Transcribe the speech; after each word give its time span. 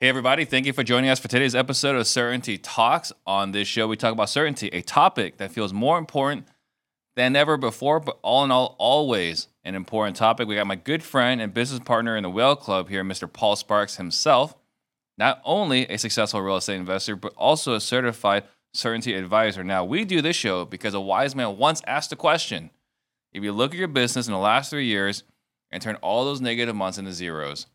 Hey, 0.00 0.08
everybody. 0.08 0.44
Thank 0.44 0.64
you 0.64 0.72
for 0.72 0.84
joining 0.84 1.10
us 1.10 1.18
for 1.18 1.26
today's 1.26 1.56
episode 1.56 1.96
of 1.96 2.06
Certainty 2.06 2.56
Talks. 2.56 3.12
On 3.26 3.50
this 3.50 3.66
show, 3.66 3.88
we 3.88 3.96
talk 3.96 4.12
about 4.12 4.28
certainty, 4.28 4.68
a 4.68 4.80
topic 4.80 5.38
that 5.38 5.50
feels 5.50 5.72
more 5.72 5.98
important 5.98 6.46
than 7.16 7.34
ever 7.34 7.56
before, 7.56 7.98
but 7.98 8.16
all 8.22 8.44
in 8.44 8.52
all, 8.52 8.76
always 8.78 9.48
an 9.64 9.74
important 9.74 10.16
topic. 10.16 10.46
We 10.46 10.54
got 10.54 10.68
my 10.68 10.76
good 10.76 11.02
friend 11.02 11.40
and 11.40 11.52
business 11.52 11.80
partner 11.80 12.16
in 12.16 12.22
the 12.22 12.30
Whale 12.30 12.54
Club 12.54 12.88
here, 12.88 13.02
Mr. 13.02 13.30
Paul 13.32 13.56
Sparks 13.56 13.96
himself. 13.96 14.54
Not 15.16 15.42
only 15.44 15.84
a 15.86 15.98
successful 15.98 16.42
real 16.42 16.58
estate 16.58 16.76
investor, 16.76 17.16
but 17.16 17.34
also 17.34 17.74
a 17.74 17.80
certified 17.80 18.44
certainty 18.72 19.14
advisor. 19.14 19.64
Now, 19.64 19.84
we 19.84 20.04
do 20.04 20.22
this 20.22 20.36
show 20.36 20.64
because 20.64 20.94
a 20.94 21.00
wise 21.00 21.34
man 21.34 21.56
once 21.56 21.82
asked 21.88 22.12
a 22.12 22.16
question 22.16 22.70
If 23.32 23.42
you 23.42 23.50
look 23.50 23.72
at 23.72 23.78
your 23.80 23.88
business 23.88 24.28
in 24.28 24.32
the 24.32 24.38
last 24.38 24.70
three 24.70 24.86
years 24.86 25.24
and 25.72 25.82
turn 25.82 25.96
all 25.96 26.24
those 26.24 26.40
negative 26.40 26.76
months 26.76 26.98
into 26.98 27.12
zeros, 27.12 27.66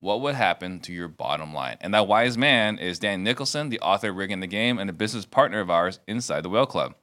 what 0.00 0.20
would 0.20 0.34
happen 0.34 0.80
to 0.80 0.92
your 0.92 1.08
bottom 1.08 1.52
line? 1.52 1.76
And 1.80 1.92
that 1.94 2.06
wise 2.06 2.38
man 2.38 2.78
is 2.78 2.98
Dan 2.98 3.22
Nicholson, 3.22 3.68
the 3.68 3.80
author 3.80 4.10
of 4.10 4.16
Rigging 4.16 4.40
the 4.40 4.46
Game 4.46 4.78
and 4.78 4.88
a 4.88 4.92
business 4.92 5.24
partner 5.24 5.60
of 5.60 5.70
ours 5.70 6.00
inside 6.06 6.42
the 6.42 6.48
Whale 6.48 6.66
Club. 6.66 6.94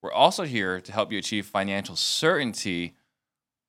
We're 0.00 0.12
also 0.12 0.44
here 0.44 0.80
to 0.80 0.92
help 0.92 1.12
you 1.12 1.18
achieve 1.18 1.46
financial 1.46 1.96
certainty 1.96 2.94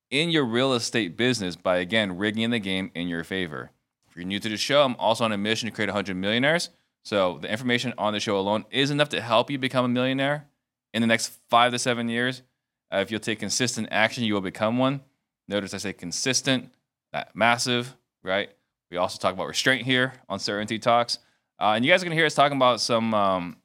in 0.10 0.30
your 0.30 0.46
real 0.46 0.74
estate 0.74 1.18
business 1.18 1.56
by, 1.56 1.78
again, 1.78 2.18
rigging 2.18 2.52
the 2.52 2.60
game 2.60 2.92
in 2.96 3.08
your 3.08 3.24
favor. 3.24 3.72
If 4.10 4.16
you're 4.16 4.26
new 4.26 4.40
to 4.40 4.50
the 4.50 4.58
show, 4.58 4.84
I'm 4.84 4.96
also 4.96 5.26
on 5.26 5.32
a 5.32 5.38
mission 5.38 5.68
to 5.70 5.76
create 5.76 5.90
100 5.90 6.16
millionaires. 6.16 6.70
So 7.04 7.40
the 7.42 7.52
information 7.52 7.94
on 7.98 8.14
the 8.14 8.20
show 8.20 8.38
alone 8.38 8.66
is 8.72 8.92
enough 8.92 9.10
to 9.10 9.22
help 9.22 9.50
you 9.50 9.58
become 9.58 9.86
a 9.86 9.90
millionaire 9.90 10.48
in 10.94 11.02
the 11.02 11.08
next 11.08 11.32
five 11.50 11.72
to 11.72 11.80
seven 11.80 12.10
years. 12.10 12.44
Uh, 12.92 12.98
if 12.98 13.12
you'll 13.12 13.20
take 13.20 13.40
consistent 13.40 13.88
action, 13.92 14.24
you 14.24 14.34
will 14.34 14.42
become 14.42 14.78
one. 14.78 15.02
Notice 15.48 15.74
I 15.74 15.78
say 15.78 15.94
consistent, 15.94 16.72
not 17.14 17.36
massive, 17.36 17.96
right? 18.24 18.50
We 18.92 18.98
also 18.98 19.20
talk 19.20 19.34
about 19.34 19.48
restraint 19.48 19.84
here 19.84 20.14
on 20.28 20.40
Certainty 20.40 20.80
Talks. 20.80 21.20
Uh, 21.60 21.74
and 21.76 21.86
you 21.86 21.92
guys 21.92 22.02
are 22.02 22.06
going 22.06 22.12
to 22.12 22.16
hear 22.16 22.26
us 22.26 22.34
talking 22.34 22.58
about 22.58 22.82
some, 22.82 23.14
um, 23.14 23.58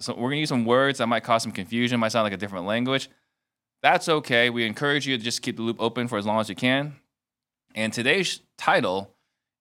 so 0.00 0.12
we're 0.12 0.22
going 0.22 0.36
to 0.36 0.40
use 0.40 0.48
some 0.48 0.64
words 0.64 0.98
that 0.98 1.06
might 1.06 1.24
cause 1.24 1.42
some 1.42 1.52
confusion, 1.52 2.00
might 2.00 2.12
sound 2.12 2.24
like 2.24 2.32
a 2.32 2.36
different 2.36 2.66
language. 2.66 3.08
That's 3.82 4.08
okay. 4.08 4.50
We 4.50 4.66
encourage 4.66 5.06
you 5.06 5.16
to 5.16 5.22
just 5.22 5.40
keep 5.40 5.56
the 5.56 5.62
loop 5.62 5.76
open 5.78 6.08
for 6.08 6.18
as 6.18 6.26
long 6.26 6.40
as 6.40 6.48
you 6.48 6.56
can. 6.56 6.96
And 7.74 7.92
today's 7.92 8.40
title 8.56 9.14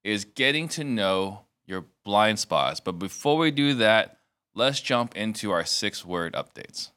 is 0.04 0.26
Getting 0.26 0.68
to 0.70 0.84
Know 0.84 1.42
Your 1.66 1.86
Blind 2.04 2.40
Spots. 2.40 2.80
But 2.80 2.94
before 2.94 3.38
we 3.38 3.52
do 3.52 3.76
that, 3.76 4.18
let's 4.56 4.82
jump 4.82 5.16
into 5.16 5.52
our 5.52 5.66
six 5.66 6.04
word 6.04 6.34
updates. 6.34 6.90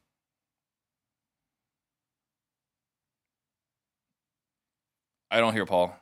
I 5.31 5.39
don't 5.41 5.53
hear 5.53 5.67
Paul. 5.67 6.00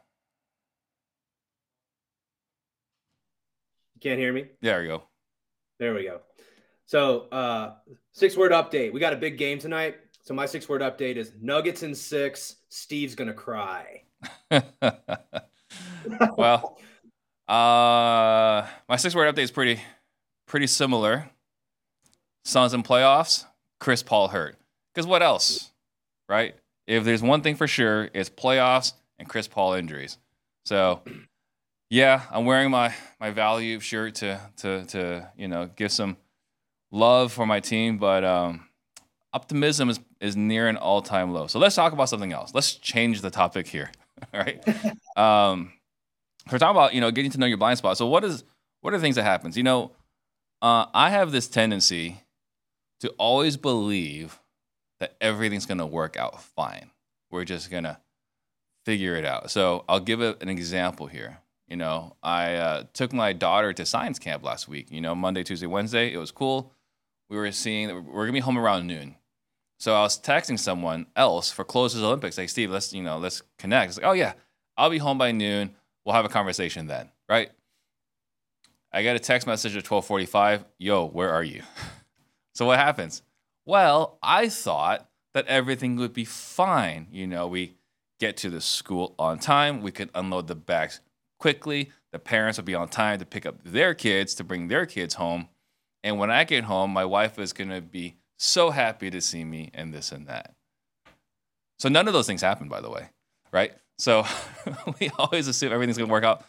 You 3.98 4.10
can't 4.10 4.20
hear 4.20 4.32
me? 4.32 4.46
There 4.62 4.80
we 4.80 4.86
go. 4.86 5.02
There 5.80 5.92
we 5.92 6.04
go. 6.04 6.20
So, 6.86 7.22
uh, 7.32 7.74
six 8.12 8.36
word 8.36 8.52
update. 8.52 8.92
We 8.92 9.00
got 9.00 9.12
a 9.12 9.16
big 9.16 9.36
game 9.38 9.58
tonight. 9.58 9.96
So, 10.22 10.34
my 10.34 10.46
six 10.46 10.68
word 10.68 10.82
update 10.82 11.16
is 11.16 11.32
Nuggets 11.40 11.82
in 11.82 11.96
six. 11.96 12.58
Steve's 12.68 13.16
going 13.16 13.27
to 13.27 13.34
cry. 13.34 14.05
well, 16.36 16.78
uh, 17.48 18.68
my 18.88 18.96
six 18.96 19.16
word 19.16 19.34
update 19.34 19.42
is 19.42 19.50
pretty, 19.50 19.80
pretty 20.46 20.68
similar. 20.68 21.28
Suns 22.44 22.72
in 22.72 22.84
playoffs, 22.84 23.46
Chris 23.80 24.05
Paul 24.05 24.28
hurt. 24.28 24.56
Because 24.94 25.08
what 25.08 25.24
else, 25.24 25.72
right? 26.28 26.55
If 26.86 27.02
there's 27.02 27.20
one 27.20 27.42
thing 27.42 27.56
for 27.56 27.66
sure, 27.66 28.10
it's 28.14 28.30
playoffs 28.30 28.92
and 29.18 29.28
Chris 29.28 29.48
Paul 29.48 29.72
injuries. 29.72 30.18
So, 30.66 31.02
yeah, 31.91 32.22
I'm 32.31 32.44
wearing 32.44 32.70
my 32.70 32.94
my 33.20 33.31
Valley 33.31 33.78
shirt 33.81 34.17
to 34.17 34.41
to 34.58 34.84
to 34.86 35.31
you 35.36 35.48
know 35.48 35.70
give 35.75 35.91
some 35.92 36.17
love 36.91 37.33
for 37.33 37.47
my 37.47 37.61
team, 37.61 37.98
but 37.98 38.25
um, 38.25 38.67
optimism 39.33 39.89
is 39.89 40.00
is 40.20 40.36
near 40.36 40.69
an 40.69 40.77
all 40.77 41.00
time 41.03 41.33
low. 41.33 41.47
So 41.47 41.58
let's 41.58 41.74
talk 41.74 41.92
about 41.92 42.08
something 42.08 42.33
else. 42.33 42.52
Let's 42.55 42.74
change 42.74 43.20
the 43.23 43.30
topic 43.30 43.67
here. 43.67 43.90
all 44.35 44.40
right. 44.40 44.62
um, 45.17 45.73
we're 46.51 46.58
talking 46.58 46.77
about 46.77 46.95
you 46.95 47.01
know 47.01 47.11
getting 47.11 47.30
to 47.33 47.39
know 47.39 47.46
your 47.46 47.58
blind 47.58 47.79
spot. 47.79 47.96
So 47.96 48.07
what 48.07 48.24
is 48.24 48.45
what 48.80 48.92
are 48.92 48.98
the 48.98 49.02
things 49.02 49.17
that 49.17 49.24
happens? 49.24 49.57
You 49.57 49.62
know, 49.62 49.92
uh, 50.61 50.86
I 50.92 51.11
have 51.11 51.33
this 51.33 51.48
tendency 51.48 52.23
to 53.01 53.08
always 53.11 53.57
believe 53.57 54.39
that 55.01 55.17
everything's 55.20 55.67
gonna 55.67 55.86
work 55.86 56.17
out 56.17 56.42
fine. 56.42 56.91
We're 57.30 57.45
just 57.45 57.70
gonna 57.70 58.01
figure 58.85 59.17
it 59.17 59.24
out. 59.24 59.51
So 59.51 59.85
I'll 59.89 60.01
give 60.01 60.20
it 60.20 60.42
an 60.42 60.48
example 60.48 61.07
here. 61.07 61.39
You 61.68 61.77
know, 61.77 62.17
I 62.23 62.55
uh, 62.55 62.84
took 62.95 63.12
my 63.12 63.34
daughter 63.34 63.74
to 63.74 63.84
science 63.84 64.18
camp 64.18 64.42
last 64.42 64.68
week. 64.68 64.90
You 64.90 65.02
know, 65.02 65.14
Monday, 65.14 65.42
Tuesday, 65.42 65.67
Wednesday. 65.67 66.12
It 66.12 66.17
was 66.17 66.30
cool. 66.30 66.73
We 67.29 67.36
were 67.36 67.52
seeing 67.52 68.06
we're 68.06 68.24
gonna 68.24 68.33
be 68.33 68.40
home 68.40 68.58
around 68.58 68.86
noon. 68.86 69.17
So 69.79 69.95
I 69.95 70.01
was 70.01 70.18
texting 70.18 70.58
someone 70.58 71.06
else 71.14 71.52
for 71.52 71.64
Closes 71.64 72.02
Olympics. 72.02 72.39
Like, 72.39 72.48
Steve, 72.48 72.70
let's 72.70 72.92
you 72.92 73.02
know, 73.02 73.18
let's 73.18 73.42
connect. 73.58 73.90
It's 73.90 73.98
like, 73.98 74.06
oh 74.06 74.12
yeah, 74.12 74.33
I'll 74.79 74.89
be 74.89 74.98
home 74.98 75.18
by 75.18 75.30
noon. 75.30 75.74
We'll 76.05 76.14
have 76.14 76.24
a 76.24 76.30
conversation 76.30 76.86
then, 76.86 77.11
right? 77.29 77.51
I 78.90 79.02
get 79.02 79.14
a 79.14 79.20
text 79.20 79.46
message 79.46 79.77
at 79.77 79.85
12:45. 79.85 80.64
Yo, 80.79 81.06
where 81.06 81.30
are 81.30 81.45
you? 81.45 81.62
so 82.55 82.64
what 82.64 82.79
happens? 82.79 83.23
Well, 83.67 84.18
I 84.23 84.48
thought 84.48 85.06
that 85.35 85.46
everything 85.46 85.96
would 85.96 86.14
be 86.14 86.24
fine. 86.24 87.08
You 87.12 87.27
know, 87.27 87.46
we 87.46 87.77
get 88.18 88.39
to 88.39 88.48
the 88.48 88.62
school 88.62 89.14
on 89.18 89.39
time. 89.39 89.83
We 89.83 89.92
could 89.92 90.08
unload 90.14 90.46
the 90.46 90.55
bags 90.55 91.00
quickly. 91.38 91.90
The 92.12 92.18
parents 92.18 92.58
will 92.58 92.64
be 92.64 92.74
on 92.74 92.88
time 92.88 93.18
to 93.18 93.26
pick 93.26 93.46
up 93.46 93.56
their 93.64 93.94
kids 93.94 94.34
to 94.36 94.44
bring 94.44 94.68
their 94.68 94.86
kids 94.86 95.14
home. 95.14 95.48
And 96.02 96.18
when 96.18 96.30
I 96.30 96.44
get 96.44 96.64
home, 96.64 96.90
my 96.92 97.04
wife 97.04 97.38
is 97.38 97.52
going 97.52 97.70
to 97.70 97.80
be 97.80 98.16
so 98.38 98.70
happy 98.70 99.10
to 99.10 99.20
see 99.20 99.44
me 99.44 99.70
and 99.74 99.92
this 99.92 100.12
and 100.12 100.26
that. 100.28 100.54
So 101.78 101.88
none 101.88 102.08
of 102.08 102.14
those 102.14 102.26
things 102.26 102.42
happen, 102.42 102.68
by 102.68 102.80
the 102.80 102.90
way, 102.90 103.08
right? 103.52 103.72
So 103.98 104.24
we 105.00 105.10
always 105.18 105.48
assume 105.48 105.72
everything's 105.72 105.98
going 105.98 106.08
to 106.08 106.12
work 106.12 106.24
out 106.24 106.44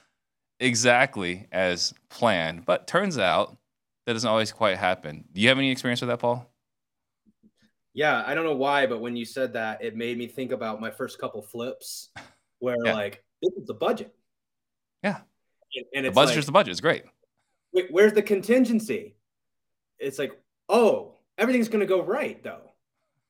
exactly 0.60 1.48
as 1.52 1.94
planned, 2.10 2.66
but 2.66 2.88
turns 2.88 3.18
out 3.18 3.58
that 4.06 4.14
doesn't 4.14 4.30
always 4.30 4.52
quite 4.52 4.78
happen. 4.78 5.26
Do 5.34 5.42
you 5.42 5.50
have 5.50 5.58
any 5.58 5.72
experience 5.72 6.02
with 6.02 6.10
that, 6.10 6.20
Paul? 6.20 6.50
Yeah, 7.94 8.24
I 8.26 8.34
don't 8.34 8.46
know 8.46 8.56
why, 8.56 8.86
but 8.86 9.02
when 9.02 9.16
you 9.16 9.26
said 9.26 9.54
that, 9.54 9.84
it 9.84 9.96
made 9.96 10.18
me 10.18 10.28
think 10.28 10.52
about 10.52 10.80
my 10.80 10.92
first 10.92 11.20
couple 11.20 11.42
flips 11.42 12.10
where 12.60 12.78
yeah. 12.84 12.94
like 12.94 13.24
this 13.42 13.52
is 13.54 13.68
the 13.68 13.74
budget. 13.74 14.14
Yeah. 15.04 15.22
And, 15.76 15.86
and 15.96 16.06
the 16.06 16.12
budget's 16.12 16.38
like, 16.38 16.46
the 16.46 16.52
budget. 16.52 16.72
It's 16.72 16.82
great. 16.82 17.04
Wait, 17.74 17.88
where's 17.92 18.14
the 18.14 18.22
contingency? 18.22 19.16
It's 20.00 20.18
like, 20.18 20.40
oh, 20.68 21.16
everything's 21.38 21.70
gonna 21.70 21.86
go 21.86 22.02
right 22.02 22.42
though. 22.44 22.72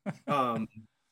um, 0.28 0.68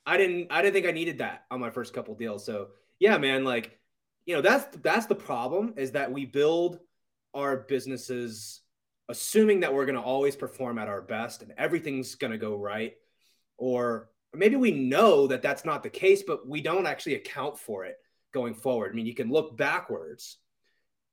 I 0.06 0.18
didn't 0.18 0.48
I 0.52 0.62
didn't 0.62 0.74
think 0.74 0.88
I 0.88 0.92
needed 0.92 1.18
that 1.20 1.46
on 1.52 1.60
my 1.60 1.70
first 1.70 1.94
couple 1.94 2.16
deals. 2.16 2.46
So 2.46 2.70
yeah, 3.00 3.18
man, 3.18 3.44
like, 3.44 3.78
you 4.26 4.36
know, 4.36 4.42
that's 4.42 4.78
that's 4.78 5.06
the 5.06 5.16
problem 5.16 5.74
is 5.78 5.92
that 5.92 6.12
we 6.12 6.26
build 6.26 6.80
our 7.34 7.58
businesses 7.58 8.62
assuming 9.10 9.62
that 9.62 9.74
we're 9.74 9.86
gonna 9.86 10.02
always 10.02 10.36
perform 10.36 10.78
at 10.78 10.88
our 10.88 11.02
best 11.02 11.42
and 11.42 11.54
everything's 11.58 12.16
gonna 12.16 12.38
go 12.38 12.56
right. 12.56 12.94
Or 13.58 14.10
maybe 14.34 14.56
we 14.56 14.72
know 14.72 15.28
that 15.28 15.42
that's 15.42 15.66
not 15.66 15.84
the 15.84 15.90
case, 15.90 16.24
but 16.24 16.48
we 16.48 16.62
don't 16.62 16.88
actually 16.88 17.16
account 17.16 17.58
for 17.58 17.86
it 17.86 17.98
going 18.34 18.54
forward. 18.54 18.92
I 18.92 18.96
mean, 18.96 19.06
you 19.06 19.16
can 19.16 19.30
look 19.30 19.58
backwards 19.58 20.38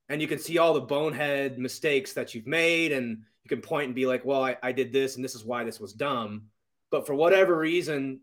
and 0.09 0.21
you 0.21 0.29
can 0.29 0.39
see 0.39 0.59
all 0.59 0.75
the 0.75 0.81
bonehead 0.81 1.59
mistakes 1.59 2.13
that 2.13 2.35
you've 2.35 2.47
made 2.47 2.93
and 2.93 3.23
you 3.43 3.49
can 3.49 3.61
point 3.61 3.87
and 3.87 3.95
be 3.95 4.07
like 4.07 4.25
well 4.25 4.43
I, 4.43 4.57
I, 4.63 4.73
did 4.73 4.93
this 4.93 5.17
and 5.17 5.25
this 5.25 5.35
is 5.35 5.45
why 5.45 5.65
this 5.65 5.81
was 5.81 5.93
dumb. 5.93 6.45
But 6.91 7.07
for 7.07 7.15
whatever 7.15 7.57
reason 7.57 8.21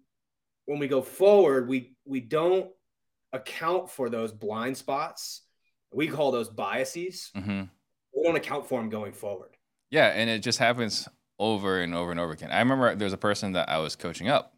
when 0.65 0.79
we 0.79 0.87
go 0.87 1.01
forward 1.01 1.67
we 1.67 1.93
we 2.05 2.19
don't 2.19 2.69
account 3.33 3.89
for 3.89 4.09
those 4.09 4.31
blind 4.31 4.77
spots. 4.77 5.41
We 5.93 6.07
call 6.07 6.31
those 6.31 6.49
biases. 6.49 7.31
Mm-hmm. 7.35 7.63
we 8.15 8.23
don't 8.23 8.35
account 8.35 8.67
for 8.67 8.79
them 8.79 8.89
going 8.89 9.13
forward. 9.13 9.57
Yeah 9.89 10.07
and 10.07 10.29
it 10.29 10.39
just 10.39 10.59
happens 10.59 11.07
over 11.39 11.81
and 11.81 11.95
over 11.95 12.11
and 12.11 12.19
over 12.19 12.33
again. 12.33 12.51
I 12.51 12.59
remember 12.59 12.95
there's 12.95 13.13
a 13.13 13.17
person 13.17 13.53
that 13.53 13.69
i 13.69 13.79
was 13.79 13.95
coaching 13.95 14.29
up 14.29 14.53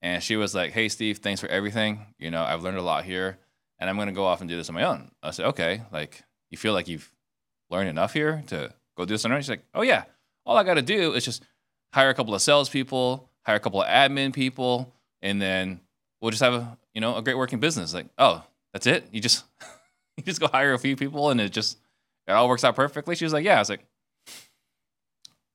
and 0.00 0.22
she 0.22 0.36
was 0.36 0.54
like 0.54 0.72
hey 0.72 0.88
steve 0.88 1.18
thanks 1.18 1.40
for 1.40 1.48
everything. 1.48 2.14
You 2.18 2.30
know 2.30 2.42
i've 2.42 2.62
learned 2.62 2.78
a 2.78 2.82
lot 2.82 3.04
here 3.04 3.38
and 3.78 3.88
i'm 3.88 3.96
going 3.96 4.08
to 4.08 4.14
go 4.14 4.24
off 4.24 4.40
and 4.40 4.48
do 4.48 4.56
this 4.56 4.68
on 4.68 4.74
my 4.74 4.84
own. 4.84 5.10
I 5.22 5.30
said 5.30 5.46
okay 5.46 5.82
like 5.92 6.24
you 6.50 6.58
feel 6.58 6.72
like 6.72 6.88
you've 6.88 7.10
learned 7.70 7.88
enough 7.88 8.12
here 8.12 8.42
to 8.48 8.72
go 8.96 9.04
do 9.04 9.14
own? 9.14 9.40
She's 9.40 9.50
like, 9.50 9.64
oh 9.74 9.82
yeah, 9.82 10.04
all 10.44 10.56
I 10.56 10.64
got 10.64 10.74
to 10.74 10.82
do 10.82 11.12
is 11.12 11.24
just 11.24 11.42
hire 11.92 12.10
a 12.10 12.14
couple 12.14 12.34
of 12.34 12.42
salespeople, 12.42 13.28
hire 13.44 13.56
a 13.56 13.60
couple 13.60 13.82
of 13.82 13.88
admin 13.88 14.32
people, 14.32 14.92
and 15.22 15.40
then 15.40 15.80
we'll 16.20 16.30
just 16.30 16.42
have 16.42 16.54
a 16.54 16.78
you 16.94 17.00
know 17.00 17.16
a 17.16 17.22
great 17.22 17.36
working 17.36 17.60
business. 17.60 17.94
Like, 17.94 18.06
oh, 18.18 18.44
that's 18.72 18.86
it? 18.86 19.08
You 19.12 19.20
just 19.20 19.44
you 20.16 20.22
just 20.24 20.40
go 20.40 20.48
hire 20.48 20.74
a 20.74 20.78
few 20.78 20.96
people 20.96 21.30
and 21.30 21.40
it 21.40 21.52
just 21.52 21.78
it 22.26 22.32
all 22.32 22.48
works 22.48 22.64
out 22.64 22.76
perfectly. 22.76 23.14
She 23.14 23.24
was 23.24 23.32
like, 23.32 23.44
yeah. 23.44 23.56
I 23.56 23.58
was 23.60 23.70
like, 23.70 23.84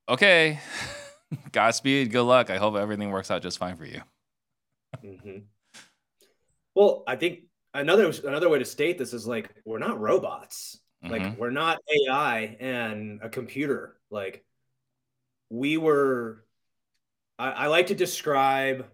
okay, 0.09 0.59
Godspeed, 1.51 2.11
good 2.11 2.23
luck. 2.23 2.49
I 2.49 2.57
hope 2.57 2.75
everything 2.75 3.11
works 3.11 3.31
out 3.31 3.41
just 3.41 3.57
fine 3.57 3.75
for 3.75 3.85
you. 3.85 4.01
Mm-hmm. 5.03 5.39
Well, 6.75 7.03
I 7.07 7.15
think 7.15 7.41
another 7.73 8.11
another 8.25 8.49
way 8.49 8.59
to 8.59 8.65
state 8.65 8.97
this 8.97 9.13
is 9.13 9.27
like 9.27 9.53
we're 9.65 9.79
not 9.79 9.99
robots 9.99 10.79
Like 11.03 11.21
Mhm. 11.21 11.37
we're 11.37 11.51
not 11.51 11.79
AI 11.89 12.57
and 12.59 13.19
a 13.21 13.29
computer. 13.29 13.97
Like 14.09 14.45
we 15.49 15.77
were. 15.77 16.45
I, 17.37 17.51
I 17.51 17.67
like 17.67 17.87
to 17.87 17.95
describe, 17.95 18.85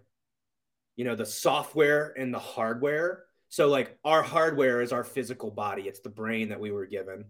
you 0.96 1.04
know, 1.04 1.14
the 1.14 1.26
software 1.26 2.12
and 2.16 2.32
the 2.32 2.38
hardware. 2.38 3.24
So 3.48 3.68
like 3.68 3.98
our 4.04 4.22
hardware 4.22 4.80
is 4.80 4.92
our 4.92 5.04
physical 5.04 5.50
body. 5.50 5.82
It's 5.82 6.00
the 6.00 6.08
brain 6.08 6.48
that 6.48 6.60
we 6.60 6.70
were 6.70 6.86
given. 6.86 7.26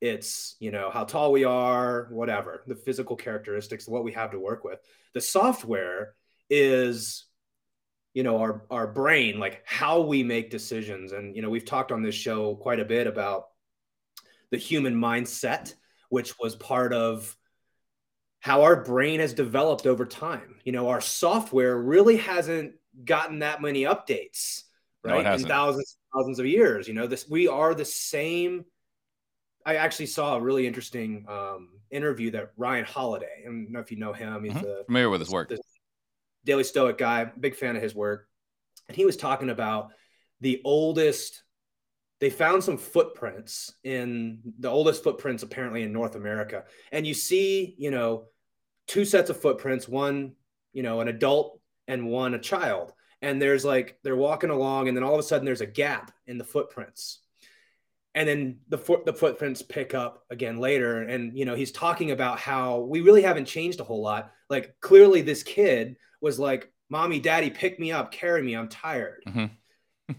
It's 0.00 0.56
you 0.58 0.70
know 0.72 0.90
how 0.90 1.04
tall 1.04 1.32
we 1.32 1.44
are, 1.44 2.08
whatever 2.10 2.62
the 2.66 2.74
physical 2.74 3.16
characteristics, 3.16 3.88
what 3.88 4.04
we 4.04 4.12
have 4.12 4.32
to 4.32 4.38
work 4.38 4.64
with. 4.64 4.80
The 5.14 5.20
software 5.20 6.14
is 6.50 7.26
you 8.12 8.22
know 8.22 8.38
our 8.38 8.66
our 8.70 8.86
brain 8.86 9.38
like 9.38 9.62
how 9.64 10.02
we 10.02 10.22
make 10.22 10.50
decisions 10.50 11.12
and 11.12 11.34
you 11.34 11.40
know 11.40 11.48
we've 11.48 11.64
talked 11.64 11.92
on 11.92 12.02
this 12.02 12.14
show 12.14 12.56
quite 12.56 12.78
a 12.78 12.84
bit 12.84 13.06
about 13.06 13.46
the 14.52 14.56
human 14.56 14.94
mindset 14.94 15.74
which 16.08 16.38
was 16.38 16.54
part 16.54 16.92
of 16.92 17.36
how 18.40 18.62
our 18.62 18.84
brain 18.84 19.18
has 19.18 19.34
developed 19.34 19.86
over 19.86 20.06
time 20.06 20.54
you 20.64 20.70
know 20.72 20.88
our 20.90 21.00
software 21.00 21.76
really 21.76 22.16
hasn't 22.18 22.74
gotten 23.04 23.40
that 23.40 23.60
many 23.60 23.82
updates 23.82 24.62
No, 25.04 25.12
right 25.12 25.20
in 25.20 25.26
hasn't. 25.26 25.48
thousands 25.50 25.96
thousands 26.14 26.38
of 26.38 26.46
years 26.46 26.86
you 26.86 26.94
know 26.94 27.08
this 27.08 27.28
we 27.28 27.48
are 27.48 27.74
the 27.74 27.84
same 27.84 28.64
i 29.66 29.76
actually 29.76 30.06
saw 30.06 30.36
a 30.36 30.40
really 30.40 30.66
interesting 30.66 31.24
um, 31.28 31.70
interview 31.90 32.30
that 32.30 32.52
ryan 32.56 32.84
holiday 32.84 33.40
i 33.42 33.44
don't 33.46 33.70
know 33.72 33.80
if 33.80 33.90
you 33.90 33.98
know 33.98 34.12
him 34.12 34.44
he's 34.44 34.54
the 34.54 34.82
Familiar 34.86 35.10
with 35.10 35.20
his 35.20 35.30
work. 35.30 35.48
the 35.48 35.58
Daily 36.44 36.64
Stoic 36.64 36.98
guy, 36.98 37.24
big 37.38 37.54
fan 37.54 37.76
of 37.76 37.82
his 37.82 37.94
work. 37.94 38.26
And 38.88 38.96
he 38.96 39.04
was 39.04 39.16
talking 39.16 39.48
about 39.48 39.90
the 40.40 40.60
oldest, 40.64 41.44
they 42.22 42.30
found 42.30 42.62
some 42.62 42.78
footprints 42.78 43.74
in 43.82 44.38
the 44.60 44.70
oldest 44.70 45.02
footprints 45.02 45.42
apparently 45.42 45.82
in 45.82 45.92
North 45.92 46.14
America. 46.14 46.62
And 46.92 47.04
you 47.04 47.14
see, 47.14 47.74
you 47.78 47.90
know, 47.90 48.26
two 48.86 49.04
sets 49.04 49.28
of 49.28 49.40
footprints, 49.40 49.88
one, 49.88 50.34
you 50.72 50.84
know, 50.84 51.00
an 51.00 51.08
adult 51.08 51.58
and 51.88 52.06
one 52.06 52.34
a 52.34 52.38
child. 52.38 52.92
And 53.22 53.42
there's 53.42 53.64
like, 53.64 53.98
they're 54.04 54.14
walking 54.14 54.50
along, 54.50 54.86
and 54.86 54.96
then 54.96 55.02
all 55.02 55.14
of 55.14 55.18
a 55.18 55.24
sudden 55.24 55.44
there's 55.44 55.62
a 55.62 55.66
gap 55.66 56.12
in 56.28 56.38
the 56.38 56.44
footprints. 56.44 57.18
And 58.14 58.28
then 58.28 58.58
the 58.68 58.78
the 59.04 59.14
footprints 59.14 59.62
pick 59.62 59.92
up 59.92 60.22
again 60.30 60.60
later. 60.60 61.02
And 61.02 61.36
you 61.36 61.44
know, 61.44 61.56
he's 61.56 61.72
talking 61.72 62.12
about 62.12 62.38
how 62.38 62.82
we 62.82 63.00
really 63.00 63.22
haven't 63.22 63.46
changed 63.46 63.80
a 63.80 63.84
whole 63.84 64.00
lot. 64.00 64.30
Like 64.48 64.76
clearly 64.80 65.22
this 65.22 65.42
kid 65.42 65.96
was 66.20 66.38
like, 66.38 66.72
Mommy, 66.88 67.18
Daddy, 67.18 67.50
pick 67.50 67.80
me 67.80 67.90
up, 67.90 68.12
carry 68.12 68.42
me, 68.42 68.54
I'm 68.54 68.68
tired. 68.68 69.24
Mhm. 69.26 69.50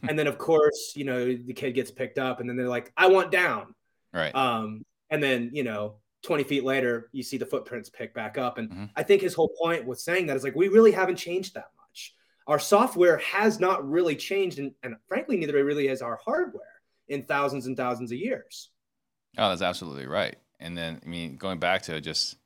And 0.08 0.18
then 0.18 0.28
of 0.28 0.38
course, 0.38 0.94
you 0.96 1.06
know, 1.06 1.26
the 1.36 1.54
kid 1.54 1.74
gets 1.74 1.92
picked 1.92 2.18
up, 2.18 2.40
and 2.40 2.50
then 2.50 2.56
they're 2.58 2.68
like, 2.68 2.92
I 2.98 3.08
want 3.08 3.32
down. 3.32 3.74
Right. 4.14 4.34
Um, 4.36 4.86
and 5.10 5.22
then, 5.22 5.52
you 5.54 5.64
know, 5.64 5.96
20 6.24 6.44
feet 6.44 6.64
later, 6.64 7.10
you 7.12 7.22
see 7.24 7.38
the 7.38 7.46
footprints 7.46 7.90
pick 7.90 8.14
back 8.14 8.38
up. 8.38 8.58
And 8.58 8.70
Mhm. 8.70 8.90
I 8.96 9.04
think 9.04 9.22
his 9.22 9.34
whole 9.34 9.50
point 9.60 9.86
with 9.86 10.00
saying 10.00 10.28
that 10.28 10.38
is 10.38 10.44
like, 10.44 10.56
we 10.56 10.70
really 10.70 10.92
haven't 10.92 11.18
changed 11.18 11.54
that 11.56 11.70
much. 11.78 12.16
Our 12.48 12.60
software 12.60 13.18
has 13.18 13.60
not 13.60 13.88
really 13.88 14.16
changed. 14.16 14.60
And, 14.60 14.74
and 14.84 14.96
frankly, 15.08 15.38
neither 15.38 15.64
really 15.64 15.88
has 15.88 16.02
our 16.02 16.16
hardware 16.24 16.82
in 17.10 17.24
thousands 17.24 17.68
and 17.68 17.76
thousands 17.76 18.12
of 18.12 18.18
years. 18.18 18.70
Oh, 19.38 19.50
that's 19.50 19.62
absolutely 19.62 20.06
right. 20.08 20.38
And 20.60 20.78
then, 20.78 21.02
I 21.04 21.10
mean, 21.10 21.36
going 21.36 21.60
back 21.60 21.82
to 21.84 22.00
just 22.00 22.38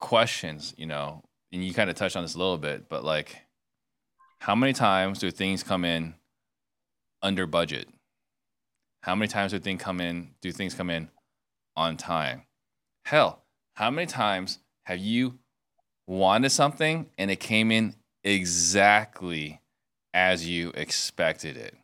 questions, 0.00 0.74
you 0.76 0.86
know, 0.86 1.22
and 1.52 1.64
you 1.64 1.72
kind 1.72 1.88
of 1.88 1.96
touched 1.96 2.16
on 2.16 2.24
this 2.24 2.34
a 2.34 2.38
little 2.38 2.58
bit, 2.58 2.88
but 2.88 3.04
like, 3.04 3.36
how 4.40 4.54
many 4.54 4.72
times 4.72 5.20
do 5.20 5.30
things 5.30 5.62
come 5.62 5.84
in 5.84 6.14
under 7.26 7.44
budget? 7.44 7.88
How 9.02 9.16
many 9.16 9.26
times 9.28 9.50
do 9.50 9.58
things 9.58 9.82
come 9.82 10.00
in? 10.00 10.30
Do 10.40 10.52
things 10.52 10.74
come 10.74 10.90
in 10.90 11.08
on 11.76 11.96
time? 11.96 12.42
Hell, 13.04 13.42
how 13.74 13.90
many 13.90 14.06
times 14.06 14.60
have 14.84 15.00
you 15.00 15.40
wanted 16.06 16.50
something 16.50 17.10
and 17.18 17.28
it 17.28 17.40
came 17.40 17.72
in 17.72 17.96
exactly 18.22 19.60
as 20.14 20.48
you 20.48 20.70
expected 20.76 21.56
it? 21.56 21.74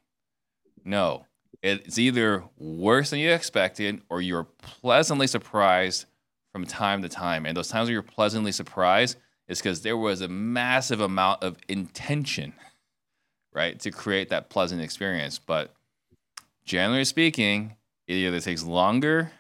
No, 0.85 1.27
it's 1.61 1.99
either 1.99 2.45
worse 2.57 3.11
than 3.11 3.19
you 3.19 3.33
expected 3.33 4.01
or 4.09 4.21
you're 4.21 4.47
pleasantly 4.63 5.27
surprised 5.27 6.07
from 6.53 6.65
time 6.67 7.03
to 7.03 7.09
time. 7.09 7.47
And 7.47 7.57
those 7.57 7.69
times 7.69 7.89
where 7.89 7.95
you're 7.95 8.03
pleasantly 8.03 8.53
surprised 8.53 9.17
is 9.49 9.59
because 9.59 9.83
there 9.83 9.97
was 9.97 10.21
a 10.21 10.29
massive 10.29 11.01
amount 11.01 11.43
of 11.43 11.57
intention, 11.69 12.53
right, 13.53 13.79
to 13.81 13.91
create 13.91 14.31
that 14.31 14.51
pleasant 14.51 14.81
experience. 14.81 15.39
But 15.39 15.73
generally 16.65 17.05
speaking, 17.05 17.77
it 18.07 18.15
either 18.15 18.41
takes 18.41 18.63
longer, 18.63 19.33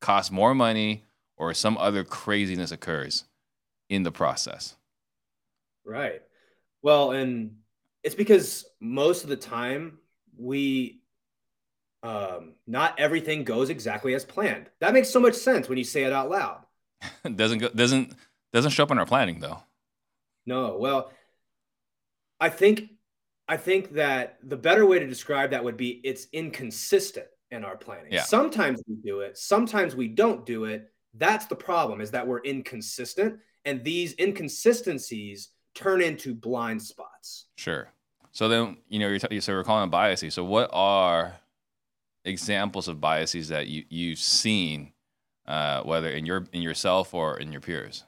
costs 0.00 0.30
more 0.30 0.54
money, 0.54 1.04
or 1.36 1.54
some 1.54 1.76
other 1.78 2.04
craziness 2.04 2.70
occurs 2.70 3.24
in 3.88 4.02
the 4.02 4.12
process. 4.12 4.76
Right. 5.84 6.22
Well, 6.82 7.12
and 7.12 7.56
it's 8.02 8.14
because 8.14 8.64
most 8.80 9.24
of 9.24 9.30
the 9.30 9.36
time 9.36 9.98
we 10.36 11.00
um 12.02 12.54
not 12.66 12.98
everything 12.98 13.44
goes 13.44 13.70
exactly 13.70 14.14
as 14.14 14.24
planned. 14.24 14.68
That 14.80 14.92
makes 14.92 15.10
so 15.10 15.20
much 15.20 15.34
sense 15.34 15.68
when 15.68 15.78
you 15.78 15.84
say 15.84 16.04
it 16.04 16.12
out 16.12 16.28
loud. 16.28 16.64
doesn't 17.36 17.58
go, 17.58 17.68
doesn't 17.70 18.14
doesn't 18.52 18.72
show 18.72 18.82
up 18.82 18.90
in 18.90 18.98
our 18.98 19.06
planning 19.06 19.40
though. 19.40 19.62
No, 20.46 20.76
well, 20.76 21.10
I 22.38 22.50
think 22.50 22.90
I 23.48 23.56
think 23.56 23.92
that 23.92 24.38
the 24.42 24.56
better 24.56 24.86
way 24.86 24.98
to 24.98 25.06
describe 25.06 25.50
that 25.50 25.62
would 25.62 25.76
be 25.76 26.00
it's 26.04 26.26
inconsistent 26.32 27.26
in 27.50 27.64
our 27.64 27.76
planning. 27.76 28.12
Yeah. 28.12 28.22
Sometimes 28.22 28.82
we 28.86 28.96
do 28.96 29.20
it, 29.20 29.36
sometimes 29.36 29.94
we 29.94 30.08
don't 30.08 30.46
do 30.46 30.64
it. 30.64 30.90
That's 31.14 31.46
the 31.46 31.54
problem 31.54 32.00
is 32.00 32.10
that 32.12 32.26
we're 32.26 32.40
inconsistent 32.40 33.38
and 33.64 33.84
these 33.84 34.14
inconsistencies 34.18 35.50
turn 35.74 36.00
into 36.00 36.34
blind 36.34 36.82
spots. 36.82 37.46
Sure. 37.56 37.88
So 38.32 38.48
then, 38.48 38.78
you 38.88 38.98
know, 38.98 39.08
you're 39.08 39.18
t- 39.18 39.40
so 39.40 39.52
we're 39.52 39.64
calling 39.64 39.82
them 39.82 39.90
biases. 39.90 40.34
So 40.34 40.44
what 40.44 40.70
are 40.72 41.34
examples 42.24 42.88
of 42.88 43.00
biases 43.00 43.48
that 43.48 43.68
you 43.68 43.84
you've 43.88 44.18
seen, 44.18 44.92
uh, 45.46 45.82
whether 45.82 46.08
in 46.08 46.26
your 46.26 46.46
in 46.52 46.62
yourself 46.62 47.14
or 47.14 47.38
in 47.38 47.52
your 47.52 47.60
peers? 47.60 48.04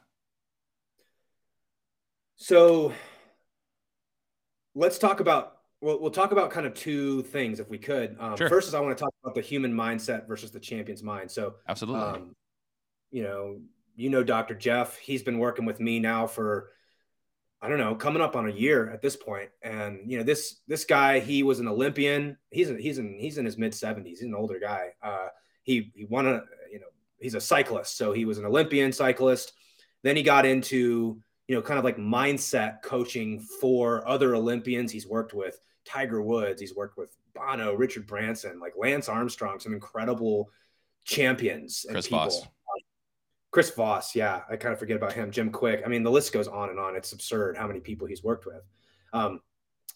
So 2.35 2.93
let's 4.77 4.97
talk 4.99 5.19
about 5.19 5.57
we'll, 5.81 5.99
we'll 5.99 6.11
talk 6.11 6.31
about 6.31 6.51
kind 6.51 6.65
of 6.65 6.73
two 6.73 7.23
things 7.23 7.59
if 7.59 7.69
we 7.69 7.77
could. 7.77 8.15
Um, 8.19 8.37
Sure. 8.37 8.49
First 8.49 8.67
is 8.67 8.73
I 8.73 8.79
want 8.79 8.97
to 8.97 9.03
talk 9.03 9.13
about 9.23 9.35
the 9.35 9.41
human 9.41 9.73
mindset 9.73 10.27
versus 10.27 10.51
the 10.51 10.59
champion's 10.59 11.03
mind. 11.03 11.29
So 11.31 11.55
Absolutely. 11.67 12.01
um, 12.01 12.35
you 13.11 13.23
know, 13.23 13.59
you 13.95 14.09
know, 14.09 14.23
Dr. 14.23 14.53
Jeff, 14.53 14.97
he's 14.97 15.23
been 15.23 15.39
working 15.39 15.65
with 15.65 15.79
me 15.79 15.99
now 15.99 16.27
for, 16.27 16.69
I 17.61 17.67
don't 17.69 17.79
know, 17.79 17.95
coming 17.95 18.21
up 18.21 18.35
on 18.35 18.47
a 18.47 18.51
year 18.51 18.89
at 18.91 19.01
this 19.01 19.15
point. 19.15 19.49
And, 19.63 19.99
you 20.05 20.19
know, 20.19 20.23
this, 20.23 20.61
this 20.67 20.85
guy, 20.85 21.19
he 21.19 21.41
was 21.41 21.59
an 21.59 21.67
Olympian. 21.67 22.37
He's, 22.51 22.69
a, 22.69 22.75
he's 22.75 22.99
in, 22.99 23.17
he's 23.19 23.39
in 23.39 23.45
his 23.45 23.57
mid 23.57 23.73
seventies. 23.73 24.19
He's 24.19 24.27
an 24.27 24.35
older 24.35 24.59
guy. 24.59 24.89
Uh, 25.01 25.27
he, 25.63 25.91
he 25.95 26.05
won 26.05 26.27
a, 26.27 26.43
you 26.71 26.79
know, 26.79 26.85
he's 27.19 27.33
a 27.33 27.41
cyclist. 27.41 27.97
So 27.97 28.13
he 28.13 28.25
was 28.25 28.37
an 28.37 28.45
Olympian 28.45 28.91
cyclist. 28.91 29.53
Then 30.03 30.15
he 30.15 30.21
got 30.21 30.45
into, 30.45 31.19
you 31.47 31.55
know, 31.55 31.61
kind 31.61 31.79
of 31.79 31.85
like 31.85 31.97
mindset 31.97 32.81
coaching 32.81 33.39
for 33.39 34.07
other 34.07 34.35
Olympians. 34.35 34.91
He's 34.91 35.07
worked 35.07 35.33
with 35.33 35.59
Tiger 35.85 36.21
Woods. 36.21 36.59
He's 36.59 36.75
worked 36.75 36.97
with 36.97 37.15
Bono, 37.33 37.73
Richard 37.73 38.05
Branson, 38.05 38.59
like 38.59 38.73
Lance 38.77 39.07
Armstrong, 39.07 39.59
some 39.59 39.73
incredible 39.73 40.49
champions 41.05 41.85
and 41.85 41.95
Chris 41.95 42.07
people. 42.07 42.25
Voss. 42.25 42.47
Chris 43.51 43.69
Voss, 43.71 44.13
yeah, 44.13 44.41
I 44.49 44.57
kind 44.57 44.73
of 44.73 44.79
forget 44.79 44.97
about 44.97 45.13
him. 45.13 45.31
Jim 45.31 45.51
Kwik. 45.51 45.83
I 45.85 45.87
mean, 45.87 46.03
the 46.03 46.11
list 46.11 46.33
goes 46.33 46.49
on 46.49 46.69
and 46.69 46.79
on. 46.79 46.95
It's 46.95 47.13
absurd 47.13 47.57
how 47.57 47.65
many 47.65 47.79
people 47.79 48.05
he's 48.05 48.23
worked 48.23 48.45
with. 48.45 48.61
Um, 49.13 49.39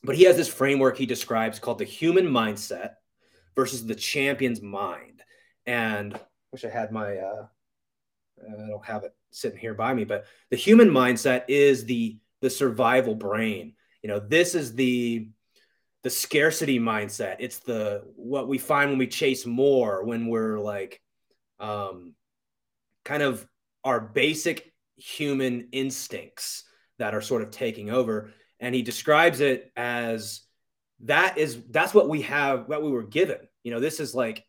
but 0.04 0.16
he 0.16 0.24
has 0.24 0.38
this 0.38 0.48
framework 0.48 0.98
he 0.98 1.06
describes 1.06 1.60
called 1.60 1.78
the 1.78 1.86
human 1.86 2.26
mindset 2.26 2.94
versus 3.56 3.86
the 3.86 3.94
champion's 3.94 4.62
mind. 4.62 5.22
And 5.66 6.16
I 6.16 6.20
wish 6.54 6.64
I 6.64 6.70
had 6.70 6.92
my, 6.92 7.18
uh, 7.18 7.46
I 8.42 8.68
don't 8.68 8.86
have 8.86 9.04
it 9.04 9.14
sitting 9.32 9.58
here 9.58 9.74
by 9.74 9.94
me, 9.94 10.04
but 10.04 10.26
the 10.50 10.58
human 10.58 10.90
mindset 10.90 11.44
is 11.48 11.86
the 11.86 12.18
the 12.42 12.50
survival 12.50 13.16
brain. 13.16 13.74
You 14.02 14.10
know, 14.10 14.20
this 14.20 14.56
is 14.56 14.74
the 14.74 15.30
the 16.04 16.10
scarcity 16.10 16.80
mindset. 16.80 17.38
It's 17.40 17.60
the 17.60 18.04
what 18.16 18.48
we 18.48 18.58
find 18.58 18.90
when 18.90 19.00
we 19.00 19.08
chase 19.08 19.46
more, 19.46 20.04
when 20.04 20.28
we're 20.28 20.60
like, 20.60 21.02
um, 21.60 22.14
kind 23.04 23.24
of 23.24 23.46
our 23.84 24.00
basic 24.00 24.74
human 24.96 25.70
instincts 25.72 26.64
that 27.00 27.14
are 27.14 27.22
sort 27.22 27.42
of 27.42 27.52
taking 27.52 27.90
over. 27.90 28.32
And 28.60 28.76
he 28.76 28.82
describes 28.84 29.40
it 29.40 29.72
as 29.76 30.42
that 31.02 31.38
is 31.38 31.60
that's 31.70 31.94
what 31.94 32.10
we 32.10 32.22
have, 32.24 32.68
what 32.68 32.84
we 32.84 32.92
were 32.92 33.04
given. 33.04 33.38
You 33.64 33.72
know, 33.72 33.80
this 33.80 34.00
is 34.00 34.14
like 34.14 34.46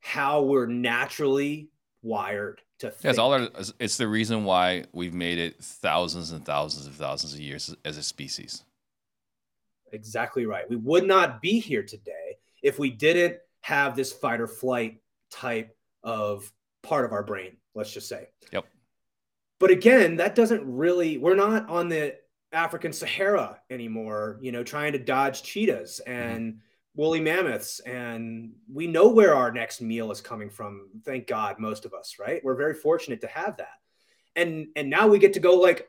how 0.00 0.42
we're 0.42 0.66
naturally 0.66 1.70
wired 2.06 2.62
to 2.78 2.90
think. 2.90 3.04
Yeah, 3.04 3.10
it's 3.10 3.18
all 3.18 3.32
our, 3.32 3.48
it's 3.78 3.96
the 3.96 4.08
reason 4.08 4.44
why 4.44 4.84
we've 4.92 5.14
made 5.14 5.38
it 5.38 5.62
thousands 5.62 6.30
and 6.30 6.44
thousands 6.44 6.86
of 6.86 6.94
thousands 6.94 7.34
of 7.34 7.40
years 7.40 7.74
as 7.84 7.96
a 7.96 8.02
species. 8.02 8.62
Exactly 9.92 10.46
right. 10.46 10.68
We 10.68 10.76
would 10.76 11.06
not 11.06 11.42
be 11.42 11.58
here 11.58 11.82
today 11.82 12.38
if 12.62 12.78
we 12.78 12.90
didn't 12.90 13.38
have 13.60 13.96
this 13.96 14.12
fight 14.12 14.40
or 14.40 14.46
flight 14.46 15.00
type 15.30 15.76
of 16.02 16.52
part 16.82 17.04
of 17.04 17.12
our 17.12 17.22
brain, 17.22 17.56
let's 17.74 17.92
just 17.92 18.08
say. 18.08 18.28
Yep. 18.52 18.64
But 19.58 19.70
again, 19.70 20.16
that 20.16 20.34
doesn't 20.34 20.62
really, 20.64 21.18
we're 21.18 21.34
not 21.34 21.68
on 21.68 21.88
the 21.88 22.16
African 22.52 22.92
Sahara 22.92 23.60
anymore, 23.70 24.38
you 24.40 24.52
know, 24.52 24.62
trying 24.62 24.92
to 24.92 24.98
dodge 24.98 25.42
cheetahs 25.42 26.00
and 26.00 26.52
mm-hmm. 26.52 26.58
Woolly 26.96 27.20
mammoths. 27.20 27.78
And 27.80 28.52
we 28.72 28.86
know 28.88 29.08
where 29.08 29.34
our 29.34 29.52
next 29.52 29.80
meal 29.80 30.10
is 30.10 30.20
coming 30.20 30.50
from. 30.50 30.88
Thank 31.04 31.28
God, 31.28 31.60
most 31.60 31.84
of 31.84 31.94
us, 31.94 32.16
right? 32.18 32.42
We're 32.42 32.56
very 32.56 32.74
fortunate 32.74 33.20
to 33.20 33.28
have 33.28 33.58
that. 33.58 33.78
And 34.34 34.68
and 34.74 34.90
now 34.90 35.06
we 35.06 35.18
get 35.18 35.34
to 35.34 35.40
go 35.40 35.54
like 35.54 35.88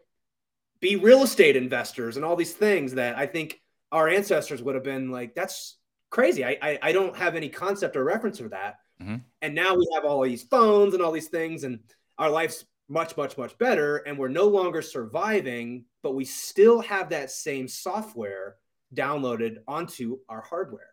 be 0.80 0.96
real 0.96 1.24
estate 1.24 1.56
investors 1.56 2.18
and 2.18 2.26
all 2.26 2.36
these 2.36 2.54
things 2.54 2.94
that 2.94 3.18
I 3.18 3.26
think 3.26 3.60
our 3.92 4.08
ancestors 4.08 4.62
would 4.62 4.76
have 4.76 4.84
been 4.84 5.10
like, 5.10 5.34
that's 5.34 5.78
crazy. 6.12 6.46
I 6.46 6.58
I, 6.62 6.80
I 6.82 6.92
don't 6.92 7.16
have 7.16 7.36
any 7.36 7.50
concept 7.50 7.96
or 7.96 8.04
reference 8.04 8.40
for 8.40 8.50
that. 8.50 8.76
Mm-hmm. 9.02 9.18
And 9.42 9.56
now 9.56 9.76
we 9.76 9.88
have 9.96 10.06
all 10.06 10.22
these 10.24 10.44
phones 10.44 10.94
and 10.94 11.02
all 11.02 11.12
these 11.12 11.28
things, 11.28 11.64
and 11.64 11.80
our 12.18 12.30
life's 12.30 12.66
much, 12.90 13.18
much, 13.18 13.38
much 13.38 13.58
better. 13.58 13.98
And 13.98 14.18
we're 14.18 14.30
no 14.30 14.48
longer 14.48 14.82
surviving, 14.82 15.86
but 16.04 16.16
we 16.16 16.26
still 16.26 16.80
have 16.82 17.10
that 17.10 17.32
same 17.32 17.68
software 17.68 18.56
downloaded 18.96 19.58
onto 19.68 20.20
our 20.30 20.42
hardware. 20.42 20.90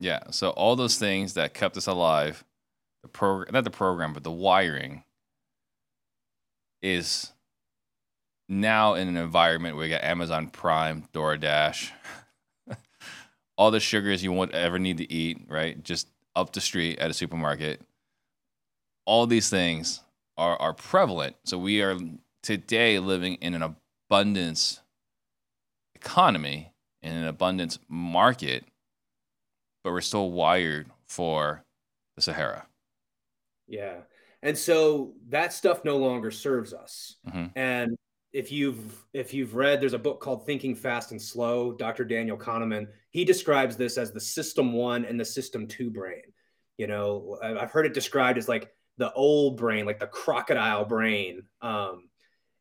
Yeah. 0.00 0.30
So 0.30 0.50
all 0.50 0.76
those 0.76 0.98
things 0.98 1.34
that 1.34 1.54
kept 1.54 1.76
us 1.76 1.86
alive, 1.86 2.44
the 3.02 3.08
program, 3.08 3.52
not 3.52 3.64
the 3.64 3.70
program, 3.70 4.12
but 4.12 4.24
the 4.24 4.30
wiring 4.30 5.04
is 6.82 7.32
now 8.48 8.94
in 8.94 9.08
an 9.08 9.16
environment 9.16 9.76
where 9.76 9.84
we 9.84 9.90
got 9.90 10.04
Amazon 10.04 10.48
Prime, 10.48 11.04
DoorDash, 11.12 11.90
all 13.56 13.70
the 13.70 13.80
sugars 13.80 14.22
you 14.22 14.32
won't 14.32 14.52
ever 14.52 14.78
need 14.78 14.98
to 14.98 15.10
eat, 15.10 15.46
right? 15.48 15.82
Just 15.82 16.08
up 16.36 16.52
the 16.52 16.60
street 16.60 16.98
at 16.98 17.10
a 17.10 17.14
supermarket. 17.14 17.80
All 19.06 19.26
these 19.26 19.48
things 19.48 20.00
are, 20.36 20.60
are 20.60 20.74
prevalent. 20.74 21.36
So 21.44 21.58
we 21.58 21.82
are 21.82 21.98
today 22.42 22.98
living 22.98 23.34
in 23.36 23.54
an 23.54 23.62
abundance 24.10 24.80
economy, 25.94 26.72
in 27.02 27.12
an 27.12 27.26
abundance 27.26 27.78
market, 27.88 28.64
but 29.84 29.92
we're 29.92 30.00
still 30.00 30.32
wired 30.32 30.90
for 31.06 31.62
the 32.16 32.22
Sahara. 32.22 32.66
Yeah. 33.68 33.98
And 34.42 34.56
so 34.56 35.12
that 35.28 35.52
stuff 35.52 35.84
no 35.84 35.98
longer 35.98 36.30
serves 36.30 36.72
us. 36.72 37.16
Mm-hmm. 37.28 37.46
And 37.56 37.96
if 38.32 38.50
you've 38.50 39.06
if 39.12 39.32
you've 39.32 39.54
read 39.54 39.80
there's 39.80 39.92
a 39.92 39.98
book 39.98 40.20
called 40.20 40.44
Thinking 40.44 40.74
Fast 40.74 41.12
and 41.12 41.22
Slow, 41.22 41.72
Dr. 41.72 42.04
Daniel 42.04 42.36
Kahneman, 42.36 42.88
he 43.10 43.24
describes 43.24 43.76
this 43.76 43.96
as 43.96 44.12
the 44.12 44.20
system 44.20 44.72
1 44.72 45.04
and 45.04 45.20
the 45.20 45.24
system 45.24 45.68
2 45.68 45.90
brain. 45.90 46.22
You 46.76 46.88
know, 46.88 47.38
I've 47.42 47.70
heard 47.70 47.86
it 47.86 47.94
described 47.94 48.36
as 48.36 48.48
like 48.48 48.70
the 48.98 49.12
old 49.12 49.56
brain, 49.56 49.86
like 49.86 50.00
the 50.00 50.06
crocodile 50.06 50.84
brain. 50.84 51.42
Um, 51.62 52.08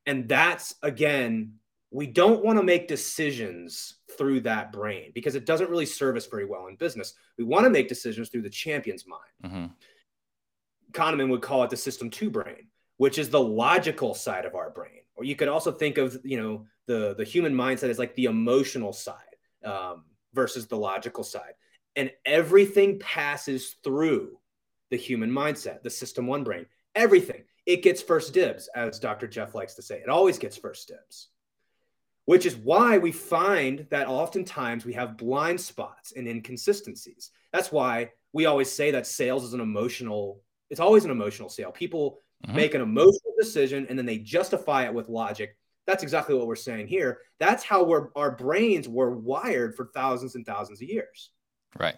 and 0.05 0.29
that's 0.29 0.75
again, 0.83 1.55
we 1.89 2.07
don't 2.07 2.43
want 2.43 2.59
to 2.59 2.63
make 2.63 2.87
decisions 2.87 3.95
through 4.17 4.41
that 4.41 4.71
brain 4.71 5.11
because 5.13 5.35
it 5.35 5.45
doesn't 5.45 5.69
really 5.69 5.85
serve 5.85 6.15
us 6.15 6.25
very 6.25 6.45
well 6.45 6.67
in 6.67 6.75
business. 6.75 7.13
We 7.37 7.43
want 7.43 7.65
to 7.65 7.69
make 7.69 7.87
decisions 7.87 8.29
through 8.29 8.43
the 8.43 8.49
champion's 8.49 9.05
mind. 9.07 9.21
Mm-hmm. 9.43 9.65
Kahneman 10.91 11.29
would 11.29 11.41
call 11.41 11.63
it 11.63 11.69
the 11.69 11.77
system 11.77 12.09
two 12.09 12.29
brain, 12.29 12.67
which 12.97 13.17
is 13.17 13.29
the 13.29 13.39
logical 13.39 14.13
side 14.13 14.45
of 14.45 14.55
our 14.55 14.69
brain. 14.69 15.01
Or 15.15 15.23
you 15.23 15.35
could 15.35 15.47
also 15.47 15.71
think 15.71 15.97
of, 15.97 16.19
you 16.23 16.41
know, 16.41 16.65
the 16.87 17.15
the 17.17 17.23
human 17.23 17.53
mindset 17.53 17.89
as 17.89 17.99
like 17.99 18.15
the 18.15 18.25
emotional 18.25 18.93
side 18.93 19.15
um, 19.63 20.03
versus 20.33 20.67
the 20.67 20.77
logical 20.77 21.23
side, 21.23 21.53
and 21.95 22.11
everything 22.25 22.99
passes 22.99 23.75
through 23.83 24.37
the 24.89 24.97
human 24.97 25.31
mindset, 25.31 25.81
the 25.81 25.89
system 25.89 26.27
one 26.27 26.43
brain, 26.43 26.65
everything. 26.95 27.43
It 27.65 27.81
gets 27.81 28.01
first 28.01 28.33
dibs, 28.33 28.69
as 28.75 28.99
Dr. 28.99 29.27
Jeff 29.27 29.55
likes 29.55 29.75
to 29.75 29.81
say. 29.81 29.99
It 29.99 30.09
always 30.09 30.37
gets 30.37 30.57
first 30.57 30.89
dibs, 30.89 31.29
which 32.25 32.45
is 32.45 32.55
why 32.55 32.97
we 32.97 33.11
find 33.11 33.85
that 33.89 34.07
oftentimes 34.07 34.85
we 34.85 34.93
have 34.93 35.17
blind 35.17 35.59
spots 35.59 36.13
and 36.15 36.27
inconsistencies. 36.27 37.31
That's 37.51 37.71
why 37.71 38.11
we 38.31 38.45
always 38.45 38.71
say 38.71 38.91
that 38.91 39.05
sales 39.05 39.43
is 39.43 39.53
an 39.53 39.59
emotional, 39.59 40.41
it's 40.69 40.79
always 40.79 41.05
an 41.05 41.11
emotional 41.11 41.49
sale. 41.49 41.71
People 41.71 42.19
mm-hmm. 42.45 42.55
make 42.55 42.73
an 42.73 42.81
emotional 42.81 43.33
decision 43.37 43.85
and 43.89 43.97
then 43.97 44.05
they 44.05 44.17
justify 44.19 44.85
it 44.85 44.93
with 44.93 45.09
logic. 45.09 45.57
That's 45.85 46.01
exactly 46.01 46.33
what 46.33 46.47
we're 46.47 46.55
saying 46.55 46.87
here. 46.87 47.19
That's 47.39 47.63
how 47.63 47.83
we're, 47.83 48.07
our 48.15 48.31
brains 48.31 48.87
were 48.87 49.11
wired 49.11 49.75
for 49.75 49.91
thousands 49.93 50.35
and 50.35 50.45
thousands 50.45 50.81
of 50.81 50.87
years. 50.87 51.31
Right. 51.77 51.97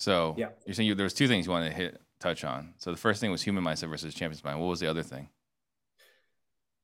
So 0.00 0.34
yeah. 0.36 0.48
you're 0.66 0.74
saying 0.74 0.88
you, 0.88 0.94
there 0.96 1.04
was 1.04 1.14
two 1.14 1.28
things 1.28 1.46
you 1.46 1.52
wanted 1.52 1.70
to 1.70 1.76
hit 1.76 2.00
touch 2.18 2.42
on. 2.44 2.74
So 2.78 2.90
the 2.90 2.96
first 2.96 3.20
thing 3.20 3.30
was 3.30 3.42
human 3.42 3.62
mindset 3.62 3.88
versus 3.88 4.14
champion's 4.14 4.42
mind. 4.42 4.58
What 4.58 4.66
was 4.66 4.80
the 4.80 4.88
other 4.88 5.02
thing? 5.02 5.28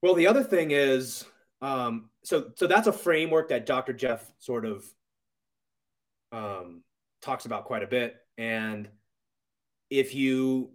Well, 0.03 0.15
the 0.15 0.27
other 0.27 0.45
thing 0.45 0.71
is 0.71 1.25
um, 1.63 2.11
so 2.23 2.51
so 2.55 2.67
that's 2.67 2.87
a 2.87 2.93
framework 2.93 3.49
that 3.49 3.67
Dr. 3.67 3.93
Jeff 3.93 4.31
sort 4.39 4.65
of 4.65 4.85
um, 6.33 6.83
talks 7.23 7.47
about 7.47 7.65
quite 7.65 7.83
a 7.83 7.87
bit. 7.87 8.17
And 8.39 8.89
if 9.91 10.15
you 10.15 10.71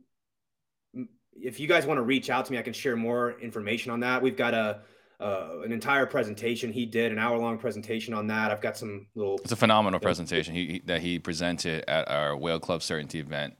if 1.33 1.59
you 1.59 1.67
guys 1.67 1.85
want 1.85 1.97
to 1.97 2.03
reach 2.03 2.29
out 2.29 2.45
to 2.45 2.51
me, 2.51 2.57
I 2.57 2.61
can 2.61 2.73
share 2.73 2.95
more 2.95 3.39
information 3.39 3.91
on 3.91 3.99
that. 4.01 4.21
We've 4.21 4.35
got 4.35 4.53
a 4.53 4.81
uh, 5.19 5.61
an 5.63 5.71
entire 5.71 6.07
presentation 6.07 6.73
he 6.73 6.83
did, 6.83 7.11
an 7.11 7.19
hour 7.19 7.37
long 7.37 7.59
presentation 7.59 8.13
on 8.15 8.25
that. 8.25 8.49
I've 8.49 8.61
got 8.61 8.75
some 8.75 9.05
little. 9.13 9.39
It's 9.43 9.51
a 9.51 9.55
phenomenal 9.55 9.99
presentation 9.99 10.55
he, 10.55 10.65
he, 10.65 10.79
that 10.85 11.01
he 11.01 11.19
presented 11.19 11.87
at 11.87 12.09
our 12.09 12.35
Whale 12.35 12.59
Club 12.59 12.81
Certainty 12.81 13.19
event, 13.19 13.53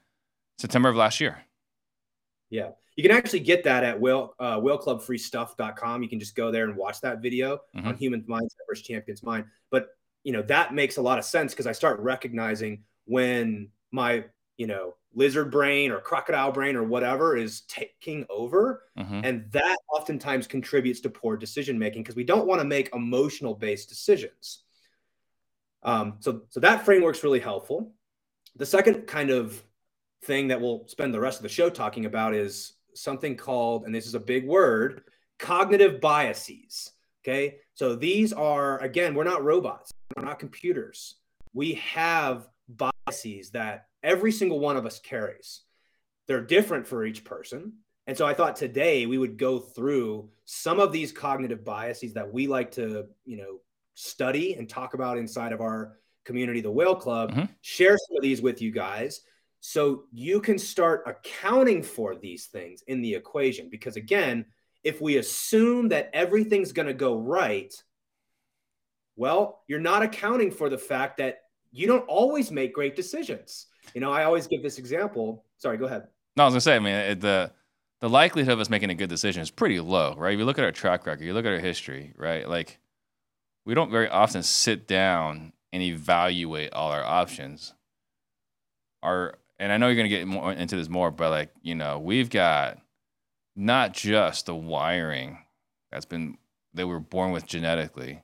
September 0.58 0.90
of 0.90 0.96
last 0.96 1.22
year. 1.22 1.44
Yeah, 2.52 2.72
you 2.96 3.02
can 3.02 3.12
actually 3.12 3.40
get 3.40 3.64
that 3.64 3.84
at 3.84 4.00
whale 4.00 4.36
uh, 4.40 4.60
whaleclubfreestuff.com. 4.60 6.04
You 6.04 6.10
can 6.10 6.20
just 6.20 6.36
go 6.36 6.52
there 6.52 6.66
and 6.66 6.76
watch 6.76 7.02
that 7.02 7.20
video 7.20 7.62
mm-hmm. 7.76 7.88
on 7.88 7.98
human 7.98 8.22
mindset 8.24 8.58
versus 8.70 8.86
champion's 8.86 9.24
mind. 9.24 9.46
But 9.72 9.88
you 10.24 10.34
know 10.34 10.44
that 10.44 10.76
makes 10.76 10.98
a 10.98 11.02
lot 11.02 11.18
of 11.18 11.26
sense 11.26 11.54
because 11.54 11.66
I 11.66 11.72
start 11.72 12.00
recognizing 12.00 12.84
when 13.06 13.70
my 13.92 14.26
you 14.58 14.68
know 14.68 14.96
lizard 15.14 15.52
brain 15.52 15.92
or 15.92 16.00
crocodile 16.00 16.52
brain 16.52 16.76
or 16.76 16.84
whatever 16.84 17.36
is 17.36 17.62
taking 17.62 18.26
over 18.30 18.84
mm-hmm. 18.98 19.22
and 19.24 19.52
that 19.52 19.78
oftentimes 19.94 20.48
contributes 20.48 21.02
to 21.02 21.10
poor 21.10 21.36
decision 21.36 21.78
making 21.78 22.02
because 22.02 22.16
we 22.16 22.24
don't 22.24 22.48
want 22.48 22.62
to 22.62 22.68
make 22.68 22.94
emotional 22.94 23.54
based 23.54 23.90
decisions 23.90 24.64
um, 25.84 26.16
so 26.20 26.44
so 26.50 26.60
that 26.60 26.86
framework's 26.86 27.24
really 27.24 27.40
helpful 27.40 27.92
the 28.56 28.66
second 28.66 29.06
kind 29.08 29.32
of 29.32 29.62
thing 30.24 30.48
that 30.48 30.62
we'll 30.62 30.88
spend 30.88 31.14
the 31.14 31.20
rest 31.20 31.40
of 31.40 31.44
the 31.44 31.50
show 31.50 31.70
talking 31.70 32.06
about 32.06 32.34
is 32.34 32.74
something 32.94 33.36
called 33.36 33.86
and 33.86 33.96
this 33.96 34.06
is 34.06 34.16
a 34.16 34.20
big 34.20 34.46
word 34.46 35.04
cognitive 35.40 36.02
biases 36.02 36.92
okay 37.24 37.56
so 37.74 37.96
these 37.96 38.34
are 38.34 38.80
again 38.80 39.16
we're 39.16 39.24
not 39.24 39.44
robots 39.44 39.92
we're 40.16 40.26
not 40.26 40.40
computers 40.40 41.16
we 41.54 41.74
have 41.74 42.48
biases 42.68 43.52
that 43.52 43.88
every 44.04 44.32
single 44.32 44.60
one 44.60 44.78
of 44.78 44.86
us 44.86 45.00
carries. 45.00 45.62
They're 46.28 46.42
different 46.42 46.88
for 46.88 47.06
each 47.06 47.24
person. 47.24 47.74
And 48.08 48.18
so 48.18 48.26
I 48.26 48.34
thought 48.34 48.56
today 48.56 49.06
we 49.06 49.18
would 49.18 49.38
go 49.38 49.60
through 49.60 50.30
some 50.46 50.80
of 50.80 50.92
these 50.92 51.12
cognitive 51.12 51.64
biases 51.64 52.14
that 52.14 52.32
we 52.32 52.48
like 52.48 52.72
to, 52.72 53.06
you 53.26 53.38
know, 53.38 53.60
study 53.94 54.56
and 54.56 54.68
talk 54.68 54.94
about 54.94 55.18
inside 55.18 55.52
of 55.52 55.62
our 55.62 55.98
community, 56.26 56.62
the 56.62 56.72
Whale 56.72 56.96
Club, 56.96 57.32
mm-hmm. 57.32 57.46
share 57.62 57.98
some 57.98 58.18
of 58.18 58.24
these 58.24 58.42
with 58.42 58.62
you 58.62 58.72
guys 58.72 59.22
so 59.62 60.04
you 60.12 60.42
can 60.42 60.60
start 60.60 61.04
accounting 61.06 61.84
for 61.84 62.16
these 62.16 62.48
things 62.48 62.84
in 62.88 63.02
the 63.02 63.14
equation. 63.14 63.70
Because 63.70 63.96
again, 63.96 64.46
if 64.84 65.00
we 65.00 65.18
assume 65.18 65.90
that 65.90 66.10
everything's 66.14 66.74
going 66.74 66.88
to 66.88 66.94
go 66.94 67.16
right, 67.16 67.74
well, 69.16 69.62
you're 69.68 69.80
not 69.80 70.02
accounting 70.02 70.52
for 70.52 70.68
the 70.68 70.78
fact 70.78 71.18
that 71.18 71.42
you 71.72 71.88
don't 71.88 72.06
always 72.08 72.52
make 72.52 72.74
great 72.74 72.96
decisions. 72.96 73.68
You 73.94 74.02
know, 74.02 74.12
I 74.12 74.24
always 74.24 74.48
give 74.48 74.64
this 74.64 74.78
example. 74.78 75.46
Sorry, 75.58 75.78
go 75.78 75.86
ahead. 75.86 76.08
No, 76.36 76.44
I 76.44 76.48
was 76.48 76.54
gonna 76.54 76.62
say, 76.62 76.76
I 76.76 76.80
mean, 76.80 77.20
the 77.20 77.52
the 78.00 78.10
likelihood 78.10 78.54
of 78.54 78.60
us 78.60 78.70
making 78.70 78.90
a 78.90 78.96
good 78.96 79.10
decision 79.10 79.42
is 79.42 79.52
pretty 79.52 79.80
low, 79.80 80.16
right? 80.18 80.34
If 80.34 80.40
you 80.40 80.46
look 80.46 80.58
at 80.58 80.66
our 80.66 80.72
track 80.72 81.06
record, 81.06 81.24
you 81.24 81.34
look 81.34 81.46
at 81.46 81.52
our 81.52 81.60
history, 81.60 82.14
right? 82.18 82.48
Like, 82.48 82.80
we 83.66 83.74
don't 83.74 83.92
very 83.92 84.10
often 84.10 84.44
sit 84.44 84.88
down 84.88 85.54
and 85.72 85.84
evaluate 85.84 86.74
all 86.74 86.92
our 86.92 87.04
options. 87.04 87.74
Our 89.04 89.36
and 89.62 89.72
I 89.72 89.78
know 89.78 89.88
you're 89.88 89.96
gonna 89.96 90.10
get 90.10 90.28
more 90.28 90.52
into 90.52 90.76
this 90.76 90.90
more, 90.90 91.12
but 91.12 91.30
like, 91.30 91.52
you 91.62 91.76
know, 91.76 92.00
we've 92.00 92.32
got 92.32 92.80
not 93.56 93.94
just 93.94 94.48
the 94.48 94.56
wiring 94.56 95.38
that's 95.92 96.06
been 96.06 96.40
that 96.74 96.88
we're 96.88 97.00
born 97.00 97.32
with 97.32 97.46
genetically, 97.46 98.24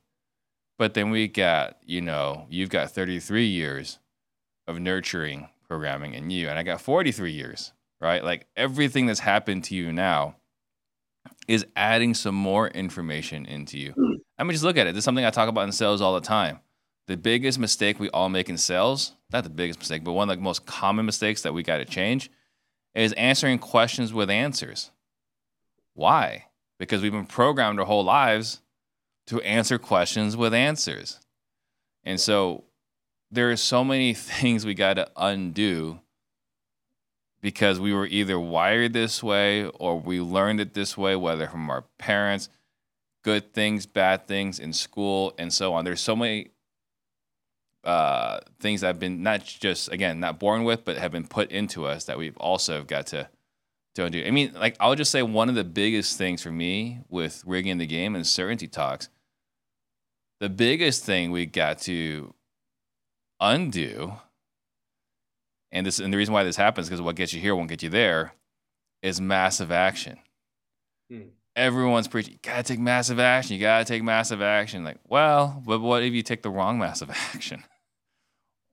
but 0.79 0.95
then 0.95 1.11
we 1.11 1.27
got, 1.27 1.77
you 1.85 2.01
know, 2.01 2.47
you've 2.49 2.71
got 2.71 2.89
33 2.89 3.45
years 3.45 3.99
of 4.67 4.79
nurturing 4.79 5.49
programming 5.67 6.15
in 6.15 6.31
you. 6.31 6.49
And 6.49 6.57
I 6.57 6.63
got 6.63 6.81
43 6.81 7.31
years, 7.31 7.71
right? 8.01 8.23
Like 8.23 8.47
everything 8.55 9.05
that's 9.05 9.19
happened 9.19 9.63
to 9.65 9.75
you 9.75 9.93
now 9.93 10.37
is 11.47 11.67
adding 11.75 12.15
some 12.15 12.35
more 12.35 12.67
information 12.69 13.45
into 13.45 13.77
you. 13.77 13.91
Hmm. 13.91 14.13
I 14.39 14.43
mean, 14.43 14.53
just 14.53 14.63
look 14.63 14.77
at 14.77 14.87
it. 14.87 14.93
This 14.93 15.01
is 15.01 15.05
something 15.05 15.25
I 15.25 15.29
talk 15.29 15.49
about 15.49 15.65
in 15.65 15.71
sales 15.71 16.01
all 16.01 16.15
the 16.15 16.21
time. 16.21 16.61
The 17.07 17.17
biggest 17.17 17.57
mistake 17.57 17.99
we 17.99 18.09
all 18.09 18.29
make 18.29 18.49
in 18.49 18.57
sales, 18.57 19.13
not 19.31 19.43
the 19.43 19.49
biggest 19.49 19.79
mistake, 19.79 20.03
but 20.03 20.13
one 20.13 20.29
of 20.29 20.37
the 20.37 20.43
most 20.43 20.65
common 20.65 21.05
mistakes 21.05 21.41
that 21.41 21.53
we 21.53 21.63
got 21.63 21.77
to 21.77 21.85
change 21.85 22.29
is 22.93 23.13
answering 23.13 23.59
questions 23.59 24.13
with 24.13 24.29
answers. 24.29 24.91
Why? 25.93 26.45
Because 26.77 27.01
we've 27.01 27.11
been 27.11 27.25
programmed 27.25 27.79
our 27.79 27.85
whole 27.85 28.03
lives 28.03 28.61
to 29.27 29.41
answer 29.41 29.77
questions 29.77 30.35
with 30.35 30.53
answers. 30.53 31.19
And 32.03 32.19
so 32.19 32.65
there 33.31 33.51
are 33.51 33.57
so 33.57 33.83
many 33.83 34.13
things 34.13 34.65
we 34.65 34.73
got 34.73 34.95
to 34.95 35.09
undo 35.15 36.01
because 37.41 37.79
we 37.79 37.93
were 37.93 38.07
either 38.07 38.39
wired 38.39 38.93
this 38.93 39.23
way 39.23 39.65
or 39.65 39.99
we 39.99 40.19
learned 40.19 40.59
it 40.59 40.73
this 40.73 40.97
way, 40.97 41.15
whether 41.15 41.47
from 41.47 41.69
our 41.69 41.85
parents, 41.97 42.49
good 43.23 43.53
things, 43.53 43.85
bad 43.85 44.27
things 44.27 44.59
in 44.59 44.73
school, 44.73 45.33
and 45.37 45.53
so 45.53 45.73
on. 45.73 45.85
There's 45.85 46.01
so 46.01 46.15
many 46.15 46.49
uh, 47.87 48.41
things 48.59 48.81
that 48.81 48.87
have 48.87 48.99
been 48.99 49.23
not 49.23 49.45
just 49.45 49.89
again 49.93 50.19
not 50.19 50.39
born 50.39 50.65
with, 50.65 50.83
but 50.83 50.97
have 50.97 51.13
been 51.13 51.25
put 51.25 51.51
into 51.51 51.85
us 51.85 52.03
that 52.03 52.17
we've 52.17 52.35
also 52.35 52.83
got 52.83 53.07
to 53.07 53.29
to 53.95 54.05
undo. 54.05 54.23
I 54.25 54.29
mean, 54.31 54.51
like 54.53 54.75
I'll 54.81 54.95
just 54.95 55.09
say 55.09 55.23
one 55.23 55.47
of 55.47 55.55
the 55.55 55.63
biggest 55.63 56.17
things 56.17 56.43
for 56.43 56.51
me 56.51 56.99
with 57.07 57.43
rigging 57.45 57.77
the 57.77 57.85
game 57.85 58.13
and 58.13 58.27
certainty 58.27 58.67
talks, 58.67 59.07
the 60.41 60.49
biggest 60.49 61.05
thing 61.05 61.31
we 61.31 61.45
got 61.45 61.79
to 61.83 62.33
undo, 63.39 64.15
and 65.71 65.85
this 65.85 65.99
and 65.99 66.11
the 66.11 66.17
reason 66.17 66.33
why 66.33 66.43
this 66.43 66.57
happens 66.57 66.89
because 66.89 67.01
what 67.01 67.15
gets 67.15 67.33
you 67.33 67.39
here 67.39 67.55
won't 67.55 67.69
get 67.69 67.83
you 67.83 67.89
there, 67.89 68.33
is 69.01 69.21
massive 69.21 69.71
action. 69.71 70.17
Hmm. 71.09 71.29
Everyone's 71.55 72.09
preaching, 72.09 72.33
you 72.33 72.39
gotta 72.43 72.63
take 72.63 72.79
massive 72.79 73.17
action, 73.17 73.55
you 73.55 73.61
gotta 73.61 73.85
take 73.85 74.03
massive 74.03 74.41
action. 74.41 74.83
Like, 74.83 74.97
well, 75.07 75.63
but 75.65 75.79
what 75.79 76.03
if 76.03 76.11
you 76.11 76.21
take 76.21 76.41
the 76.43 76.49
wrong 76.49 76.77
massive 76.77 77.09
action? 77.33 77.63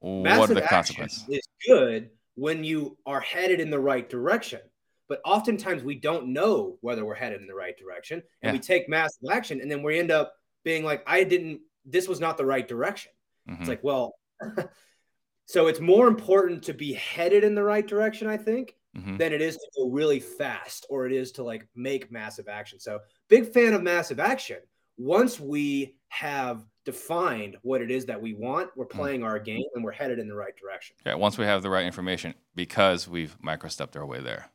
Massive 0.04 0.38
what 0.38 0.50
are 0.50 0.54
the 0.54 0.62
consequences? 0.62 1.24
Is 1.28 1.48
good 1.66 2.10
when 2.34 2.62
you 2.62 2.96
are 3.06 3.20
headed 3.20 3.60
in 3.60 3.70
the 3.70 3.78
right 3.78 4.08
direction. 4.08 4.60
But 5.08 5.20
oftentimes 5.24 5.82
we 5.82 5.94
don't 5.96 6.28
know 6.28 6.78
whether 6.80 7.04
we're 7.04 7.14
headed 7.14 7.40
in 7.40 7.46
the 7.46 7.54
right 7.54 7.76
direction. 7.76 8.22
And 8.42 8.48
yeah. 8.48 8.52
we 8.52 8.58
take 8.58 8.88
massive 8.88 9.30
action 9.30 9.60
and 9.60 9.70
then 9.70 9.82
we 9.82 9.98
end 9.98 10.10
up 10.10 10.34
being 10.64 10.84
like, 10.84 11.02
I 11.06 11.24
didn't, 11.24 11.60
this 11.84 12.08
was 12.08 12.20
not 12.20 12.36
the 12.36 12.46
right 12.46 12.66
direction. 12.66 13.12
Mm-hmm. 13.48 13.62
It's 13.62 13.68
like, 13.68 13.84
well, 13.84 14.14
so 15.46 15.66
it's 15.66 15.80
more 15.80 16.08
important 16.08 16.62
to 16.64 16.74
be 16.74 16.94
headed 16.94 17.44
in 17.44 17.54
the 17.54 17.62
right 17.62 17.86
direction, 17.86 18.28
I 18.28 18.38
think, 18.38 18.76
mm-hmm. 18.96 19.18
than 19.18 19.32
it 19.32 19.42
is 19.42 19.56
to 19.56 19.66
go 19.76 19.90
really 19.90 20.20
fast 20.20 20.86
or 20.88 21.06
it 21.06 21.12
is 21.12 21.32
to 21.32 21.42
like 21.42 21.68
make 21.74 22.10
massive 22.10 22.48
action. 22.48 22.80
So, 22.80 23.00
big 23.28 23.52
fan 23.52 23.74
of 23.74 23.82
massive 23.82 24.20
action. 24.20 24.58
Once 24.96 25.40
we 25.40 25.96
have 26.08 26.64
defined 26.84 27.56
what 27.62 27.80
it 27.80 27.90
is 27.90 28.06
that 28.06 28.20
we 28.20 28.34
want, 28.34 28.70
we're 28.76 28.84
mm. 28.84 28.90
playing 28.90 29.20
mm-hmm. 29.20 29.28
our 29.28 29.38
game 29.38 29.64
and 29.74 29.84
we're 29.84 29.92
headed 29.92 30.18
in 30.18 30.28
the 30.28 30.34
right 30.34 30.56
direction. 30.56 30.96
Yeah, 31.04 31.14
once 31.14 31.38
we 31.38 31.44
have 31.44 31.62
the 31.62 31.70
right 31.70 31.86
information 31.86 32.34
because 32.54 33.08
we've 33.08 33.36
microstepped 33.44 33.96
our 33.96 34.06
way 34.06 34.20
there. 34.20 34.50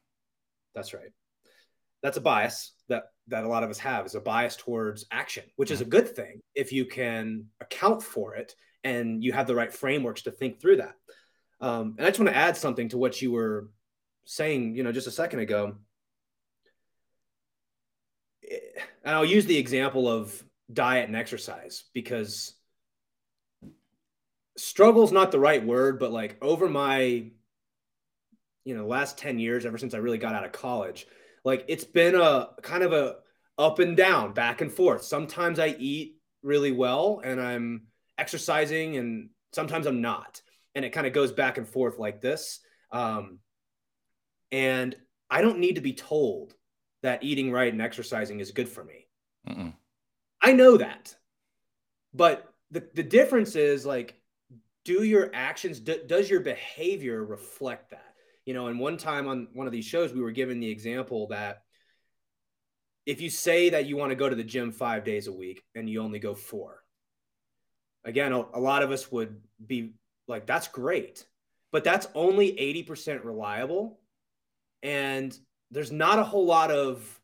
That's 0.76 0.94
right. 0.94 1.12
That's 2.02 2.18
a 2.18 2.22
bias 2.22 2.74
that 2.88 3.04
that 3.28 3.44
a 3.44 3.48
lot 3.48 3.64
of 3.64 3.70
us 3.70 3.78
have 3.80 4.06
is 4.06 4.16
a 4.16 4.22
bias 4.22 4.56
towards 4.56 5.06
action, 5.12 5.44
which 5.56 5.72
is 5.72 5.82
a 5.82 5.86
good 5.86 6.16
thing 6.16 6.42
if 6.56 6.72
you 6.72 6.86
can 6.86 7.46
account 7.62 8.02
for 8.02 8.36
it 8.36 8.56
and 8.84 9.24
you 9.24 9.34
have 9.34 9.48
the 9.48 9.56
right 9.56 9.72
frameworks 9.72 10.24
to 10.24 10.32
think 10.32 10.62
through 10.62 10.78
that. 10.78 10.96
Um, 11.62 11.96
and 11.98 12.06
I 12.06 12.10
just 12.10 12.20
want 12.20 12.32
to 12.32 12.38
add 12.38 12.56
something 12.56 12.90
to 12.90 12.98
what 12.98 13.22
you 13.22 13.32
were 13.32 13.70
saying, 14.26 14.76
you 14.76 14.84
know, 14.84 14.92
just 14.92 15.08
a 15.08 15.12
second 15.12 15.40
ago. 15.40 15.76
And 19.04 19.16
I'll 19.16 19.26
use 19.26 19.46
the 19.46 19.58
example 19.58 20.08
of 20.08 20.44
diet 20.72 21.08
and 21.08 21.16
exercise 21.16 21.84
because 21.94 22.56
struggle 24.58 25.04
is 25.04 25.12
not 25.12 25.32
the 25.32 25.40
right 25.40 25.66
word, 25.66 26.00
but 26.00 26.12
like 26.12 26.38
over 26.42 26.68
my, 26.68 27.32
you 28.66 28.76
know, 28.76 28.88
last 28.88 29.18
10 29.18 29.40
years, 29.40 29.66
ever 29.66 29.78
since 29.78 29.94
I 29.94 29.98
really 29.98 30.18
got 30.18 30.36
out 30.36 30.46
of 30.46 30.52
college, 30.52 31.08
like 31.44 31.66
it's 31.68 31.86
been 31.86 32.16
a 32.16 32.50
kind 32.62 32.84
of 32.84 32.94
a 32.94 33.16
up 33.58 33.80
and 33.80 33.96
down, 33.96 34.34
back 34.34 34.62
and 34.62 34.72
forth. 34.72 35.04
Sometimes 35.04 35.60
I 35.60 35.76
eat 35.80 36.18
really 36.44 36.72
well 36.72 37.22
and 37.24 37.42
I'm 37.42 37.88
exercising, 38.18 38.98
and 38.98 39.30
sometimes 39.54 39.86
I'm 39.86 40.02
not. 40.02 40.42
And 40.76 40.86
it 40.86 40.92
kind 40.92 41.08
of 41.08 41.14
goes 41.14 41.32
back 41.32 41.58
and 41.58 41.68
forth 41.68 41.98
like 41.98 42.22
this. 42.22 42.60
Um, 42.92 43.40
and 44.52 44.96
I 45.30 45.42
don't 45.42 45.60
need 45.60 45.76
to 45.76 45.82
be 45.82 45.94
told 45.94 46.54
that 47.04 47.24
eating 47.24 47.52
right 47.52 47.72
and 47.72 47.82
exercising 47.82 48.40
is 48.40 48.52
good 48.52 48.70
for 48.70 48.84
me. 48.84 49.08
Mm-mm. 49.48 49.74
I 50.42 50.54
know 50.54 50.78
that. 50.78 51.16
But 52.14 52.52
the, 52.72 52.88
the 52.94 53.04
difference 53.04 53.56
is 53.56 53.86
like, 53.86 54.16
do 54.86 55.04
your 55.04 55.30
actions, 55.34 55.80
do, 55.80 56.02
does 56.08 56.30
your 56.30 56.40
behavior 56.40 57.24
reflect 57.24 57.92
that? 57.92 58.16
You 58.46 58.54
know, 58.54 58.68
and 58.68 58.80
one 58.80 58.98
time 58.98 59.28
on 59.28 59.48
one 59.54 59.68
of 59.68 59.74
these 59.74 59.86
shows, 59.86 60.14
we 60.14 60.22
were 60.22 60.32
given 60.32 60.60
the 60.60 60.70
example 60.70 61.28
that 61.28 61.64
if 63.06 63.22
you 63.22 63.30
say 63.30 63.70
that 63.72 63.86
you 63.86 63.98
want 63.98 64.12
to 64.12 64.16
go 64.16 64.30
to 64.30 64.36
the 64.36 64.44
gym 64.44 64.72
five 64.72 65.04
days 65.04 65.28
a 65.28 65.32
week 65.32 65.64
and 65.76 65.90
you 65.90 66.02
only 66.02 66.20
go 66.20 66.34
four, 66.34 66.84
again, 68.04 68.32
a, 68.32 68.44
a 68.54 68.60
lot 68.60 68.84
of 68.84 68.92
us 68.92 69.12
would 69.12 69.42
be 69.66 69.94
like, 70.28 70.46
that's 70.46 70.68
great, 70.68 71.26
but 71.72 71.84
that's 71.84 72.08
only 72.16 72.52
80% 72.54 73.24
reliable. 73.24 74.00
And 74.82 75.38
there's 75.72 75.92
not 75.92 76.20
a 76.20 76.24
whole 76.24 76.46
lot 76.46 76.72
of 76.72 77.20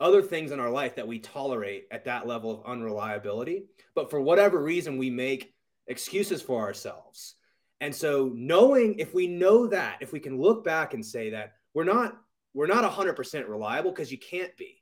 other 0.00 0.22
things 0.22 0.50
in 0.50 0.60
our 0.60 0.70
life 0.70 0.96
that 0.96 1.06
we 1.06 1.18
tolerate 1.18 1.86
at 1.90 2.04
that 2.04 2.26
level 2.26 2.50
of 2.50 2.66
unreliability. 2.66 3.64
But 3.94 4.10
for 4.10 4.20
whatever 4.20 4.60
reason, 4.62 4.98
we 4.98 5.10
make 5.10 5.54
excuses 5.86 6.42
for 6.42 6.62
ourselves. 6.62 7.36
And 7.80 7.94
so 7.94 8.30
knowing 8.34 8.98
if 8.98 9.14
we 9.14 9.26
know 9.26 9.66
that, 9.68 9.98
if 10.00 10.12
we 10.12 10.20
can 10.20 10.40
look 10.40 10.64
back 10.64 10.94
and 10.94 11.04
say 11.04 11.30
that 11.30 11.54
we're 11.74 11.84
not 11.84 12.16
we're 12.54 12.66
not 12.68 12.90
100% 12.90 13.48
reliable 13.48 13.90
because 13.90 14.12
you 14.12 14.18
can't 14.18 14.56
be. 14.56 14.80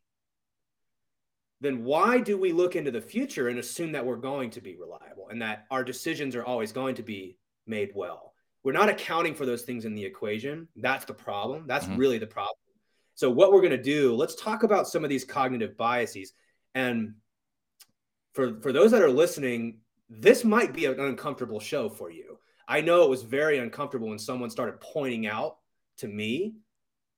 Then 1.62 1.84
why 1.84 2.18
do 2.20 2.36
we 2.36 2.52
look 2.52 2.76
into 2.76 2.90
the 2.90 3.00
future 3.00 3.48
and 3.48 3.58
assume 3.58 3.92
that 3.92 4.04
we're 4.04 4.16
going 4.16 4.50
to 4.50 4.60
be 4.60 4.76
reliable 4.76 5.28
and 5.30 5.40
that 5.40 5.64
our 5.70 5.82
decisions 5.82 6.36
are 6.36 6.44
always 6.44 6.70
going 6.70 6.96
to 6.96 7.02
be 7.02 7.38
made 7.66 7.90
well? 7.94 8.34
We're 8.62 8.72
not 8.72 8.90
accounting 8.90 9.34
for 9.34 9.46
those 9.46 9.62
things 9.62 9.86
in 9.86 9.94
the 9.94 10.04
equation. 10.04 10.68
That's 10.76 11.06
the 11.06 11.14
problem. 11.14 11.64
That's 11.66 11.86
mm-hmm. 11.86 11.96
really 11.96 12.18
the 12.18 12.26
problem. 12.26 12.56
So, 13.14 13.30
what 13.30 13.52
we're 13.52 13.60
going 13.60 13.70
to 13.72 13.82
do, 13.82 14.14
let's 14.14 14.34
talk 14.34 14.62
about 14.62 14.88
some 14.88 15.04
of 15.04 15.10
these 15.10 15.24
cognitive 15.24 15.76
biases. 15.76 16.32
And 16.74 17.14
for, 18.32 18.60
for 18.60 18.72
those 18.72 18.90
that 18.92 19.02
are 19.02 19.10
listening, 19.10 19.78
this 20.08 20.44
might 20.44 20.72
be 20.72 20.86
an 20.86 20.98
uncomfortable 20.98 21.60
show 21.60 21.88
for 21.88 22.10
you. 22.10 22.38
I 22.66 22.80
know 22.80 23.02
it 23.02 23.10
was 23.10 23.22
very 23.22 23.58
uncomfortable 23.58 24.08
when 24.08 24.18
someone 24.18 24.50
started 24.50 24.80
pointing 24.80 25.26
out 25.26 25.56
to 25.98 26.08
me 26.08 26.54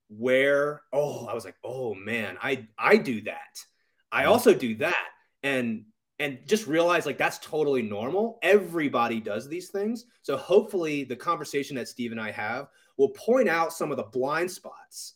where, 0.09 0.83
oh, 0.93 1.27
I 1.27 1.35
was 1.35 1.45
like, 1.45 1.57
oh 1.65 1.95
man, 1.95 2.37
I, 2.43 2.69
I 2.79 2.97
do 2.97 3.21
that. 3.23 3.59
I 4.11 4.23
mm-hmm. 4.23 4.33
also 4.33 4.55
do 4.55 4.77
that. 4.77 5.07
And 5.43 5.85
and 6.21 6.39
just 6.47 6.69
realize 6.69 7.07
like 7.07 7.19
that's 7.19 7.39
totally 7.39 7.83
normal. 7.83 8.39
Everybody 8.43 9.21
does 9.21 9.49
these 9.49 9.71
things. 9.71 10.07
So 10.23 10.37
hopefully 10.37 11.05
the 11.05 11.17
conversation 11.17 11.77
that 11.77 11.89
Steve 11.89 12.13
and 12.13 12.21
I 12.21 12.31
have 12.31 12.69
will 12.97 13.09
point 13.11 13.49
out 13.49 13.73
some 13.73 13.91
of 13.91 13.97
the 13.97 14.05
blind 14.05 14.51
spots 14.51 15.15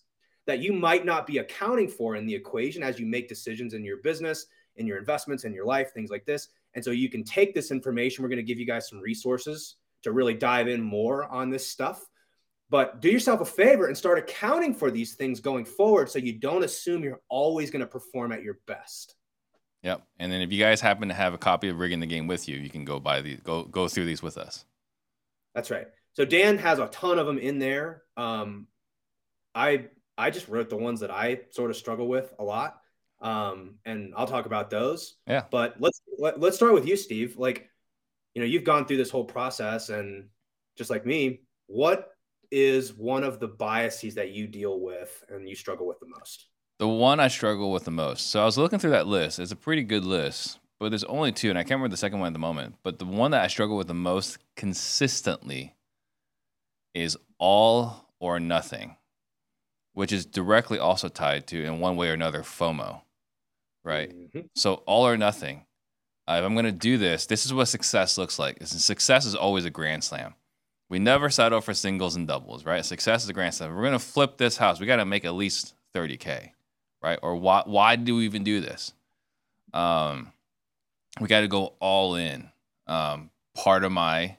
that 0.48 0.60
you 0.60 0.72
might 0.72 1.04
not 1.04 1.26
be 1.26 1.38
accounting 1.38 1.86
for 1.86 2.16
in 2.16 2.24
the 2.24 2.34
equation 2.34 2.82
as 2.82 2.98
you 2.98 3.04
make 3.04 3.28
decisions 3.28 3.74
in 3.74 3.84
your 3.84 3.98
business, 3.98 4.46
in 4.76 4.86
your 4.86 4.96
investments, 4.96 5.44
in 5.44 5.52
your 5.52 5.66
life, 5.66 5.92
things 5.92 6.10
like 6.10 6.24
this. 6.24 6.48
And 6.74 6.82
so 6.82 6.90
you 6.90 7.10
can 7.10 7.22
take 7.22 7.54
this 7.54 7.70
information. 7.70 8.22
We're 8.22 8.30
going 8.30 8.38
to 8.38 8.42
give 8.42 8.58
you 8.58 8.66
guys 8.66 8.88
some 8.88 8.98
resources 8.98 9.76
to 10.04 10.10
really 10.10 10.32
dive 10.32 10.66
in 10.66 10.80
more 10.80 11.26
on 11.26 11.50
this 11.50 11.68
stuff. 11.68 12.02
But 12.70 13.00
do 13.00 13.10
yourself 13.10 13.42
a 13.42 13.44
favor 13.44 13.88
and 13.88 13.96
start 13.96 14.18
accounting 14.18 14.74
for 14.74 14.90
these 14.90 15.14
things 15.14 15.38
going 15.38 15.66
forward 15.66 16.10
so 16.10 16.18
you 16.18 16.32
don't 16.32 16.64
assume 16.64 17.04
you're 17.04 17.20
always 17.28 17.70
going 17.70 17.80
to 17.80 17.86
perform 17.86 18.32
at 18.32 18.42
your 18.42 18.58
best. 18.66 19.16
Yep. 19.82 20.02
And 20.18 20.32
then 20.32 20.40
if 20.40 20.50
you 20.50 20.58
guys 20.58 20.80
happen 20.80 21.08
to 21.08 21.14
have 21.14 21.34
a 21.34 21.38
copy 21.38 21.68
of 21.68 21.78
Rigging 21.78 22.00
the 22.00 22.06
Game 22.06 22.26
with 22.26 22.48
you, 22.48 22.56
you 22.56 22.70
can 22.70 22.86
go 22.86 22.98
buy 22.98 23.20
these, 23.20 23.40
go 23.40 23.64
go 23.64 23.86
through 23.86 24.06
these 24.06 24.22
with 24.22 24.38
us. 24.38 24.64
That's 25.54 25.70
right. 25.70 25.88
So 26.14 26.24
Dan 26.24 26.56
has 26.58 26.78
a 26.78 26.86
ton 26.88 27.18
of 27.18 27.26
them 27.26 27.38
in 27.38 27.58
there. 27.58 28.02
Um, 28.16 28.66
I 29.54 29.88
I 30.18 30.30
just 30.30 30.48
wrote 30.48 30.68
the 30.68 30.76
ones 30.76 31.00
that 31.00 31.12
I 31.12 31.40
sort 31.50 31.70
of 31.70 31.76
struggle 31.76 32.08
with 32.08 32.34
a 32.40 32.44
lot. 32.44 32.80
Um, 33.20 33.76
and 33.84 34.12
I'll 34.16 34.26
talk 34.26 34.46
about 34.46 34.68
those. 34.68 35.16
Yeah. 35.26 35.44
But 35.50 35.76
let's 35.80 36.00
let, 36.18 36.34
us 36.34 36.40
let 36.40 36.48
us 36.50 36.56
start 36.56 36.74
with 36.74 36.86
you, 36.86 36.96
Steve. 36.96 37.36
Like, 37.38 37.68
you 38.34 38.42
know, 38.42 38.46
you've 38.46 38.64
gone 38.64 38.84
through 38.84 38.98
this 38.98 39.10
whole 39.10 39.24
process, 39.24 39.88
and 39.88 40.28
just 40.76 40.90
like 40.90 41.06
me, 41.06 41.40
what 41.66 42.10
is 42.50 42.92
one 42.92 43.24
of 43.24 43.40
the 43.40 43.48
biases 43.48 44.14
that 44.16 44.30
you 44.30 44.46
deal 44.46 44.80
with 44.80 45.24
and 45.28 45.48
you 45.48 45.54
struggle 45.54 45.86
with 45.86 45.98
the 46.00 46.06
most? 46.06 46.46
The 46.78 46.88
one 46.88 47.18
I 47.18 47.28
struggle 47.28 47.72
with 47.72 47.84
the 47.84 47.90
most. 47.90 48.30
So 48.30 48.40
I 48.40 48.44
was 48.44 48.58
looking 48.58 48.78
through 48.78 48.90
that 48.90 49.06
list. 49.06 49.38
It's 49.38 49.52
a 49.52 49.56
pretty 49.56 49.82
good 49.82 50.04
list, 50.04 50.60
but 50.78 50.90
there's 50.90 51.04
only 51.04 51.32
two, 51.32 51.50
and 51.50 51.58
I 51.58 51.62
can't 51.62 51.72
remember 51.72 51.90
the 51.90 51.96
second 51.96 52.20
one 52.20 52.28
at 52.28 52.32
the 52.34 52.38
moment. 52.38 52.76
But 52.84 52.98
the 52.98 53.06
one 53.06 53.32
that 53.32 53.42
I 53.42 53.48
struggle 53.48 53.76
with 53.76 53.88
the 53.88 53.94
most 53.94 54.38
consistently 54.56 55.74
is 56.94 57.16
all 57.38 58.08
or 58.20 58.38
nothing 58.38 58.96
which 59.98 60.12
is 60.12 60.24
directly 60.24 60.78
also 60.78 61.08
tied 61.08 61.44
to, 61.44 61.60
in 61.60 61.80
one 61.80 61.96
way 61.96 62.08
or 62.08 62.12
another, 62.12 62.42
FOMO, 62.42 63.00
right? 63.82 64.16
Mm-hmm. 64.16 64.42
So 64.54 64.74
all 64.86 65.04
or 65.04 65.16
nothing. 65.16 65.64
uh, 66.28 66.36
if 66.38 66.44
I'm 66.44 66.54
going 66.54 66.66
to 66.66 66.70
do 66.70 66.98
this, 66.98 67.26
this 67.26 67.44
is 67.44 67.52
what 67.52 67.64
success 67.64 68.16
looks 68.16 68.38
like. 68.38 68.58
Success 68.64 69.26
is 69.26 69.34
always 69.34 69.64
a 69.64 69.70
grand 69.70 70.04
slam. 70.04 70.34
We 70.88 71.00
never 71.00 71.30
settle 71.30 71.60
for 71.60 71.74
singles 71.74 72.14
and 72.14 72.28
doubles, 72.28 72.64
right? 72.64 72.84
Success 72.84 73.24
is 73.24 73.28
a 73.28 73.32
grand 73.32 73.56
slam. 73.56 73.74
We're 73.74 73.82
going 73.82 73.92
to 73.92 73.98
flip 73.98 74.36
this 74.38 74.56
house. 74.56 74.78
We 74.78 74.86
got 74.86 74.96
to 74.96 75.04
make 75.04 75.24
at 75.24 75.34
least 75.34 75.74
30K, 75.96 76.52
right? 77.02 77.18
Or 77.20 77.34
why, 77.34 77.64
why 77.66 77.96
do 77.96 78.14
we 78.14 78.24
even 78.24 78.44
do 78.44 78.60
this? 78.60 78.92
Um, 79.74 80.30
we 81.20 81.26
got 81.26 81.40
to 81.40 81.48
go 81.48 81.74
all 81.80 82.14
in. 82.14 82.50
Um, 82.86 83.30
part 83.56 83.82
of 83.82 83.90
my 83.90 84.36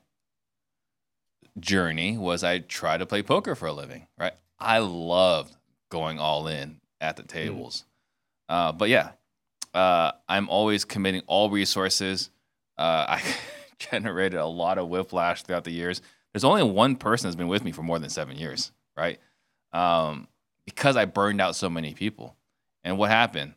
journey 1.59 2.17
was 2.17 2.45
I 2.45 2.59
tried 2.59 2.99
to 2.99 3.05
play 3.05 3.23
poker 3.23 3.55
for 3.55 3.67
a 3.67 3.73
living, 3.73 4.07
right? 4.17 4.35
I 4.59 4.79
loved 4.79 5.55
going 5.89 6.19
all 6.19 6.47
in 6.47 6.79
at 7.01 7.17
the 7.17 7.23
mm. 7.23 7.27
tables. 7.27 7.85
Mm. 8.49 8.53
Uh, 8.53 8.71
but 8.71 8.89
yeah, 8.89 9.11
uh, 9.73 10.11
I'm 10.27 10.49
always 10.49 10.85
committing 10.85 11.21
all 11.27 11.49
resources. 11.49 12.29
Uh, 12.77 13.05
I 13.09 13.21
generated 13.79 14.39
a 14.39 14.45
lot 14.45 14.77
of 14.77 14.89
whiplash 14.89 15.43
throughout 15.43 15.63
the 15.63 15.71
years. 15.71 16.01
There's 16.33 16.43
only 16.43 16.63
one 16.63 16.95
person 16.95 17.27
that's 17.27 17.35
been 17.35 17.47
with 17.47 17.63
me 17.63 17.71
for 17.71 17.81
more 17.81 17.99
than 17.99 18.09
seven 18.09 18.37
years, 18.37 18.71
right? 18.95 19.19
Um, 19.73 20.27
because 20.65 20.95
I 20.95 21.05
burned 21.05 21.41
out 21.41 21.55
so 21.55 21.69
many 21.69 21.93
people. 21.93 22.35
And 22.83 22.97
what 22.97 23.09
happened? 23.09 23.55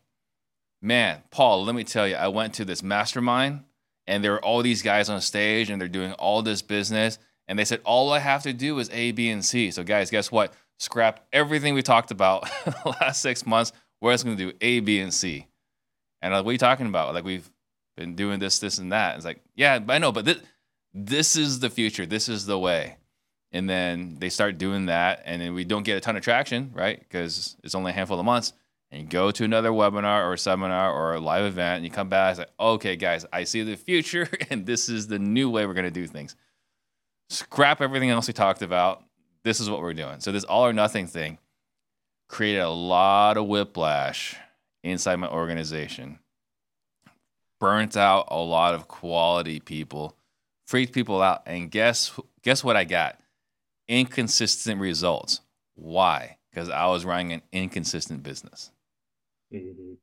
Man, 0.81 1.21
Paul, 1.31 1.63
let 1.63 1.75
me 1.75 1.83
tell 1.83 2.07
you, 2.07 2.15
I 2.15 2.27
went 2.27 2.55
to 2.55 2.65
this 2.65 2.83
mastermind 2.83 3.63
and 4.05 4.23
there 4.23 4.31
were 4.31 4.43
all 4.43 4.61
these 4.61 4.81
guys 4.81 5.09
on 5.09 5.21
stage 5.21 5.69
and 5.69 5.79
they're 5.79 5.87
doing 5.87 6.11
all 6.13 6.41
this 6.41 6.61
business. 6.61 7.19
And 7.47 7.57
they 7.57 7.65
said, 7.65 7.81
all 7.83 8.11
I 8.11 8.19
have 8.19 8.43
to 8.43 8.53
do 8.53 8.79
is 8.79 8.89
A, 8.91 9.11
B, 9.11 9.29
and 9.29 9.43
C. 9.43 9.71
So, 9.71 9.83
guys, 9.83 10.09
guess 10.09 10.31
what? 10.31 10.53
Scrap 10.79 11.25
everything 11.31 11.73
we 11.73 11.81
talked 11.81 12.11
about 12.11 12.43
the 12.65 12.95
last 12.99 13.21
six 13.21 13.45
months. 13.45 13.71
We're 14.01 14.13
just 14.13 14.25
going 14.25 14.37
to 14.37 14.51
do 14.51 14.57
A, 14.61 14.79
B, 14.81 14.99
and 14.99 15.13
C. 15.13 15.47
And 16.21 16.33
like, 16.33 16.43
what 16.43 16.49
are 16.49 16.53
you 16.53 16.57
talking 16.57 16.87
about? 16.87 17.13
Like, 17.13 17.23
we've 17.23 17.49
been 17.95 18.15
doing 18.15 18.39
this, 18.39 18.59
this, 18.59 18.77
and 18.77 18.91
that. 18.91 19.15
It's 19.15 19.25
like, 19.25 19.41
yeah, 19.55 19.79
I 19.87 19.97
know, 19.99 20.11
but 20.11 20.25
this, 20.25 20.39
this 20.93 21.35
is 21.35 21.59
the 21.59 21.69
future. 21.69 22.05
This 22.05 22.29
is 22.29 22.45
the 22.45 22.57
way. 22.57 22.97
And 23.51 23.69
then 23.69 24.17
they 24.19 24.29
start 24.29 24.57
doing 24.57 24.87
that, 24.87 25.21
and 25.25 25.41
then 25.41 25.53
we 25.53 25.63
don't 25.63 25.83
get 25.83 25.97
a 25.97 25.99
ton 25.99 26.15
of 26.15 26.23
traction, 26.23 26.71
right? 26.73 26.99
Because 26.99 27.55
it's 27.63 27.75
only 27.75 27.91
a 27.91 27.93
handful 27.93 28.19
of 28.19 28.25
months. 28.25 28.53
And 28.91 29.01
you 29.01 29.07
go 29.07 29.31
to 29.31 29.43
another 29.43 29.69
webinar 29.69 30.27
or 30.27 30.37
seminar 30.37 30.91
or 30.91 31.13
a 31.13 31.19
live 31.19 31.45
event, 31.45 31.77
and 31.77 31.85
you 31.85 31.91
come 31.91 32.09
back, 32.09 32.31
it's 32.31 32.39
like, 32.39 32.51
okay, 32.59 32.95
guys, 32.95 33.25
I 33.31 33.43
see 33.43 33.63
the 33.63 33.75
future, 33.75 34.27
and 34.49 34.65
this 34.65 34.89
is 34.89 35.07
the 35.07 35.19
new 35.19 35.49
way 35.49 35.65
we're 35.65 35.73
going 35.73 35.85
to 35.85 35.91
do 35.91 36.07
things. 36.07 36.35
Scrap 37.29 37.81
everything 37.81 38.09
else 38.09 38.27
we 38.27 38.33
talked 38.33 38.61
about. 38.61 39.02
This 39.43 39.59
is 39.59 39.69
what 39.69 39.81
we're 39.81 39.93
doing. 39.93 40.19
So, 40.19 40.31
this 40.31 40.43
all 40.43 40.65
or 40.65 40.73
nothing 40.73 41.07
thing 41.07 41.37
created 42.29 42.61
a 42.61 42.69
lot 42.69 43.37
of 43.37 43.47
whiplash 43.47 44.35
inside 44.83 45.17
my 45.17 45.29
organization. 45.29 46.19
Burnt 47.59 47.95
out 47.95 48.27
a 48.31 48.39
lot 48.39 48.73
of 48.73 48.87
quality 48.87 49.59
people, 49.59 50.17
freaked 50.65 50.93
people 50.93 51.21
out, 51.21 51.43
and 51.45 51.71
guess 51.71 52.17
guess 52.41 52.63
what 52.63 52.75
I 52.75 52.83
got? 52.83 53.19
Inconsistent 53.87 54.81
results. 54.81 55.41
Why? 55.75 56.37
Because 56.51 56.69
I 56.69 56.87
was 56.87 57.05
running 57.05 57.33
an 57.33 57.41
inconsistent 57.51 58.23
business. 58.23 58.71
Mm-hmm. 59.53 59.93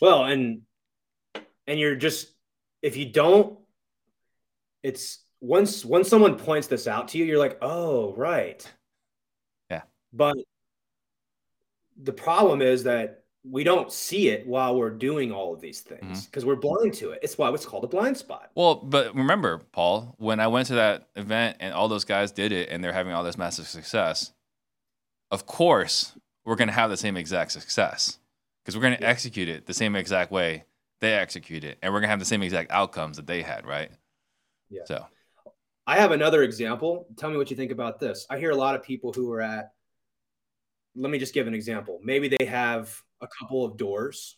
Well, 0.00 0.24
and 0.24 0.62
and 1.66 1.78
you're 1.78 1.96
just 1.96 2.28
if 2.82 2.96
you 2.96 3.06
don't, 3.06 3.58
it's 4.82 5.20
once 5.40 5.84
once 5.84 6.08
someone 6.08 6.36
points 6.36 6.66
this 6.66 6.86
out 6.86 7.08
to 7.08 7.18
you, 7.18 7.24
you're 7.24 7.38
like, 7.38 7.58
oh 7.62 8.14
right, 8.14 8.68
yeah. 9.70 9.82
But 10.12 10.36
the 12.02 12.12
problem 12.12 12.62
is 12.62 12.84
that 12.84 13.24
we 13.42 13.64
don't 13.64 13.90
see 13.90 14.28
it 14.28 14.46
while 14.46 14.76
we're 14.76 14.90
doing 14.90 15.32
all 15.32 15.54
of 15.54 15.60
these 15.60 15.80
things 15.80 16.26
because 16.26 16.42
mm-hmm. 16.42 16.50
we're 16.50 16.56
blind 16.56 16.92
to 16.94 17.10
it. 17.10 17.20
It's 17.22 17.38
why 17.38 17.50
it's 17.50 17.64
called 17.64 17.84
a 17.84 17.88
blind 17.88 18.16
spot. 18.16 18.50
Well, 18.54 18.74
but 18.74 19.14
remember, 19.14 19.62
Paul, 19.72 20.14
when 20.18 20.40
I 20.40 20.46
went 20.48 20.68
to 20.68 20.74
that 20.74 21.08
event 21.16 21.56
and 21.60 21.72
all 21.72 21.88
those 21.88 22.04
guys 22.04 22.32
did 22.32 22.52
it 22.52 22.68
and 22.68 22.84
they're 22.84 22.92
having 22.92 23.14
all 23.14 23.24
this 23.24 23.38
massive 23.38 23.66
success, 23.66 24.32
of 25.30 25.46
course, 25.46 26.12
we're 26.44 26.56
going 26.56 26.68
to 26.68 26.74
have 26.74 26.90
the 26.90 26.98
same 26.98 27.16
exact 27.16 27.52
success 27.52 28.18
because 28.62 28.76
we're 28.76 28.82
going 28.82 28.96
to 28.96 29.02
yeah. 29.02 29.08
execute 29.08 29.48
it 29.48 29.66
the 29.66 29.74
same 29.74 29.96
exact 29.96 30.30
way 30.30 30.64
they 31.00 31.14
execute 31.14 31.64
it 31.64 31.78
and 31.80 31.92
we're 31.92 32.00
going 32.00 32.08
to 32.08 32.10
have 32.10 32.18
the 32.18 32.26
same 32.26 32.42
exact 32.42 32.70
outcomes 32.70 33.16
that 33.16 33.26
they 33.26 33.40
had, 33.40 33.66
right? 33.66 33.90
Yeah. 34.68 34.82
So 34.84 35.06
I 35.90 35.96
have 35.96 36.12
another 36.12 36.44
example. 36.44 37.08
Tell 37.16 37.30
me 37.30 37.36
what 37.36 37.50
you 37.50 37.56
think 37.56 37.72
about 37.72 37.98
this. 37.98 38.24
I 38.30 38.38
hear 38.38 38.52
a 38.52 38.56
lot 38.56 38.76
of 38.76 38.84
people 38.84 39.12
who 39.12 39.32
are 39.32 39.40
at 39.40 39.72
let 40.94 41.10
me 41.10 41.18
just 41.18 41.34
give 41.34 41.48
an 41.48 41.54
example. 41.54 41.98
Maybe 42.00 42.28
they 42.28 42.44
have 42.44 42.96
a 43.20 43.26
couple 43.26 43.64
of 43.64 43.76
doors 43.76 44.36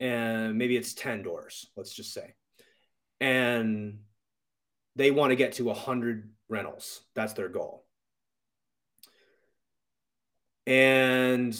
and 0.00 0.58
maybe 0.58 0.76
it's 0.76 0.94
10 0.94 1.22
doors, 1.22 1.70
let's 1.76 1.94
just 1.94 2.12
say. 2.12 2.34
And 3.20 4.00
they 4.96 5.12
want 5.12 5.30
to 5.30 5.36
get 5.36 5.52
to 5.52 5.66
100 5.66 6.32
rentals. 6.48 7.02
That's 7.14 7.34
their 7.34 7.48
goal. 7.48 7.86
And 10.66 11.56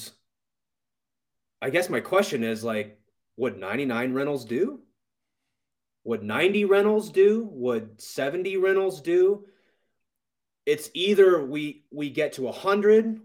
I 1.61 1.71
guess 1.71 1.89
my 1.89 2.01
question 2.01 2.43
is 2.43 2.65
like, 2.65 2.99
would 3.37 3.59
99 3.59 4.13
rentals 4.13 4.45
do? 4.45 4.81
Would 6.05 6.23
90 6.23 6.65
rentals 6.65 7.11
do? 7.11 7.49
Would 7.53 8.01
70 8.01 8.57
rentals 8.57 9.01
do? 9.01 9.47
It's 10.67 10.91
either 10.95 11.45
we 11.45 11.85
we 11.91 12.11
get 12.11 12.35
to 12.35 12.43
100 12.43 13.21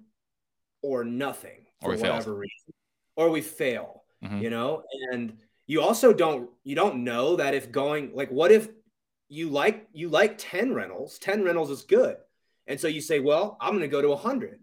or 0.81 1.03
nothing 1.03 1.65
for 1.81 1.93
or 1.93 1.97
whatever 1.97 2.23
failed. 2.23 2.39
reason, 2.39 2.73
or 3.15 3.29
we 3.29 3.41
fail. 3.41 4.03
Mm-hmm. 4.23 4.41
You 4.41 4.49
know, 4.49 4.83
and 5.11 5.37
you 5.67 5.81
also 5.81 6.13
don't 6.13 6.49
you 6.63 6.75
don't 6.75 7.03
know 7.03 7.35
that 7.35 7.53
if 7.53 7.71
going 7.71 8.11
like 8.15 8.31
what 8.31 8.51
if 8.51 8.69
you 9.29 9.49
like 9.49 9.87
you 9.93 10.09
like 10.09 10.37
10 10.37 10.73
rentals 10.73 11.19
10 11.19 11.43
rentals 11.43 11.69
is 11.69 11.83
good 11.83 12.15
and 12.65 12.79
so 12.79 12.87
you 12.87 13.01
say 13.01 13.19
well 13.19 13.57
i'm 13.59 13.71
going 13.71 13.81
to 13.81 13.87
go 13.87 14.01
to 14.01 14.09
100 14.09 14.59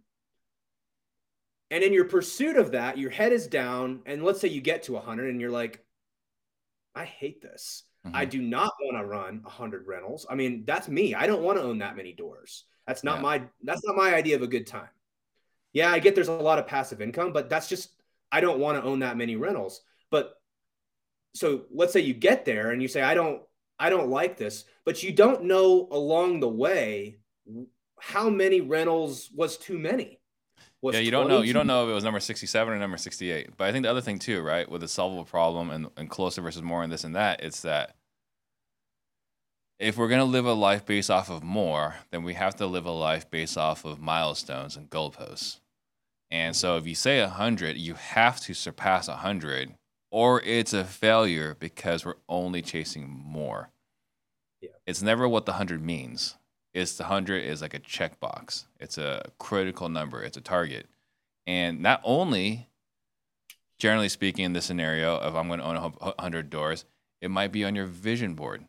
and 1.70 1.85
in 1.85 1.92
your 1.92 2.07
pursuit 2.07 2.57
of 2.57 2.72
that 2.72 2.98
your 2.98 3.11
head 3.11 3.33
is 3.33 3.46
down 3.46 4.00
and 4.07 4.24
let's 4.24 4.40
say 4.40 4.48
you 4.48 4.62
get 4.62 4.85
to 4.85 4.92
100 4.94 5.29
and 5.29 5.40
you're 5.40 5.50
like 5.50 5.85
i 6.94 7.05
hate 7.05 7.42
this 7.42 7.85
mm-hmm. 8.06 8.16
i 8.16 8.24
do 8.24 8.40
not 8.40 8.72
want 8.82 8.96
to 8.96 9.04
run 9.04 9.40
100 9.42 9.86
rentals 9.86 10.26
i 10.30 10.34
mean 10.34 10.64
that's 10.66 10.88
me 10.88 11.14
i 11.14 11.26
don't 11.26 11.42
want 11.42 11.58
to 11.58 11.64
own 11.64 11.78
that 11.78 11.96
many 11.96 12.12
doors 12.12 12.64
that's 12.86 13.04
not 13.04 13.16
yeah. 13.16 13.22
my 13.22 13.42
that's 13.62 13.84
not 13.84 13.96
my 13.96 14.14
idea 14.14 14.36
of 14.36 14.42
a 14.42 14.46
good 14.46 14.66
time 14.66 14.88
yeah, 15.74 15.90
I 15.90 15.98
get 15.98 16.14
there's 16.14 16.28
a 16.28 16.32
lot 16.32 16.60
of 16.60 16.68
passive 16.68 17.02
income, 17.02 17.32
but 17.32 17.50
that's 17.50 17.68
just 17.68 17.90
I 18.32 18.40
don't 18.40 18.60
want 18.60 18.78
to 18.78 18.88
own 18.88 19.00
that 19.00 19.18
many 19.18 19.36
rentals. 19.36 19.82
But 20.10 20.40
so 21.34 21.64
let's 21.70 21.92
say 21.92 22.00
you 22.00 22.14
get 22.14 22.44
there 22.44 22.70
and 22.70 22.80
you 22.80 22.88
say 22.88 23.02
I 23.02 23.14
don't 23.14 23.42
I 23.78 23.90
don't 23.90 24.08
like 24.08 24.38
this, 24.38 24.64
but 24.84 25.02
you 25.02 25.12
don't 25.12 25.44
know 25.44 25.88
along 25.90 26.40
the 26.40 26.48
way 26.48 27.18
how 27.98 28.30
many 28.30 28.60
rentals 28.60 29.30
was 29.34 29.58
too 29.58 29.76
many. 29.76 30.20
Yeah, 30.92 31.01
you 31.01 31.11
don't 31.11 31.29
know. 31.29 31.42
You 31.42 31.53
don't 31.53 31.66
know 31.66 31.85
if 31.85 31.90
it 31.90 31.94
was 31.94 32.05
number 32.05 32.20
67 32.20 32.73
or 32.73 32.79
number 32.79 32.97
68. 32.97 33.57
But 33.57 33.68
I 33.68 33.73
think 33.73 33.85
the 33.85 33.90
other 33.90 34.01
thing 34.01 34.18
too, 34.18 34.42
right, 34.42 34.68
with 34.68 34.83
a 34.83 34.88
solvable 34.88 35.25
problem 35.25 35.70
and, 35.70 35.88
and 35.97 36.11
closer 36.11 36.42
versus 36.42 36.62
more 36.62 36.83
and 36.83 36.92
this 36.92 37.05
and 37.05 37.14
that, 37.16 37.42
it's 37.42 37.62
that 37.62 37.94
if 39.79 39.97
we're 39.97 40.09
going 40.09 40.20
to 40.20 40.25
live 40.25 40.47
a 40.47 40.53
life 40.53 40.87
based 40.87 41.11
off 41.11 41.31
of 41.31 41.42
more, 41.42 41.97
then 42.11 42.23
we 42.23 42.35
have 42.35 42.57
to 42.57 42.66
live 42.66 42.87
a 42.87 42.90
life 42.90 43.31
based 43.31 43.59
off 43.59 43.85
of 43.85 44.01
milestones 44.01 44.77
and 44.77 44.90
goalposts. 44.90 45.61
And 46.31 46.55
so 46.55 46.77
if 46.77 46.87
you 46.87 46.94
say 46.94 47.20
100, 47.20 47.77
you 47.77 47.94
have 47.94 48.40
to 48.40 48.55
surpass 48.55 49.09
100 49.09 49.75
or 50.11 50.40
it's 50.42 50.73
a 50.73 50.85
failure 50.85 51.57
because 51.59 52.05
we're 52.05 52.14
only 52.29 52.62
chasing 52.62 53.09
more. 53.09 53.70
Yeah. 54.61 54.70
It's 54.87 55.03
never 55.03 55.29
what 55.29 55.44
the 55.44 55.53
100 55.53 55.83
means. 55.83 56.37
It's 56.74 56.96
the 56.96 57.04
100 57.04 57.44
is 57.44 57.62
like 57.62 57.72
a 57.72 57.78
checkbox. 57.78 58.64
It's 58.80 58.98
a 58.98 59.30
critical 59.38 59.88
number. 59.88 60.22
It's 60.22 60.37
a 60.37 60.40
target. 60.40 60.87
And 61.46 61.80
not 61.80 62.00
only 62.02 62.68
generally 63.78 64.08
speaking 64.08 64.44
in 64.44 64.52
this 64.54 64.64
scenario 64.64 65.16
of 65.16 65.37
I'm 65.37 65.46
going 65.46 65.60
to 65.60 65.66
own 65.66 65.76
100 65.76 66.50
doors, 66.50 66.84
it 67.20 67.30
might 67.30 67.52
be 67.52 67.64
on 67.64 67.74
your 67.74 67.87
vision 67.87 68.34
board. 68.34 68.64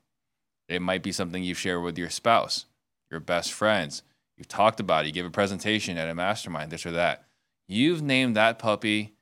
It 0.70 0.82
might 0.82 1.04
be 1.04 1.12
something 1.12 1.44
you 1.44 1.54
share 1.54 1.80
with 1.82 1.98
your 1.98 2.10
spouse, 2.10 2.66
your 3.10 3.20
best 3.20 3.52
friends. 3.52 4.04
You've 4.38 4.48
talked 4.48 4.80
about 4.80 5.04
it. 5.04 5.08
You 5.08 5.14
give 5.14 5.26
a 5.26 5.32
presentation 5.32 5.98
at 5.98 6.10
a 6.10 6.16
mastermind, 6.16 6.72
this 6.72 6.86
or 6.86 6.92
that. 6.92 7.26
You've 7.68 8.02
named 8.02 8.36
that 8.36 8.60
puppy 8.60 9.14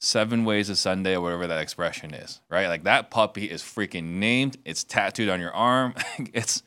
seven 0.00 0.44
ways 0.44 0.68
a 0.68 0.76
Sunday 0.76 1.16
or 1.16 1.20
whatever 1.20 1.46
that 1.46 1.62
expression 1.62 2.12
is, 2.12 2.40
right? 2.50 2.66
Like 2.66 2.84
that 2.84 3.10
puppy 3.10 3.44
is 3.44 3.62
freaking 3.62 4.14
named. 4.14 4.56
It's 4.64 4.84
tattooed 4.84 5.28
on 5.28 5.40
your 5.40 5.54
arm. 5.54 5.94
it's 6.34 6.62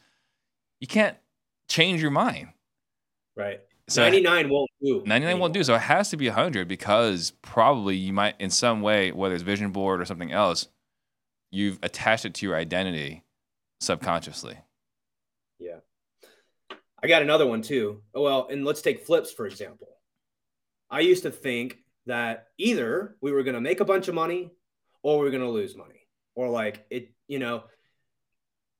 you 0.79 0.87
can't 0.87 1.17
change 1.67 2.01
your 2.01 2.11
mind. 2.11 2.49
Right. 3.35 3.61
So 3.87 4.01
99 4.01 4.49
won't 4.49 4.69
do. 4.81 5.03
99 5.05 5.39
won't 5.39 5.53
do. 5.53 5.63
So 5.63 5.75
it 5.75 5.81
has 5.81 6.09
to 6.09 6.17
be 6.17 6.27
100 6.27 6.67
because 6.67 7.31
probably 7.41 7.95
you 7.95 8.13
might, 8.13 8.35
in 8.39 8.49
some 8.49 8.81
way, 8.81 9.11
whether 9.11 9.35
it's 9.35 9.43
vision 9.43 9.71
board 9.71 10.01
or 10.01 10.05
something 10.05 10.31
else, 10.31 10.67
you've 11.51 11.79
attached 11.83 12.25
it 12.25 12.33
to 12.35 12.45
your 12.45 12.55
identity 12.55 13.23
subconsciously. 13.79 14.57
Yeah. 15.59 15.79
I 17.01 17.07
got 17.07 17.21
another 17.21 17.45
one 17.45 17.61
too. 17.61 18.01
Well, 18.13 18.47
and 18.49 18.65
let's 18.65 18.81
take 18.81 19.05
flips 19.05 19.31
for 19.31 19.45
example. 19.45 19.89
I 20.89 21.01
used 21.01 21.23
to 21.23 21.31
think 21.31 21.77
that 22.07 22.47
either 22.57 23.15
we 23.21 23.31
were 23.31 23.43
going 23.43 23.55
to 23.55 23.61
make 23.61 23.79
a 23.79 23.85
bunch 23.85 24.07
of 24.07 24.15
money 24.15 24.51
or 25.03 25.19
we 25.19 25.27
are 25.27 25.31
going 25.31 25.43
to 25.43 25.49
lose 25.49 25.75
money 25.75 26.07
or 26.35 26.49
like 26.49 26.85
it 26.89 27.11
you 27.27 27.39
know, 27.39 27.63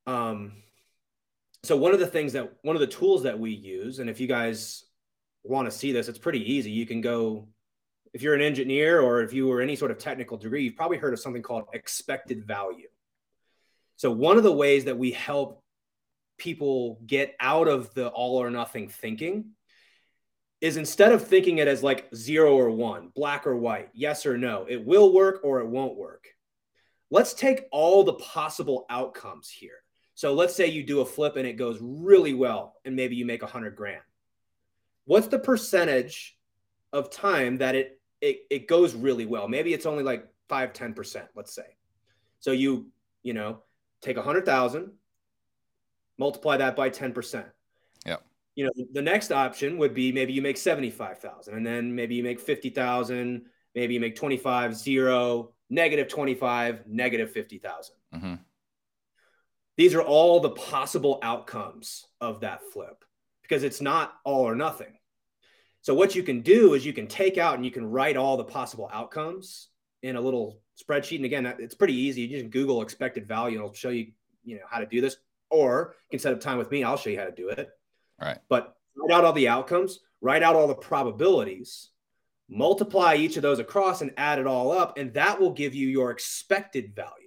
um, 0.06 0.62
so 1.66 1.76
one 1.76 1.92
of 1.92 1.98
the 1.98 2.06
things 2.06 2.32
that 2.34 2.52
one 2.62 2.76
of 2.76 2.80
the 2.80 2.86
tools 2.86 3.24
that 3.24 3.38
we 3.38 3.50
use, 3.50 3.98
and 3.98 4.08
if 4.08 4.20
you 4.20 4.26
guys 4.26 4.84
want 5.42 5.70
to 5.70 5.76
see 5.76 5.92
this, 5.92 6.08
it's 6.08 6.18
pretty 6.18 6.52
easy. 6.52 6.70
You 6.70 6.86
can 6.86 7.00
go 7.00 7.48
if 8.14 8.22
you're 8.22 8.34
an 8.34 8.40
engineer 8.40 9.00
or 9.00 9.20
if 9.20 9.32
you 9.32 9.46
were 9.46 9.60
any 9.60 9.76
sort 9.76 9.90
of 9.90 9.98
technical 9.98 10.38
degree, 10.38 10.64
you've 10.64 10.76
probably 10.76 10.96
heard 10.96 11.12
of 11.12 11.20
something 11.20 11.42
called 11.42 11.64
expected 11.74 12.46
value. 12.46 12.88
So 13.96 14.10
one 14.10 14.38
of 14.38 14.42
the 14.42 14.52
ways 14.52 14.86
that 14.86 14.96
we 14.96 15.10
help 15.10 15.62
people 16.38 17.00
get 17.06 17.34
out 17.40 17.68
of 17.68 17.92
the 17.94 18.08
all 18.08 18.40
or 18.40 18.50
nothing 18.50 18.88
thinking 18.88 19.50
is 20.60 20.76
instead 20.76 21.12
of 21.12 21.26
thinking 21.26 21.58
it 21.58 21.68
as 21.68 21.82
like 21.82 22.08
zero 22.14 22.56
or 22.56 22.70
one, 22.70 23.10
black 23.14 23.46
or 23.46 23.56
white, 23.56 23.90
yes 23.92 24.24
or 24.24 24.38
no, 24.38 24.66
it 24.68 24.84
will 24.84 25.12
work 25.12 25.40
or 25.44 25.60
it 25.60 25.68
won't 25.68 25.96
work. 25.96 26.28
Let's 27.10 27.34
take 27.34 27.66
all 27.70 28.04
the 28.04 28.14
possible 28.14 28.86
outcomes 28.88 29.50
here. 29.50 29.80
So 30.16 30.32
let's 30.32 30.56
say 30.56 30.66
you 30.66 30.82
do 30.82 31.02
a 31.02 31.04
flip 31.04 31.36
and 31.36 31.46
it 31.46 31.58
goes 31.58 31.78
really 31.80 32.32
well 32.32 32.76
and 32.86 32.96
maybe 32.96 33.14
you 33.16 33.26
make 33.26 33.42
a 33.42 33.46
hundred 33.46 33.76
grand. 33.76 34.00
What's 35.04 35.26
the 35.26 35.38
percentage 35.38 36.38
of 36.92 37.10
time 37.10 37.58
that 37.58 37.74
it, 37.74 38.00
it 38.22 38.38
it 38.50 38.66
goes 38.66 38.94
really 38.94 39.26
well? 39.26 39.46
Maybe 39.46 39.74
it's 39.74 39.84
only 39.84 40.02
like 40.02 40.26
five, 40.48 40.72
10%, 40.72 41.22
let's 41.34 41.54
say. 41.54 41.76
So 42.40 42.52
you, 42.52 42.88
you 43.22 43.34
know, 43.34 43.58
take 44.00 44.16
a 44.16 44.22
hundred 44.22 44.46
thousand, 44.46 44.92
multiply 46.18 46.56
that 46.56 46.76
by 46.76 46.88
10%. 46.88 47.44
Yeah. 48.06 48.16
You 48.54 48.64
know, 48.64 48.70
the 48.94 49.02
next 49.02 49.32
option 49.32 49.76
would 49.76 49.92
be 49.92 50.12
maybe 50.12 50.32
you 50.32 50.40
make 50.40 50.56
75,000 50.56 51.54
and 51.54 51.66
then 51.66 51.94
maybe 51.94 52.14
you 52.14 52.22
make 52.22 52.40
50,000, 52.40 53.44
maybe 53.74 53.92
you 53.92 54.00
make 54.00 54.16
25, 54.16 54.74
zero, 54.74 55.52
negative 55.68 56.08
25, 56.08 56.86
negative 56.86 57.30
50,000. 57.30 57.94
Mm-hmm. 58.14 58.34
These 59.76 59.94
are 59.94 60.02
all 60.02 60.40
the 60.40 60.50
possible 60.50 61.18
outcomes 61.22 62.06
of 62.20 62.40
that 62.40 62.62
flip 62.72 63.04
because 63.42 63.62
it's 63.62 63.80
not 63.80 64.14
all 64.24 64.42
or 64.42 64.54
nothing. 64.54 64.94
So 65.82 65.94
what 65.94 66.14
you 66.14 66.22
can 66.22 66.40
do 66.40 66.74
is 66.74 66.84
you 66.84 66.92
can 66.92 67.06
take 67.06 67.38
out 67.38 67.54
and 67.54 67.64
you 67.64 67.70
can 67.70 67.86
write 67.86 68.16
all 68.16 68.36
the 68.36 68.44
possible 68.44 68.90
outcomes 68.92 69.68
in 70.02 70.16
a 70.16 70.20
little 70.20 70.60
spreadsheet. 70.82 71.16
And 71.16 71.24
again, 71.24 71.46
it's 71.58 71.74
pretty 71.74 71.94
easy. 71.94 72.22
You 72.22 72.28
just 72.28 72.50
Google 72.50 72.82
expected 72.82 73.28
value 73.28 73.58
and 73.58 73.64
it'll 73.64 73.74
show 73.74 73.90
you, 73.90 74.12
you 74.44 74.56
know, 74.56 74.62
how 74.68 74.80
to 74.80 74.86
do 74.86 75.00
this. 75.00 75.16
Or 75.50 75.94
you 76.10 76.18
can 76.18 76.22
set 76.22 76.32
up 76.32 76.40
time 76.40 76.58
with 76.58 76.70
me. 76.70 76.82
I'll 76.82 76.96
show 76.96 77.10
you 77.10 77.18
how 77.18 77.26
to 77.26 77.30
do 77.30 77.50
it. 77.50 77.70
All 78.20 78.28
right. 78.28 78.38
But 78.48 78.74
write 78.96 79.14
out 79.14 79.24
all 79.24 79.32
the 79.32 79.48
outcomes, 79.48 80.00
write 80.20 80.42
out 80.42 80.56
all 80.56 80.66
the 80.66 80.74
probabilities, 80.74 81.90
multiply 82.48 83.14
each 83.14 83.36
of 83.36 83.42
those 83.42 83.58
across 83.58 84.00
and 84.00 84.12
add 84.16 84.38
it 84.38 84.46
all 84.46 84.72
up. 84.72 84.98
And 84.98 85.14
that 85.14 85.38
will 85.38 85.52
give 85.52 85.74
you 85.74 85.86
your 85.86 86.10
expected 86.10 86.96
value. 86.96 87.25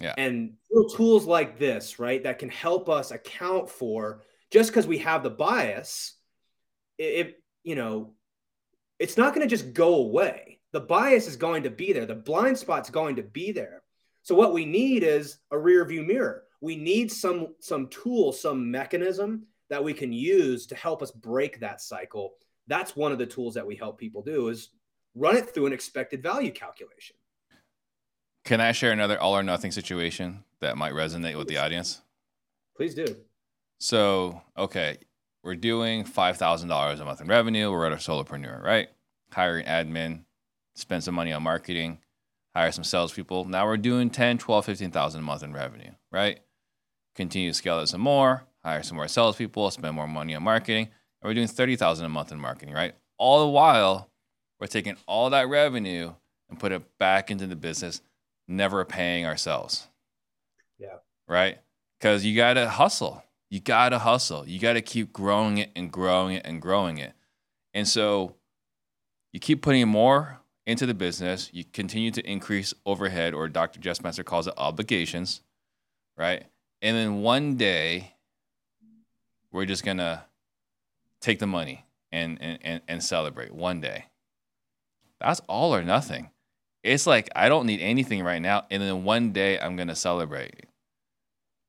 Yeah. 0.00 0.14
And 0.16 0.54
little 0.70 0.90
tools 0.90 1.26
like 1.26 1.58
this, 1.58 1.98
right, 1.98 2.22
that 2.24 2.38
can 2.38 2.48
help 2.48 2.88
us 2.88 3.10
account 3.10 3.68
for 3.68 4.22
just 4.50 4.70
because 4.70 4.86
we 4.86 4.98
have 4.98 5.22
the 5.22 5.30
bias, 5.30 6.14
it, 6.98 7.26
it 7.26 7.42
you 7.62 7.74
know, 7.74 8.14
it's 8.98 9.16
not 9.16 9.34
going 9.34 9.46
to 9.46 9.54
just 9.54 9.72
go 9.74 9.96
away. 9.96 10.60
The 10.72 10.80
bias 10.80 11.26
is 11.26 11.36
going 11.36 11.64
to 11.64 11.70
be 11.70 11.92
there. 11.92 12.06
The 12.06 12.14
blind 12.14 12.56
spot's 12.56 12.90
going 12.90 13.16
to 13.16 13.22
be 13.22 13.52
there. 13.52 13.82
So 14.22 14.34
what 14.34 14.52
we 14.52 14.64
need 14.64 15.02
is 15.02 15.38
a 15.50 15.58
rear 15.58 15.84
view 15.84 16.02
mirror. 16.02 16.44
We 16.60 16.76
need 16.76 17.10
some 17.10 17.54
some 17.60 17.88
tool, 17.88 18.32
some 18.32 18.70
mechanism 18.70 19.46
that 19.70 19.82
we 19.82 19.94
can 19.94 20.12
use 20.12 20.66
to 20.66 20.74
help 20.74 21.02
us 21.02 21.10
break 21.10 21.60
that 21.60 21.80
cycle. 21.80 22.34
That's 22.66 22.96
one 22.96 23.12
of 23.12 23.18
the 23.18 23.26
tools 23.26 23.54
that 23.54 23.66
we 23.66 23.76
help 23.76 23.98
people 23.98 24.22
do 24.22 24.48
is 24.48 24.70
run 25.14 25.36
it 25.36 25.50
through 25.50 25.66
an 25.66 25.72
expected 25.72 26.22
value 26.22 26.52
calculation. 26.52 27.16
Can 28.44 28.60
I 28.60 28.72
share 28.72 28.92
another 28.92 29.20
all 29.20 29.36
or 29.36 29.42
nothing 29.42 29.70
situation 29.70 30.44
that 30.60 30.76
might 30.76 30.92
resonate 30.92 31.36
with 31.36 31.48
the 31.48 31.58
audience? 31.58 32.00
Please 32.76 32.94
do. 32.94 33.16
So, 33.78 34.42
okay, 34.56 34.98
we're 35.42 35.54
doing 35.54 36.04
$5,000 36.04 37.00
a 37.00 37.04
month 37.04 37.20
in 37.20 37.26
revenue. 37.26 37.70
We're 37.70 37.86
at 37.86 37.92
a 37.92 37.96
solopreneur, 37.96 38.62
right? 38.62 38.88
Hiring 39.32 39.66
admin, 39.66 40.24
spend 40.74 41.04
some 41.04 41.14
money 41.14 41.32
on 41.32 41.42
marketing, 41.42 41.98
hire 42.54 42.72
some 42.72 42.84
salespeople. 42.84 43.44
Now 43.44 43.66
we're 43.66 43.76
doing 43.76 44.10
10, 44.10 44.38
12, 44.38 44.64
15,000 44.64 45.20
a 45.20 45.22
month 45.22 45.42
in 45.42 45.52
revenue, 45.52 45.92
right? 46.10 46.40
Continue 47.14 47.50
to 47.50 47.54
scale 47.54 47.80
it 47.80 47.86
some 47.86 48.00
more, 48.00 48.44
hire 48.64 48.82
some 48.82 48.96
more 48.96 49.08
salespeople, 49.08 49.70
spend 49.70 49.94
more 49.94 50.08
money 50.08 50.34
on 50.34 50.42
marketing. 50.42 50.88
And 51.22 51.28
we're 51.28 51.34
doing 51.34 51.46
30,000 51.46 52.04
a 52.04 52.08
month 52.08 52.32
in 52.32 52.40
marketing, 52.40 52.74
right? 52.74 52.94
All 53.18 53.40
the 53.40 53.50
while, 53.50 54.10
we're 54.58 54.66
taking 54.66 54.96
all 55.06 55.30
that 55.30 55.48
revenue 55.48 56.12
and 56.48 56.58
put 56.58 56.72
it 56.72 56.98
back 56.98 57.30
into 57.30 57.46
the 57.46 57.56
business, 57.56 58.02
never 58.50 58.84
paying 58.84 59.24
ourselves. 59.24 59.86
Yeah. 60.78 60.96
Right? 61.28 61.58
Because 61.98 62.24
you 62.24 62.36
got 62.36 62.54
to 62.54 62.68
hustle. 62.68 63.22
You 63.48 63.60
got 63.60 63.90
to 63.90 63.98
hustle. 63.98 64.46
You 64.46 64.58
got 64.58 64.74
to 64.74 64.82
keep 64.82 65.12
growing 65.12 65.58
it 65.58 65.70
and 65.74 65.90
growing 65.90 66.36
it 66.36 66.42
and 66.44 66.60
growing 66.60 66.98
it. 66.98 67.12
And 67.72 67.86
so 67.86 68.34
you 69.32 69.40
keep 69.40 69.62
putting 69.62 69.88
more 69.88 70.40
into 70.66 70.86
the 70.86 70.94
business. 70.94 71.50
You 71.52 71.64
continue 71.64 72.10
to 72.12 72.30
increase 72.30 72.74
overhead, 72.84 73.34
or 73.34 73.48
Dr. 73.48 73.80
Jeff 73.80 73.96
Spencer 73.96 74.24
calls 74.24 74.46
it 74.46 74.54
obligations, 74.56 75.42
right? 76.16 76.44
And 76.82 76.96
then 76.96 77.22
one 77.22 77.56
day, 77.56 78.14
we're 79.52 79.66
just 79.66 79.84
going 79.84 79.98
to 79.98 80.22
take 81.20 81.38
the 81.38 81.46
money 81.46 81.84
and, 82.12 82.40
and, 82.40 82.82
and 82.86 83.02
celebrate 83.02 83.52
one 83.52 83.80
day. 83.80 84.06
That's 85.20 85.40
all 85.48 85.74
or 85.74 85.82
nothing. 85.82 86.30
It's 86.82 87.06
like, 87.06 87.28
I 87.36 87.48
don't 87.48 87.66
need 87.66 87.80
anything 87.80 88.22
right 88.22 88.40
now. 88.40 88.64
And 88.70 88.82
then 88.82 89.04
one 89.04 89.32
day, 89.32 89.58
I'm 89.58 89.76
going 89.76 89.88
to 89.88 89.94
celebrate. 89.94 90.66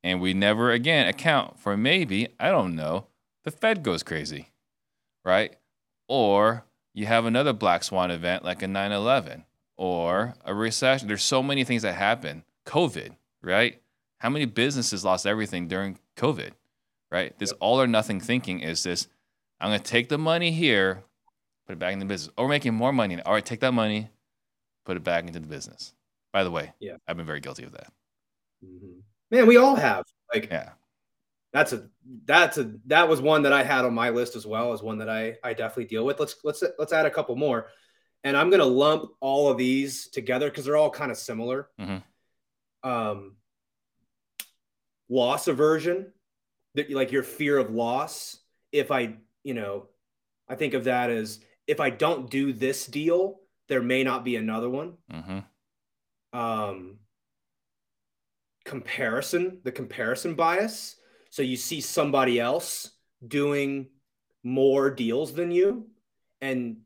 And 0.04 0.22
we 0.22 0.34
never 0.34 0.72
again 0.72 1.08
account 1.08 1.60
for 1.60 1.78
maybe, 1.78 2.30
I 2.40 2.50
don't 2.50 2.76
know, 2.76 3.08
the 3.44 3.52
Fed 3.52 3.84
goes 3.84 4.04
crazy, 4.04 4.50
right? 5.24 5.56
Or 6.08 6.66
you 6.94 7.06
have 7.06 7.26
another 7.26 7.54
black 7.54 7.84
swan 7.84 8.12
event 8.12 8.44
like 8.44 8.62
a 8.62 8.68
9 8.68 8.92
11 8.92 9.46
or 9.78 10.36
a 10.44 10.54
recession. 10.54 11.08
There's 11.08 11.24
so 11.24 11.44
many 11.44 11.64
things 11.64 11.84
that 11.84 11.96
happen. 11.96 12.44
COVID, 12.66 13.16
right? 13.42 13.82
How 14.20 14.30
many 14.30 14.46
businesses 14.46 15.04
lost 15.04 15.26
everything 15.26 15.68
during 15.68 16.00
COVID, 16.18 16.52
right? 17.12 17.38
This 17.40 17.52
all 17.54 17.82
or 17.82 17.88
nothing 17.88 18.20
thinking 18.20 18.60
is 18.60 18.84
this 18.84 19.08
I'm 19.60 19.70
going 19.70 19.80
to 19.80 19.86
take 19.86 20.10
the 20.10 20.18
money 20.18 20.52
here, 20.52 21.04
put 21.68 21.74
it 21.74 21.80
back 21.80 21.94
in 21.94 22.00
the 22.00 22.06
business. 22.06 22.34
Or 22.38 22.48
making 22.48 22.74
more 22.74 22.92
money. 22.92 23.22
All 23.22 23.34
right, 23.34 23.46
take 23.46 23.60
that 23.60 23.74
money, 23.74 24.10
put 24.92 24.98
it 24.98 25.04
back 25.06 25.26
into 25.26 25.40
the 25.40 25.48
business. 25.48 25.94
By 26.34 26.44
the 26.44 26.52
way, 26.52 26.74
Yeah. 26.82 26.98
I've 27.08 27.16
been 27.16 27.26
very 27.26 27.40
guilty 27.40 27.64
of 27.64 27.72
that. 27.72 27.94
Mhm. 28.62 29.04
Man, 29.30 29.48
we 29.48 29.56
all 29.56 29.76
have. 29.76 30.04
Like 30.34 30.50
Yeah. 30.52 30.74
that's 31.54 31.72
a 31.72 31.90
that's 32.26 32.58
a 32.58 32.76
that 32.88 33.08
was 33.08 33.22
one 33.22 33.44
that 33.44 33.54
I 33.54 33.64
had 33.64 33.86
on 33.86 33.94
my 33.94 34.10
list 34.10 34.36
as 34.36 34.46
well 34.46 34.74
as 34.74 34.84
one 34.84 34.98
that 34.98 35.08
I 35.10 35.38
I 35.46 35.54
definitely 35.54 35.86
deal 35.86 36.06
with. 36.06 36.20
Let's 36.20 36.36
let's 36.44 36.62
let's 36.78 36.92
add 36.92 37.06
a 37.06 37.10
couple 37.12 37.38
more, 37.38 37.70
and 38.26 38.36
I'm 38.36 38.50
gonna 38.50 38.66
lump 38.66 39.12
all 39.22 39.50
of 39.50 39.58
these 39.58 40.10
together 40.10 40.50
because 40.50 40.66
they're 40.66 40.76
all 40.76 40.90
kind 40.92 41.10
of 41.12 41.18
similar. 41.18 41.70
Mhm. 41.80 42.04
Um, 42.84 43.38
loss 45.08 45.48
aversion, 45.48 46.12
that 46.76 46.90
like 46.92 47.14
your 47.14 47.24
fear 47.24 47.58
of 47.58 47.70
loss. 47.72 48.40
If 48.74 48.92
I 48.92 49.18
you 49.44 49.54
know, 49.54 49.88
I 50.50 50.56
think 50.56 50.74
of 50.74 50.84
that 50.84 51.10
as 51.10 51.40
if 51.66 51.80
I 51.80 51.90
don't 51.92 52.30
do 52.30 52.52
this 52.52 52.86
deal, 52.86 53.41
there 53.72 53.82
may 53.82 54.04
not 54.04 54.26
be 54.26 54.36
another 54.36 54.70
one. 54.70 54.96
Mm-hmm. 55.10 56.40
um, 56.40 56.98
comparison, 58.66 59.60
the 59.64 59.72
comparison 59.72 60.36
bias. 60.36 60.98
So 61.30 61.42
you 61.42 61.56
see 61.56 61.80
somebody 61.80 62.38
else 62.38 62.92
doing 63.26 63.88
more 64.44 64.92
deals 64.92 65.34
than 65.34 65.52
you, 65.52 65.88
and 66.42 66.82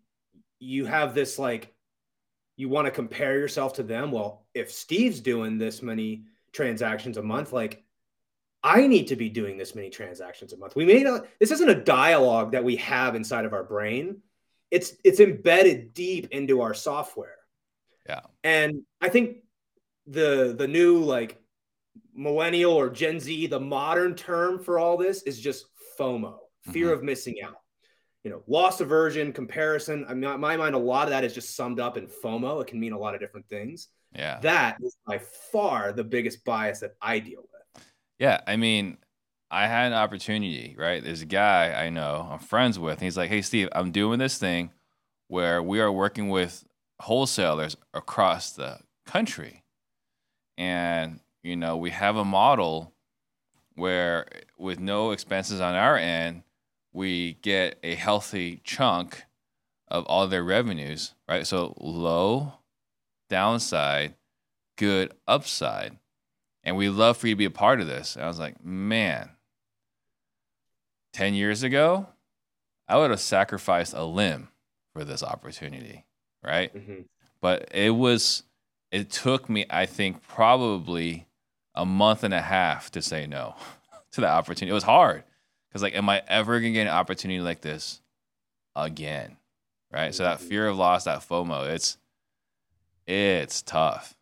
you 0.59 0.85
have 0.85 1.15
this 1.15 1.39
like, 1.39 1.73
you 2.55 2.69
want 2.69 2.85
to 2.85 2.91
compare 2.91 3.37
yourself 3.39 3.73
to 3.73 3.83
them. 3.83 4.11
Well, 4.11 4.45
if 4.53 4.71
Steve's 4.71 5.21
doing 5.21 5.57
this 5.57 5.81
many 5.81 6.25
transactions 6.53 7.17
a 7.17 7.23
month, 7.23 7.51
like, 7.51 7.83
I 8.63 8.85
need 8.85 9.07
to 9.07 9.15
be 9.15 9.29
doing 9.29 9.57
this 9.57 9.73
many 9.73 9.89
transactions 9.89 10.53
a 10.53 10.57
month. 10.57 10.75
We 10.75 10.85
may 10.85 11.01
not, 11.01 11.25
this 11.39 11.51
isn't 11.51 11.69
a 11.69 11.83
dialogue 11.83 12.51
that 12.51 12.63
we 12.63 12.75
have 12.77 13.15
inside 13.15 13.45
of 13.45 13.53
our 13.53 13.63
brain. 13.63 14.21
It's 14.75 14.93
it's 15.03 15.19
embedded 15.21 15.93
deep 15.93 16.27
into 16.31 16.61
our 16.61 16.73
software. 16.73 17.37
Yeah. 18.07 18.21
And 18.43 18.81
I 18.99 19.09
think 19.09 19.37
the 20.05 20.53
the 20.57 20.67
new 20.67 20.99
like 20.99 21.37
millennial 22.13 22.73
or 22.73 22.89
Gen 22.89 23.19
Z, 23.19 23.47
the 23.47 23.59
modern 23.59 24.15
term 24.15 24.59
for 24.59 24.77
all 24.77 24.97
this 24.97 25.23
is 25.23 25.39
just 25.39 25.65
FOMO, 25.97 26.37
fear 26.73 26.89
Mhm. 26.89 26.93
of 26.93 27.03
missing 27.03 27.37
out. 27.41 27.61
You 28.23 28.31
know, 28.31 28.43
loss 28.47 28.81
aversion, 28.81 29.31
comparison. 29.31 30.05
I 30.09 30.13
mean, 30.13 30.29
in 30.29 30.39
my 30.41 30.57
mind, 30.57 30.75
a 30.75 30.79
lot 30.79 31.03
of 31.07 31.11
that 31.11 31.23
is 31.23 31.33
just 31.33 31.55
summed 31.55 31.79
up 31.79 31.95
in 31.95 32.07
FOMO. 32.07 32.61
It 32.61 32.67
can 32.67 32.79
mean 32.79 32.91
a 32.91 32.99
lot 32.99 33.13
of 33.13 33.21
different 33.21 33.47
things. 33.47 33.87
Yeah. 34.13 34.39
That 34.41 34.77
is 34.83 34.97
by 35.07 35.19
far 35.51 35.93
the 35.93 36.03
biggest 36.03 36.43
bias 36.43 36.79
that 36.81 36.95
I 37.01 37.19
deal 37.19 37.43
with. 37.53 37.83
Yeah, 38.19 38.41
I 38.47 38.55
mean, 38.55 38.97
I 39.55 39.67
had 39.67 39.87
an 39.87 39.93
opportunity, 39.93 40.75
right? 40.77 41.01
There's 41.01 41.21
a 41.21 41.25
guy 41.25 41.71
I 41.71 41.89
know, 41.89 42.27
I'm 42.29 42.39
friends 42.39 42.77
with. 42.77 42.95
And 42.95 43.03
he's 43.03 43.15
like, 43.15 43.29
"Hey, 43.29 43.41
Steve, 43.41 43.69
I'm 43.71 43.91
doing 43.91 44.19
this 44.19 44.37
thing 44.37 44.71
where 45.29 45.63
we 45.63 45.79
are 45.79 45.91
working 45.91 46.27
with 46.27 46.65
wholesalers 46.99 47.77
across 47.93 48.51
the 48.51 48.79
country, 49.05 49.63
and 50.57 51.21
you 51.41 51.55
know, 51.55 51.77
we 51.77 51.91
have 51.91 52.17
a 52.17 52.25
model 52.25 52.91
where 53.75 54.27
with 54.57 54.77
no 54.77 55.11
expenses 55.11 55.61
on 55.61 55.73
our 55.73 55.95
end, 55.95 56.43
we 56.91 57.35
get 57.41 57.79
a 57.81 57.95
healthy 57.95 58.59
chunk 58.65 59.23
of 59.87 60.05
all 60.07 60.27
their 60.27 60.43
revenues, 60.43 61.13
right? 61.29 61.47
So 61.47 61.75
low 61.79 62.55
downside, 63.29 64.15
good 64.77 65.13
upside. 65.29 65.97
And 66.61 66.75
we 66.75 66.89
love 66.89 67.15
for 67.15 67.27
you 67.27 67.35
to 67.35 67.37
be 67.37 67.45
a 67.45 67.51
part 67.51 67.79
of 67.79 67.87
this. 67.87 68.15
And 68.15 68.25
I 68.25 68.27
was 68.27 68.39
like, 68.39 68.61
man, 68.65 69.29
10 71.15 71.33
years 71.33 71.63
ago, 71.63 72.07
I 72.89 72.97
would 72.97 73.09
have 73.09 73.21
sacrificed 73.21 73.93
a 73.93 74.03
limb 74.03 74.49
for 74.93 75.05
this 75.05 75.23
opportunity, 75.23 76.05
right? 76.43 76.75
Mm-hmm. 76.75 77.03
But 77.41 77.69
it 77.73 77.91
was, 77.91 78.43
it 78.91 79.11
took 79.11 79.49
me, 79.49 79.65
I 79.69 79.85
think, 79.85 80.21
probably 80.27 81.25
a 81.73 81.85
month 81.85 82.25
and 82.25 82.33
a 82.33 82.41
half 82.41 82.91
to 82.91 83.01
say 83.01 83.27
no 83.27 83.55
to 84.11 84.21
that 84.21 84.31
opportunity. 84.31 84.71
It 84.71 84.73
was 84.73 84.83
hard 84.83 85.23
because, 85.69 85.81
like, 85.81 85.95
am 85.95 86.09
I 86.09 86.21
ever 86.27 86.59
going 86.59 86.73
to 86.73 86.79
get 86.79 86.87
an 86.87 86.93
opportunity 86.93 87.39
like 87.39 87.61
this 87.61 88.01
again? 88.75 89.37
Right. 89.93 90.13
So 90.13 90.23
that 90.23 90.41
fear 90.41 90.67
of 90.67 90.75
loss, 90.75 91.05
that 91.05 91.19
FOMO, 91.19 91.69
it's, 91.69 91.97
it's 93.07 93.61
tough. 93.61 94.17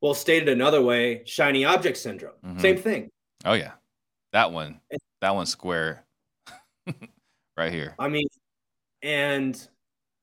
Well, 0.00 0.14
stated 0.14 0.48
another 0.48 0.82
way, 0.82 1.22
shiny 1.26 1.64
object 1.64 1.96
syndrome. 1.96 2.34
Mhm. 2.44 2.60
Same 2.60 2.76
thing. 2.76 3.08
Oh 3.44 3.52
yeah, 3.52 3.72
that 4.32 4.50
one, 4.50 4.80
that 5.22 5.34
one's 5.34 5.48
square, 5.48 6.04
right 7.56 7.72
here. 7.72 7.94
I 7.98 8.08
mean, 8.08 8.26
and 9.02 9.68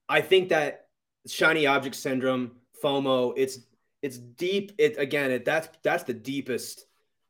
I 0.07 0.21
think 0.21 0.49
that 0.49 0.87
shiny 1.25 1.65
object 1.65 1.95
syndrome, 1.95 2.57
FOMO, 2.83 3.33
it's 3.35 3.59
it's 4.03 4.17
deep. 4.17 4.73
It 4.77 4.97
again, 4.99 5.31
it 5.31 5.45
that's 5.45 5.69
that's 5.83 6.03
the 6.03 6.13
deepest, 6.13 6.85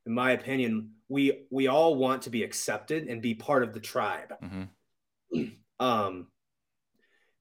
in 0.06 0.14
my 0.14 0.32
opinion. 0.32 0.92
We 1.08 1.46
we 1.50 1.68
all 1.68 1.96
want 1.96 2.24
to 2.24 2.30
be 2.30 2.44
accepted 2.44 3.08
and 3.08 3.22
be 3.22 3.36
part 3.36 3.64
of 3.64 3.74
the 3.74 3.80
tribe. 3.80 4.34
hmm 4.42 4.64
Um, 5.82 6.28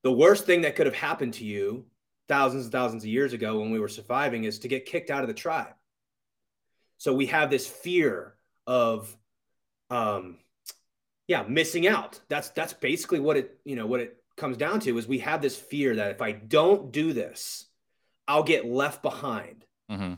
the 0.05 0.13
worst 0.13 0.47
thing 0.47 0.61
that 0.61 0.77
could 0.77 0.87
have 0.87 0.95
happened 0.95 1.35
to 1.35 1.45
you 1.45 1.87
thousands 2.29 2.67
and 2.67 2.73
thousands 2.73 3.03
of 3.03 3.09
years 3.09 3.33
ago 3.33 3.59
when 3.59 3.73
we 3.73 3.81
were 3.81 3.89
surviving 3.89 4.45
is 4.45 4.61
to 4.61 4.69
get 4.69 4.87
kicked 4.87 5.11
out 5.11 5.23
of 5.23 5.29
the 5.29 5.35
tribe. 5.35 5.75
So 6.99 7.13
we 7.13 7.27
have 7.27 7.51
this 7.51 7.67
fear 7.67 8.37
of, 8.65 9.13
um, 9.91 10.39
yeah, 11.27 11.45
missing 11.49 11.87
out. 11.87 12.21
That's 12.29 12.51
that's 12.51 12.73
basically 12.73 13.21
what 13.21 13.37
it 13.37 13.59
you 13.65 13.77
know 13.77 13.87
what 13.87 14.01
it 14.01 14.17
comes 14.37 14.57
down 14.57 14.81
to 14.81 14.97
is 14.99 15.07
we 15.07 15.19
have 15.19 15.43
this 15.43 15.57
fear 15.57 15.97
that 15.97 16.13
if 16.13 16.23
I 16.23 16.33
don't 16.33 16.93
do 16.93 17.13
this, 17.13 17.67
I'll 18.27 18.43
get 18.45 18.67
left 18.67 19.03
behind. 19.03 19.65
hmm 19.91 20.15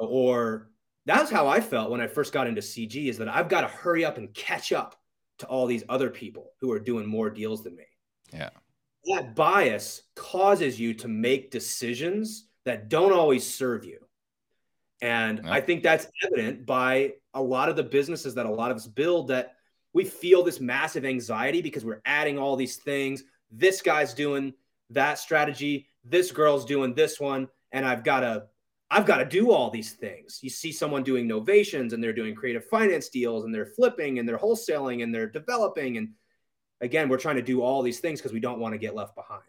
Or 0.00 0.70
that's 1.04 1.30
how 1.30 1.48
I 1.48 1.60
felt 1.60 1.90
when 1.90 2.00
I 2.00 2.06
first 2.06 2.32
got 2.32 2.46
into 2.46 2.60
CG 2.60 3.08
is 3.08 3.18
that 3.18 3.28
I've 3.28 3.48
got 3.48 3.62
to 3.62 3.68
hurry 3.68 4.04
up 4.04 4.18
and 4.18 4.32
catch 4.34 4.72
up 4.72 4.96
to 5.38 5.46
all 5.46 5.66
these 5.66 5.84
other 5.88 6.10
people 6.10 6.52
who 6.60 6.70
are 6.72 6.78
doing 6.80 7.06
more 7.06 7.28
deals 7.30 7.62
than 7.62 7.76
me. 7.76 7.84
Yeah. 8.32 8.50
That 9.06 9.34
bias 9.34 10.02
causes 10.14 10.78
you 10.78 10.94
to 10.94 11.08
make 11.08 11.50
decisions 11.50 12.46
that 12.64 12.88
don't 12.88 13.12
always 13.12 13.44
serve 13.44 13.84
you. 13.84 13.98
And 15.00 15.40
Yeah. 15.44 15.52
I 15.52 15.60
think 15.60 15.82
that's 15.82 16.06
evident 16.24 16.64
by 16.64 17.14
a 17.34 17.42
lot 17.42 17.68
of 17.68 17.76
the 17.76 17.82
businesses 17.82 18.34
that 18.34 18.46
a 18.46 18.50
lot 18.50 18.70
of 18.70 18.76
us 18.76 18.86
build 18.86 19.28
that 19.28 19.56
we 19.92 20.04
feel 20.04 20.42
this 20.42 20.60
massive 20.60 21.04
anxiety 21.04 21.62
because 21.62 21.84
we're 21.84 22.02
adding 22.04 22.38
all 22.38 22.56
these 22.56 22.76
things. 22.76 23.24
This 23.50 23.82
guy's 23.82 24.14
doing 24.14 24.54
that 24.90 25.18
strategy, 25.18 25.88
this 26.04 26.30
girl's 26.30 26.64
doing 26.64 26.94
this 26.94 27.20
one, 27.20 27.48
and 27.72 27.86
I've 27.86 28.04
got 28.04 28.20
to 28.20 28.44
I've 28.90 29.06
got 29.06 29.18
to 29.18 29.24
do 29.24 29.52
all 29.52 29.70
these 29.70 29.92
things. 29.92 30.40
You 30.42 30.50
see 30.50 30.70
someone 30.70 31.02
doing 31.02 31.26
novations 31.26 31.94
and 31.94 32.04
they're 32.04 32.12
doing 32.12 32.34
creative 32.34 32.66
finance 32.66 33.08
deals 33.08 33.44
and 33.44 33.54
they're 33.54 33.64
flipping 33.64 34.18
and 34.18 34.28
they're 34.28 34.36
wholesaling 34.36 35.02
and 35.02 35.14
they're 35.14 35.30
developing. 35.30 35.96
And 35.96 36.10
again, 36.82 37.08
we're 37.08 37.16
trying 37.16 37.36
to 37.36 37.42
do 37.42 37.62
all 37.62 37.80
these 37.80 38.00
things 38.00 38.20
because 38.20 38.34
we 38.34 38.40
don't 38.40 38.60
want 38.60 38.74
to 38.74 38.78
get 38.78 38.94
left 38.94 39.14
behind. 39.14 39.40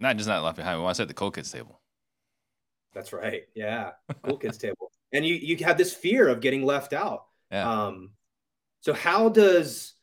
Not 0.00 0.16
just 0.16 0.28
not 0.28 0.42
left 0.42 0.56
behind. 0.56 0.78
We 0.78 0.84
want 0.84 0.96
to 0.96 1.02
set 1.02 1.08
the 1.08 1.14
cool 1.14 1.30
kids 1.30 1.52
table. 1.52 1.78
That's 2.94 3.12
right. 3.12 3.42
Yeah. 3.54 3.90
Cool 4.22 4.38
kids 4.38 4.56
table. 4.56 4.85
And 5.16 5.26
you 5.26 5.34
you 5.34 5.56
have 5.64 5.78
this 5.78 5.94
fear 5.94 6.28
of 6.28 6.40
getting 6.40 6.64
left 6.64 6.92
out. 6.92 7.24
Yeah. 7.50 7.86
Um 7.86 8.10
so 8.80 8.92
how 8.92 9.28
does 9.30 9.94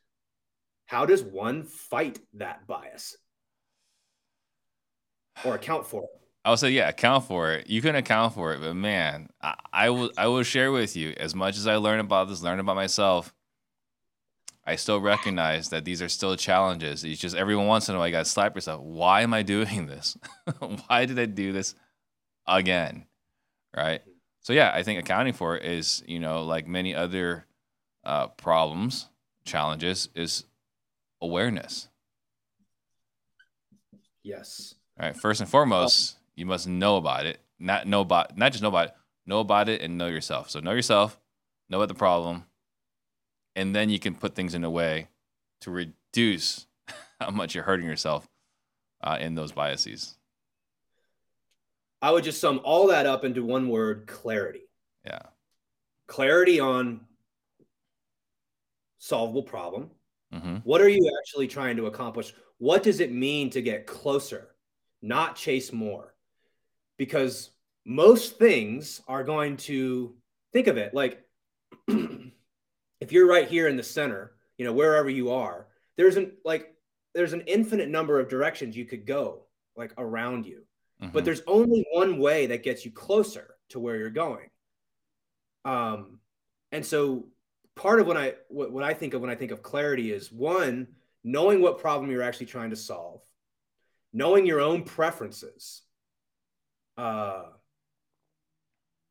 how 0.86 1.06
does 1.06 1.23
one 1.23 1.63
fight 1.63 2.19
that 2.34 2.67
bias 2.67 3.15
or 5.45 5.56
account 5.56 5.86
for 5.88 6.04
it? 6.04 6.10
I 6.45 6.49
would 6.49 6.60
say, 6.60 6.71
yeah, 6.71 6.89
account 6.89 7.26
for 7.26 7.54
it. 7.54 7.69
You 7.69 7.82
can 7.82 7.95
account 7.95 8.34
for 8.34 8.54
it, 8.54 8.60
but 8.60 8.76
man, 8.76 9.30
I, 9.41 9.56
I 9.71 9.89
will 9.91 10.12
I 10.17 10.28
will 10.28 10.43
share 10.43 10.71
with 10.71 10.95
you 10.95 11.13
as 11.17 11.34
much 11.34 11.58
as 11.58 11.67
I 11.67 11.78
learn 11.78 11.99
about 11.99 12.28
this, 12.28 12.41
learn 12.41 12.60
about 12.60 12.76
myself. 12.76 13.34
I 14.65 14.76
still 14.76 14.99
recognize 14.99 15.69
that 15.69 15.86
these 15.86 16.02
are 16.02 16.10
still 16.10 16.36
challenges. 16.36 17.04
It's 17.04 17.19
just 17.19 17.36
every 17.36 17.56
once 17.56 17.89
in 17.89 17.95
a 17.95 17.97
while 17.97 18.08
you 18.08 18.13
gotta 18.13 18.26
slap 18.26 18.56
yourself. 18.56 18.82
Why 18.82 19.21
am 19.21 19.34
I 19.34 19.43
doing 19.43 19.88
this? 19.88 20.17
Why 20.88 21.06
did 21.06 21.19
I 21.19 21.26
do 21.26 21.54
this 21.54 21.76
again? 22.45 23.06
Right. 23.76 24.02
So 24.43 24.51
yeah, 24.53 24.71
I 24.73 24.84
think 24.84 24.99
accounting 24.99 25.34
for 25.34 25.56
it 25.56 25.63
is, 25.65 26.03
you 26.06 26.19
know, 26.19 26.43
like 26.43 26.67
many 26.67 26.93
other 26.93 27.45
uh, 28.03 28.27
problems, 28.27 29.08
challenges, 29.45 30.10
is 30.15 30.43
awareness. 31.21 31.88
Yes. 34.21 34.75
All 34.99 35.08
right. 35.08 35.15
First 35.15 35.41
and 35.41 35.49
foremost, 35.49 36.17
you 36.36 36.45
must 36.45 36.67
know 36.67 36.97
about 36.97 37.25
it. 37.25 37.39
Not 37.58 37.88
know 37.88 38.01
about 38.01 38.38
not 38.38 38.51
just 38.51 38.62
know 38.62 38.69
about 38.69 38.88
it, 38.88 38.95
know 39.25 39.39
about 39.39 39.69
it 39.69 39.82
and 39.82 39.97
know 39.97 40.08
yourself. 40.08 40.49
So 40.49 40.60
know 40.60 40.73
yourself, 40.73 41.17
know 41.69 41.77
about 41.77 41.88
the 41.88 41.95
problem, 41.95 42.43
and 43.56 43.73
then 43.73 43.89
you 43.89 43.99
can 43.99 44.15
put 44.15 44.36
things 44.36 44.53
in 44.53 44.65
a 44.65 44.69
way 44.69 45.08
to 45.62 45.71
reduce 45.71 46.67
how 47.21 47.29
much 47.29 47.56
you're 47.56 47.63
hurting 47.63 47.88
yourself 47.88 48.27
uh, 49.01 49.17
in 49.21 49.36
those 49.36 49.53
biases. 49.53 50.17
I 52.03 52.11
would 52.11 52.25
just 52.25 52.41
sum 52.41 52.59
all 52.65 52.87
that 52.87 53.05
up 53.05 53.23
into 53.23 53.45
one 53.45 53.69
word, 53.69 54.07
clarity. 54.07 54.67
Yeah. 55.05 55.21
Clarity 56.05 56.59
on 56.59 56.99
solvable 58.97 59.43
problem. 59.43 59.89
hmm 60.33 60.57
What 60.65 60.81
are 60.81 60.89
you 60.89 61.09
actually 61.17 61.47
trying 61.47 61.77
to 61.77 61.85
accomplish? 61.85 62.33
What 62.57 62.83
does 62.83 62.99
it 62.99 63.13
mean 63.13 63.49
to 63.51 63.61
get 63.61 63.87
closer, 63.87 64.49
not 65.01 65.37
chase 65.37 65.71
more? 65.71 66.13
Because 66.97 67.51
most 67.85 68.37
things 68.37 69.01
are 69.07 69.23
going 69.23 69.55
to 69.57 70.13
think 70.51 70.67
of 70.67 70.75
it 70.75 70.93
like 70.93 71.23
if 71.87 73.11
you're 73.13 73.27
right 73.27 73.47
here 73.47 73.69
in 73.69 73.77
the 73.77 73.83
center, 73.83 74.33
you 74.57 74.65
know, 74.65 74.73
wherever 74.73 75.09
you 75.09 75.31
are, 75.31 75.67
there's 75.95 76.17
an 76.17 76.33
like 76.43 76.75
there's 77.15 77.31
an 77.31 77.43
infinite 77.47 77.87
number 77.87 78.19
of 78.19 78.27
directions 78.27 78.75
you 78.75 78.83
could 78.85 79.05
go 79.05 79.43
like 79.77 79.93
around 79.97 80.45
you. 80.45 80.63
But 81.11 81.25
there's 81.25 81.41
only 81.47 81.85
one 81.91 82.17
way 82.17 82.47
that 82.47 82.63
gets 82.63 82.85
you 82.85 82.91
closer 82.91 83.55
to 83.69 83.79
where 83.79 83.97
you're 83.97 84.09
going. 84.09 84.49
Um 85.65 86.19
and 86.71 86.85
so 86.85 87.27
part 87.75 87.99
of 87.99 88.07
what 88.07 88.17
I 88.17 88.33
what, 88.49 88.71
what 88.71 88.83
I 88.83 88.93
think 88.93 89.13
of 89.13 89.21
when 89.21 89.29
I 89.29 89.35
think 89.35 89.51
of 89.51 89.63
clarity 89.63 90.11
is 90.11 90.31
one, 90.31 90.87
knowing 91.23 91.61
what 91.61 91.79
problem 91.79 92.11
you're 92.11 92.23
actually 92.23 92.47
trying 92.47 92.69
to 92.71 92.75
solve, 92.75 93.21
knowing 94.11 94.45
your 94.45 94.61
own 94.61 94.83
preferences. 94.83 95.81
Uh, 96.97 97.45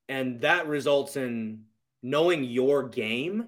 and 0.08 0.40
that 0.42 0.66
results 0.68 1.16
in 1.16 1.64
knowing 2.02 2.44
your 2.44 2.88
game. 2.88 3.46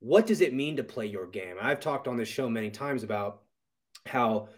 What 0.00 0.26
does 0.26 0.40
it 0.40 0.54
mean 0.54 0.76
to 0.76 0.84
play 0.84 1.06
your 1.06 1.26
game? 1.26 1.56
I've 1.60 1.80
talked 1.80 2.06
on 2.06 2.16
this 2.16 2.28
show 2.28 2.48
many 2.48 2.70
times 2.70 3.02
about 3.02 3.42
how 4.06 4.48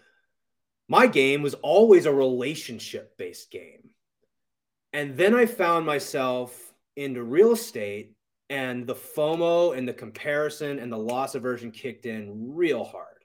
my 0.90 1.06
game 1.06 1.40
was 1.40 1.54
always 1.54 2.04
a 2.04 2.12
relationship 2.12 3.16
based 3.16 3.48
game. 3.52 3.90
And 4.92 5.16
then 5.16 5.34
I 5.34 5.46
found 5.46 5.86
myself 5.86 6.74
into 6.96 7.22
real 7.22 7.52
estate 7.52 8.12
and 8.48 8.84
the 8.88 8.96
FOMO 8.96 9.78
and 9.78 9.86
the 9.86 9.92
comparison 9.92 10.80
and 10.80 10.92
the 10.92 10.98
loss 10.98 11.36
aversion 11.36 11.70
kicked 11.70 12.06
in 12.06 12.54
real 12.56 12.82
hard 12.82 13.24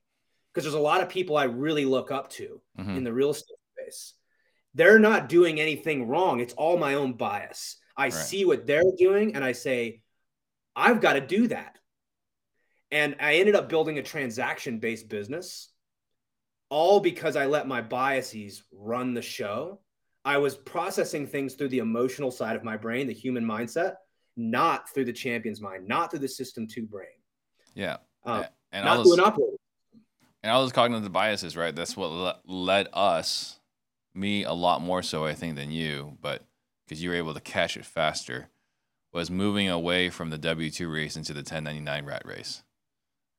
because 0.53 0.63
there's 0.63 0.76
a 0.76 0.80
lot 0.80 1.01
of 1.01 1.09
people 1.09 1.36
I 1.38 1.45
really 1.45 1.86
look 1.86 2.11
up 2.11 2.30
to 2.34 2.61
Mhm. 2.78 2.97
in 2.97 3.03
the 3.03 3.11
real 3.11 3.32
estate 3.32 3.57
space. 3.74 4.13
They're 4.76 4.99
not 4.99 5.28
doing 5.28 5.59
anything 5.59 6.07
wrong. 6.07 6.41
It's 6.41 6.53
all 6.53 6.78
my 6.78 6.93
own 6.93 7.13
bias. 7.13 7.78
I 7.97 8.03
Right. 8.05 8.13
see 8.13 8.45
what 8.45 8.68
they're 8.68 8.84
doing 8.95 9.34
and 9.34 9.43
I 9.43 9.53
say, 9.53 10.03
I've 10.76 11.01
got 11.01 11.13
to 11.13 11.22
do 11.22 11.47
that. 11.47 11.80
And 12.91 13.16
I 13.20 13.38
ended 13.38 13.55
up 13.55 13.70
building 13.70 13.97
a 13.97 14.03
transaction 14.03 14.78
based 14.78 15.09
business 15.09 15.72
all 16.70 16.99
because 16.99 17.36
I 17.36 17.45
let 17.45 17.68
my 17.68 17.82
biases 17.82 18.63
run 18.72 19.13
the 19.13 19.22
show. 19.22 19.80
I 20.24 20.38
was 20.38 20.55
processing 20.55 21.28
things 21.28 21.53
through 21.53 21.70
the 21.70 21.80
emotional 21.80 22.32
side 22.32 22.55
of 22.55 22.63
my 22.63 22.78
brain, 22.78 23.07
the 23.07 23.13
human 23.13 23.45
mindset, 23.45 23.95
not 24.36 24.89
through 24.89 25.05
the 25.05 25.13
champion's 25.13 25.61
mind, 25.61 25.88
not 25.88 26.09
through 26.09 26.20
the 26.20 26.28
system 26.28 26.68
two 26.68 26.86
brain, 26.86 27.07
yeah. 27.76 27.97
um, 28.26 28.45
And 28.72 28.86
not 28.86 28.97
all 28.97 29.03
those, 29.03 29.18
an 29.18 29.34
and 30.43 30.51
all 30.51 30.61
those 30.61 30.72
cognitive 30.72 31.11
biases, 31.11 31.55
right? 31.55 31.76
That's 31.76 31.95
what 31.95 32.11
le- 32.11 32.39
led 32.45 32.88
us, 32.93 33.59
me 34.13 34.43
a 34.43 34.53
lot 34.53 34.82
more 34.82 35.03
so, 35.03 35.26
I 35.26 35.34
think, 35.34 35.55
than 35.55 35.72
you, 35.72 36.18
but 36.22 36.43
because 36.86 37.01
you 37.01 37.09
were 37.09 37.16
able 37.16 37.34
to 37.34 37.41
catch 37.41 37.78
it 37.78 37.86
faster. 37.86 38.49
was 39.13 39.32
moving 39.32 39.70
away 39.70 40.09
from 40.09 40.30
the 40.30 40.38
W 40.38 40.70
two 40.70 40.91
race 40.91 41.16
into 41.16 41.34
the 41.34 41.39
1099 41.39 42.05
rat 42.05 42.24
race. 42.26 42.63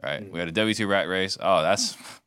Right? 0.03 0.23
Mm. 0.23 0.31
We 0.31 0.39
had 0.39 0.49
a 0.49 0.53
W 0.53 0.75
two 0.75 0.87
rat 0.87 1.09
race. 1.09 1.37
Oh, 1.41 1.63
that's 1.63 1.97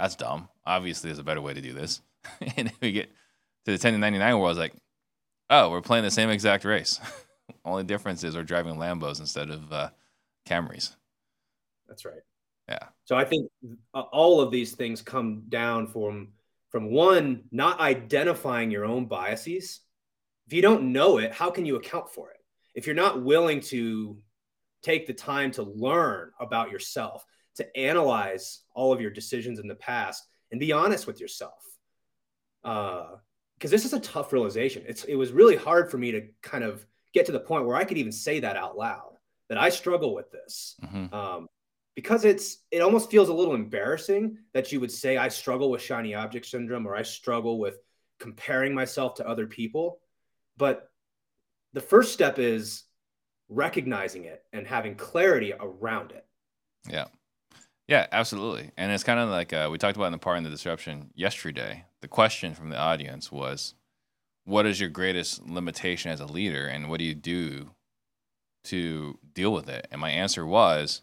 that's 0.00 0.16
dumb. 0.16 0.48
Obviously, 0.64 1.08
there's 1.08 1.18
a 1.18 1.24
better 1.24 1.42
way 1.42 1.54
to 1.54 1.60
do 1.60 1.72
this. 1.72 2.00
and 2.56 2.72
we 2.80 2.92
get 2.92 3.06
to 3.06 3.66
the 3.66 3.72
1099 3.72 4.38
world, 4.38 4.50
it's 4.52 4.58
like, 4.58 4.74
oh, 5.50 5.70
we're 5.70 5.82
playing 5.82 6.04
the 6.04 6.10
same 6.10 6.30
exact 6.30 6.64
race. 6.64 7.00
Only 7.64 7.84
difference 7.84 8.24
is 8.24 8.34
we're 8.34 8.42
driving 8.42 8.76
Lambos 8.76 9.20
instead 9.20 9.50
of 9.50 9.72
uh, 9.72 9.90
Camrys. 10.48 10.94
That's 11.88 12.04
right. 12.04 12.22
Yeah. 12.68 12.86
So 13.04 13.16
I 13.16 13.24
think 13.24 13.50
all 13.92 14.40
of 14.40 14.50
these 14.50 14.74
things 14.74 15.02
come 15.02 15.42
down 15.48 15.88
from 15.88 16.28
from 16.70 16.92
one 16.92 17.42
not 17.50 17.80
identifying 17.80 18.70
your 18.70 18.84
own 18.84 19.06
biases. 19.06 19.80
If 20.46 20.52
you 20.52 20.62
don't 20.62 20.92
know 20.92 21.18
it, 21.18 21.32
how 21.32 21.50
can 21.50 21.66
you 21.66 21.74
account 21.74 22.10
for 22.10 22.30
it? 22.30 22.36
If 22.74 22.86
you're 22.86 22.94
not 22.94 23.24
willing 23.24 23.60
to 23.62 24.16
take 24.82 25.08
the 25.08 25.12
time 25.12 25.50
to 25.52 25.64
learn 25.64 26.30
about 26.38 26.70
yourself, 26.70 27.24
to 27.60 27.76
analyze 27.76 28.62
all 28.74 28.92
of 28.92 29.00
your 29.00 29.10
decisions 29.10 29.58
in 29.58 29.68
the 29.68 29.74
past 29.76 30.26
and 30.50 30.58
be 30.60 30.72
honest 30.72 31.06
with 31.06 31.20
yourself. 31.20 31.64
Uh 32.64 33.16
because 33.56 33.70
this 33.70 33.84
is 33.84 33.92
a 33.92 34.00
tough 34.00 34.32
realization. 34.32 34.82
It's 34.88 35.04
it 35.04 35.16
was 35.16 35.32
really 35.32 35.56
hard 35.56 35.90
for 35.90 35.98
me 35.98 36.12
to 36.12 36.26
kind 36.42 36.64
of 36.64 36.86
get 37.12 37.26
to 37.26 37.32
the 37.32 37.40
point 37.40 37.66
where 37.66 37.76
I 37.76 37.84
could 37.84 37.98
even 37.98 38.12
say 38.12 38.40
that 38.40 38.56
out 38.56 38.76
loud 38.76 39.12
that 39.50 39.58
I 39.58 39.68
struggle 39.68 40.14
with 40.14 40.30
this. 40.30 40.76
Mhm. 40.82 41.12
Um, 41.12 41.48
because 41.94 42.24
it's 42.24 42.64
it 42.70 42.80
almost 42.80 43.10
feels 43.10 43.28
a 43.28 43.34
little 43.34 43.54
embarrassing 43.54 44.38
that 44.54 44.72
you 44.72 44.80
would 44.80 44.92
say 44.92 45.18
I 45.18 45.28
struggle 45.28 45.70
with 45.70 45.82
shiny 45.82 46.14
object 46.14 46.46
syndrome 46.46 46.86
or 46.86 46.96
I 46.96 47.02
struggle 47.02 47.58
with 47.58 47.76
comparing 48.18 48.74
myself 48.74 49.16
to 49.16 49.28
other 49.28 49.46
people. 49.46 50.00
But 50.56 50.90
the 51.74 51.80
first 51.80 52.12
step 52.12 52.38
is 52.38 52.84
recognizing 53.48 54.24
it 54.24 54.42
and 54.52 54.66
having 54.66 54.94
clarity 54.94 55.52
around 55.52 56.12
it. 56.12 56.26
Yeah. 56.88 57.08
Yeah, 57.90 58.06
absolutely. 58.12 58.70
And 58.76 58.92
it's 58.92 59.02
kind 59.02 59.18
of 59.18 59.30
like 59.30 59.52
uh, 59.52 59.68
we 59.68 59.76
talked 59.76 59.96
about 59.96 60.06
in 60.06 60.12
the 60.12 60.18
part 60.18 60.38
in 60.38 60.44
the 60.44 60.50
disruption 60.50 61.10
yesterday. 61.16 61.86
The 62.02 62.06
question 62.06 62.54
from 62.54 62.70
the 62.70 62.78
audience 62.78 63.32
was, 63.32 63.74
what 64.44 64.64
is 64.64 64.78
your 64.78 64.88
greatest 64.88 65.44
limitation 65.44 66.12
as 66.12 66.20
a 66.20 66.26
leader 66.26 66.68
and 66.68 66.88
what 66.88 67.00
do 67.00 67.04
you 67.04 67.16
do 67.16 67.72
to 68.64 69.18
deal 69.34 69.52
with 69.52 69.68
it? 69.68 69.88
And 69.90 70.00
my 70.00 70.10
answer 70.10 70.46
was, 70.46 71.02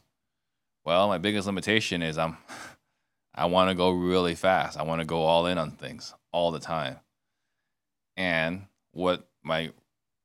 well, 0.86 1.10
my 1.10 1.18
biggest 1.18 1.46
limitation 1.46 2.02
is 2.02 2.18
I'm 2.18 2.38
I 3.36 3.48
want 3.48 3.70
to 3.70 3.76
go 3.76 3.90
really 3.90 4.34
fast. 4.34 4.80
I 4.80 4.84
want 4.84 5.02
to 5.02 5.06
go 5.06 5.24
all 5.24 5.46
in 5.46 5.58
on 5.58 5.72
things 5.72 6.14
all 6.32 6.52
the 6.52 6.60
time. 6.62 7.02
And 8.16 8.66
what 8.94 9.28
my 9.44 9.72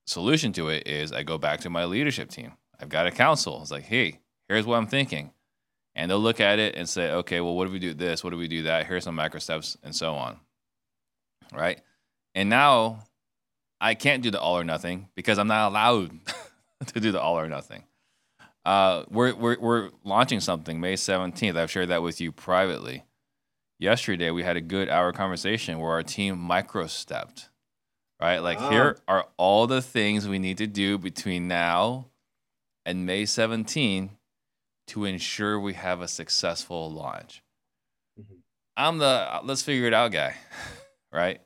solution 0.06 0.52
to 0.52 0.68
it 0.68 0.86
is 0.86 1.10
I 1.10 1.24
go 1.24 1.38
back 1.38 1.58
to 1.62 1.70
my 1.70 1.86
leadership 1.86 2.30
team. 2.30 2.52
I've 2.80 2.88
got 2.88 3.08
a 3.08 3.10
council. 3.10 3.60
It's 3.60 3.72
like, 3.72 3.82
hey, 3.82 4.20
here's 4.48 4.64
what 4.64 4.76
I'm 4.76 4.86
thinking. 4.86 5.32
And 5.94 6.10
they'll 6.10 6.20
look 6.20 6.40
at 6.40 6.58
it 6.58 6.74
and 6.74 6.88
say, 6.88 7.10
okay, 7.10 7.40
well, 7.40 7.54
what 7.54 7.66
do 7.66 7.72
we 7.72 7.78
do 7.78 7.92
this? 7.92 8.24
What 8.24 8.30
do 8.30 8.36
we 8.38 8.48
do 8.48 8.62
that? 8.62 8.86
Here's 8.86 9.04
some 9.04 9.14
micro 9.14 9.38
steps 9.38 9.76
and 9.82 9.94
so 9.94 10.14
on. 10.14 10.38
Right. 11.52 11.80
And 12.34 12.48
now 12.48 13.04
I 13.80 13.94
can't 13.94 14.22
do 14.22 14.30
the 14.30 14.40
all 14.40 14.58
or 14.58 14.64
nothing 14.64 15.08
because 15.14 15.38
I'm 15.38 15.48
not 15.48 15.68
allowed 15.68 16.12
to 16.86 17.00
do 17.00 17.12
the 17.12 17.20
all 17.20 17.38
or 17.38 17.48
nothing. 17.48 17.84
Uh, 18.64 19.04
we're, 19.10 19.34
we're, 19.34 19.58
we're 19.60 19.90
launching 20.04 20.40
something 20.40 20.80
May 20.80 20.94
17th. 20.94 21.56
I've 21.56 21.70
shared 21.70 21.88
that 21.88 22.02
with 22.02 22.20
you 22.20 22.32
privately. 22.32 23.04
Yesterday, 23.78 24.30
we 24.30 24.44
had 24.44 24.56
a 24.56 24.60
good 24.60 24.88
hour 24.88 25.12
conversation 25.12 25.78
where 25.80 25.90
our 25.90 26.04
team 26.04 26.38
micro 26.38 26.86
stepped, 26.86 27.50
right? 28.20 28.38
Like, 28.38 28.60
Wow. 28.60 28.70
here 28.70 28.98
are 29.08 29.26
all 29.36 29.66
the 29.66 29.82
things 29.82 30.28
we 30.28 30.38
need 30.38 30.58
to 30.58 30.68
do 30.68 30.96
between 30.96 31.48
now 31.48 32.06
and 32.86 33.04
May 33.04 33.24
17 33.26 34.10
to 34.92 35.06
ensure 35.06 35.58
we 35.58 35.72
have 35.72 36.02
a 36.02 36.08
successful 36.08 36.90
launch. 36.90 37.42
Mhm. 38.20 38.42
I'm 38.76 38.98
the 38.98 39.06
uh, 39.06 39.40
let's 39.42 39.62
figure 39.62 39.86
it 39.86 39.94
out 39.94 40.12
guy, 40.12 40.36
right? 41.12 41.40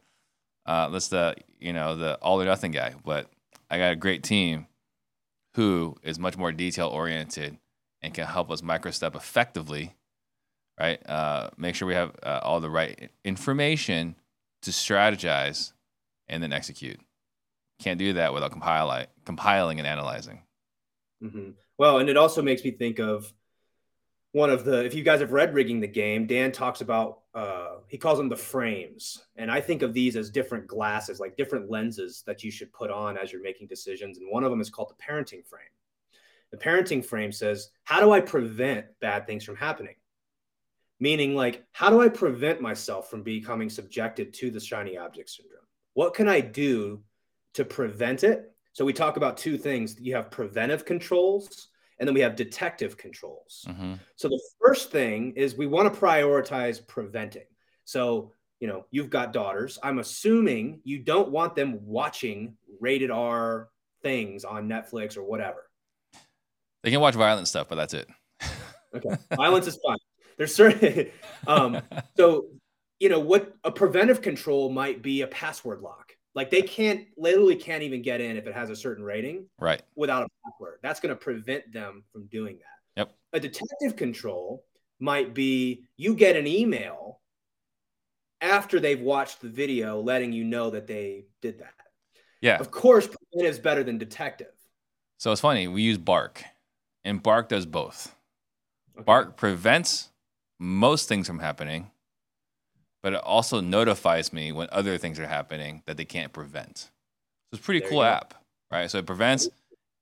Uh, 0.67 0.89
let's 0.91 1.07
the 1.09 1.37
you 1.61 1.73
know 1.73 1.95
the 1.97 2.17
all 2.17 2.43
or 2.43 2.45
nothing 2.45 2.73
guy. 2.73 2.95
But 3.05 3.31
I 3.71 3.79
got 3.79 3.93
a 3.93 3.97
great 3.97 4.25
team 4.25 4.67
who 5.55 5.95
is 6.03 6.19
much 6.19 6.37
more 6.37 6.51
detail 6.51 6.89
oriented 6.89 7.57
and 8.03 8.13
can 8.13 8.27
help 8.27 8.51
us 8.51 8.63
microstep 8.63 9.15
effectively, 9.15 9.95
right? 10.79 11.01
Uh, 11.09 11.51
make 11.57 11.77
sure 11.77 11.87
we 11.87 11.95
have 11.95 12.17
uh, 12.25 12.41
all 12.43 12.61
the 12.61 12.69
right 12.69 13.13
information 13.25 14.17
to 14.63 14.73
strategize 14.73 15.73
and 16.27 16.43
then 16.43 16.53
execute. 16.53 16.99
Can't 17.79 17.99
do 17.99 18.15
that 18.15 18.35
without 18.35 18.51
compile, 18.51 19.07
compiling 19.25 19.79
and 19.79 19.87
analyzing. 19.87 20.43
Mhm. 21.23 21.55
Well, 21.79 21.99
and 21.99 22.09
it 22.09 22.17
also 22.17 22.43
makes 22.43 22.65
me 22.65 22.71
think 22.73 22.99
of 22.99 23.33
one 24.37 24.51
of 24.51 24.67
the, 24.67 24.85
if 24.85 24.93
you 24.93 25.03
guys 25.03 25.21
have 25.21 25.33
read 25.33 25.55
Rigging 25.55 25.81
the 25.81 25.87
Game, 25.87 26.27
Dan 26.27 26.53
talks 26.53 26.83
about, 26.83 27.21
uh, 27.35 27.77
he 27.89 27.97
calls 27.97 28.19
them 28.19 28.29
the 28.29 28.37
frames. 28.37 29.25
And 29.37 29.51
I 29.51 29.63
think 29.63 29.81
of 29.81 29.95
these 29.95 30.15
as 30.15 30.29
different 30.29 30.67
glasses, 30.67 31.19
like 31.19 31.39
different 31.39 31.71
lenses 31.71 32.23
that 32.27 32.45
you 32.45 32.51
should 32.51 32.71
put 32.75 32.91
on 32.91 33.17
as 33.17 33.33
you're 33.33 33.41
making 33.41 33.69
decisions. 33.69 34.19
And 34.19 34.31
one 34.31 34.45
of 34.45 34.51
them 34.51 34.61
is 34.61 34.69
called 34.69 34.91
the 34.91 35.03
parenting 35.03 35.43
frame. 35.47 35.73
The 36.51 36.59
parenting 36.59 37.03
frame 37.03 37.33
says, 37.33 37.71
how 37.85 37.99
do 38.01 38.13
I 38.13 38.21
prevent 38.21 38.85
bad 39.01 39.27
things 39.27 39.43
from 39.43 39.57
happening? 39.57 39.95
Meaning, 41.01 41.35
like, 41.35 41.65
how 41.73 41.89
do 41.89 42.03
I 42.03 42.11
prevent 42.11 42.61
myself 42.61 43.09
from 43.09 43.23
becoming 43.23 43.71
subjected 43.71 44.35
to 44.35 44.51
the 44.51 44.61
shiny 44.61 44.99
object 44.99 45.31
syndrome? 45.31 45.65
What 45.95 46.13
can 46.13 46.29
I 46.29 46.41
do 46.41 47.03
to 47.55 47.65
prevent 47.65 48.23
it? 48.23 48.53
So 48.75 48.85
we 48.85 48.93
talk 48.93 49.17
about 49.17 49.39
two 49.39 49.57
things. 49.57 49.97
You 49.99 50.15
have 50.15 50.31
preventive 50.31 50.85
controls 50.85 51.69
and 51.99 52.07
then 52.07 52.15
we 52.15 52.21
have 52.21 52.37
detective 52.37 52.97
controls. 52.97 53.67
hmm 53.69 53.95
So 54.17 54.29
the 54.29 54.41
first 54.63 54.91
thing 54.91 55.33
is 55.37 55.57
we 55.57 55.67
want 55.67 55.93
to 55.93 56.01
prioritize 56.01 56.87
preventing. 56.87 57.47
So, 57.85 58.33
you 58.61 58.69
know, 58.69 58.87
you've 58.91 59.11
got 59.11 59.33
daughters. 59.33 59.79
I'm 59.83 59.99
assuming 59.99 60.81
you 60.85 60.99
don't 60.99 61.31
want 61.31 61.55
them 61.55 61.87
watching 61.87 62.57
rated 62.81 63.11
R 63.11 63.69
things 64.03 64.45
on 64.45 64.69
Netflix 64.69 65.17
or 65.17 65.23
whatever. 65.23 65.71
They 66.83 66.91
can 66.91 67.01
watch 67.01 67.15
violent 67.15 67.49
stuff, 67.49 67.69
but 67.69 67.77
that's 67.77 67.95
it. 67.95 68.09
Okay. 68.95 69.11
Violence 69.37 69.67
is 69.67 69.79
fine. 69.85 69.99
There's 70.39 70.55
certain 70.55 71.11
um 71.47 71.83
so 72.17 72.47
you 72.99 73.11
know 73.11 73.21
what 73.21 73.55
a 73.63 73.71
preventive 73.71 74.23
control 74.23 74.71
might 74.71 75.03
be 75.03 75.21
a 75.21 75.27
password 75.27 75.81
lock. 75.83 76.16
Like 76.37 76.51
they 76.51 76.61
can't 76.61 77.07
literally 77.17 77.57
can't 77.57 77.83
even 77.83 78.03
get 78.03 78.21
in 78.21 78.37
if 78.37 78.47
it 78.47 78.55
has 78.55 78.69
a 78.69 78.77
certain 78.77 79.03
rating. 79.03 79.47
right. 79.59 79.83
without 79.97 80.23
a 80.23 80.29
password. 80.45 80.79
That's 80.83 81.01
going 81.01 81.11
to 81.11 81.17
prevent 81.17 81.73
them 81.73 82.05
from 82.13 82.27
doing 82.27 82.59
that. 82.59 83.01
Yep. 83.01 83.15
A 83.33 83.41
detective 83.41 83.97
control 83.97 84.65
might 85.01 85.35
be 85.35 85.85
you 85.97 86.15
get 86.15 86.37
an 86.37 86.47
email 86.47 87.21
after 88.43 88.79
they've 88.79 89.01
watched 89.01 89.41
the 89.41 89.49
video 89.49 89.99
letting 90.01 90.33
you 90.33 90.45
know 90.45 90.69
that 90.71 90.87
they 90.87 91.25
did 91.41 91.59
that. 91.61 91.73
Yeah. 92.43 92.59
Of 92.59 92.71
course, 92.71 93.07
preventive 93.07 93.51
is 93.51 93.59
better 93.59 93.83
than 93.83 93.97
detective. 93.97 94.53
So 95.19 95.33
it's 95.33 95.41
funny. 95.41 95.67
We 95.69 95.81
use 95.81 95.97
Bark, 95.97 96.45
and 97.03 97.23
Bark 97.23 97.49
does 97.49 97.65
both. 97.65 98.15
Okay. 98.95 99.05
Bark 99.05 99.39
prevents 99.39 100.11
most 100.59 101.09
things 101.09 101.27
from 101.27 101.39
happening, 101.39 101.91
but 103.07 103.13
it 103.13 103.21
also 103.23 103.61
notifies 103.61 104.33
me 104.33 104.51
when 104.51 104.67
other 104.73 104.99
things 104.99 105.21
are 105.21 105.29
happening 105.29 105.81
that 105.87 105.97
they 105.97 106.05
can't 106.05 106.33
prevent. 106.33 106.79
So 106.79 106.91
it's 107.53 107.61
a 107.61 107.65
pretty 107.65 107.79
There 107.79 107.89
cool 107.91 108.03
app, 108.03 108.35
right? 108.69 108.91
So 108.91 108.99
it 108.99 109.07
prevents 109.07 109.49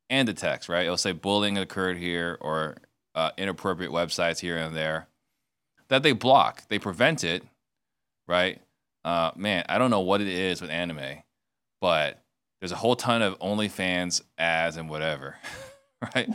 and 0.09 0.25
detects, 0.25 0.71
right? 0.71 0.85
It'll 0.85 0.97
say 0.97 1.13
bullying 1.13 1.59
occurred 1.59 1.99
here 1.99 2.39
or 2.41 2.79
uh, 3.15 3.33
inappropriate 3.37 3.93
websites 3.93 4.39
here 4.41 4.57
and 4.57 4.75
there 4.75 5.07
that 5.89 6.03
they 6.03 6.13
block. 6.13 6.67
They 6.69 6.79
prevent 6.79 7.25
it, 7.25 7.43
right? 8.27 8.59
Uh, 9.05 9.33
man, 9.37 9.67
I 9.69 9.77
don't 9.77 9.91
know 9.91 10.01
what 10.01 10.23
it 10.23 10.29
is 10.29 10.63
with 10.63 10.71
anime, 10.71 11.23
but 11.83 12.23
there's 12.63 12.73
a 12.73 12.77
whole 12.77 12.97
ton 12.97 13.21
of 13.21 13.39
OnlyFans 13.39 14.23
ads 14.39 14.79
and 14.79 14.89
whatever, 14.89 15.37
right? 16.15 16.27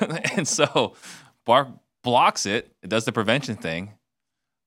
and 0.34 0.48
so 0.48 0.94
Bark 1.44 1.68
blocks 2.02 2.46
it. 2.46 2.72
It 2.82 2.88
does 2.88 3.04
the 3.04 3.12
prevention 3.12 3.56
thing, 3.56 3.92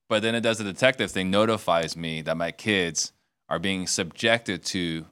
but 0.10 0.22
then 0.22 0.36
it 0.36 0.41
does 0.41 0.57
the 0.57 0.64
detective 0.64 1.12
thing, 1.12 1.30
notifies 1.32 1.95
me 1.95 2.22
that 2.24 2.36
my 2.36 2.51
kids 2.51 3.14
are 3.47 3.60
being 3.60 3.88
subjected 3.88 4.64
to 4.66 5.05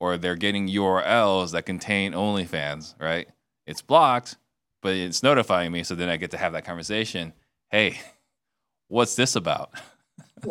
or 0.00 0.16
they're 0.16 0.36
getting 0.36 0.68
URLs 0.68 1.52
that 1.52 1.66
contain 1.66 2.12
OnlyFans, 2.12 2.94
right? 3.00 3.28
It's 3.66 3.82
blocked, 3.82 4.36
but 4.82 4.94
it's 4.94 5.22
notifying 5.22 5.72
me. 5.72 5.82
So 5.82 5.94
then 5.94 6.08
I 6.08 6.16
get 6.16 6.30
to 6.32 6.36
have 6.38 6.52
that 6.52 6.64
conversation. 6.64 7.32
Hey, 7.70 8.00
what's 8.88 9.14
this 9.16 9.36
about? 9.36 9.72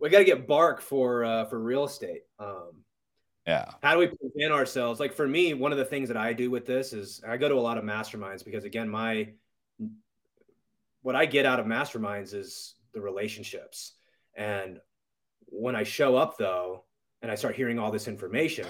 we 0.00 0.10
got 0.10 0.18
to 0.18 0.24
get 0.24 0.46
bark 0.46 0.80
for 0.80 1.24
uh, 1.24 1.44
for 1.46 1.58
real 1.58 1.84
estate. 1.84 2.22
Um, 2.38 2.84
Yeah. 3.46 3.66
how 3.82 3.94
do 3.94 3.98
we 3.98 4.06
prevent 4.06 4.52
ourselves? 4.52 5.00
Like 5.00 5.12
for 5.12 5.26
me, 5.26 5.54
one 5.54 5.72
of 5.72 5.78
the 5.78 5.84
things 5.84 6.08
that 6.08 6.16
I 6.16 6.32
do 6.32 6.50
with 6.50 6.66
this 6.66 6.92
is 6.92 7.20
I 7.26 7.36
go 7.36 7.48
to 7.48 7.54
a 7.56 7.60
lot 7.60 7.78
of 7.78 7.84
masterminds 7.84 8.44
because 8.44 8.64
again, 8.64 8.88
my 8.88 9.28
what 11.04 11.14
I 11.14 11.26
get 11.26 11.44
out 11.44 11.60
of 11.60 11.66
masterminds 11.66 12.32
is 12.32 12.76
the 12.94 13.00
relationships. 13.00 13.92
And 14.34 14.80
when 15.44 15.76
I 15.76 15.82
show 15.82 16.16
up 16.16 16.38
though, 16.38 16.84
and 17.20 17.30
I 17.30 17.34
start 17.34 17.54
hearing 17.54 17.78
all 17.78 17.92
this 17.92 18.08
information, 18.08 18.66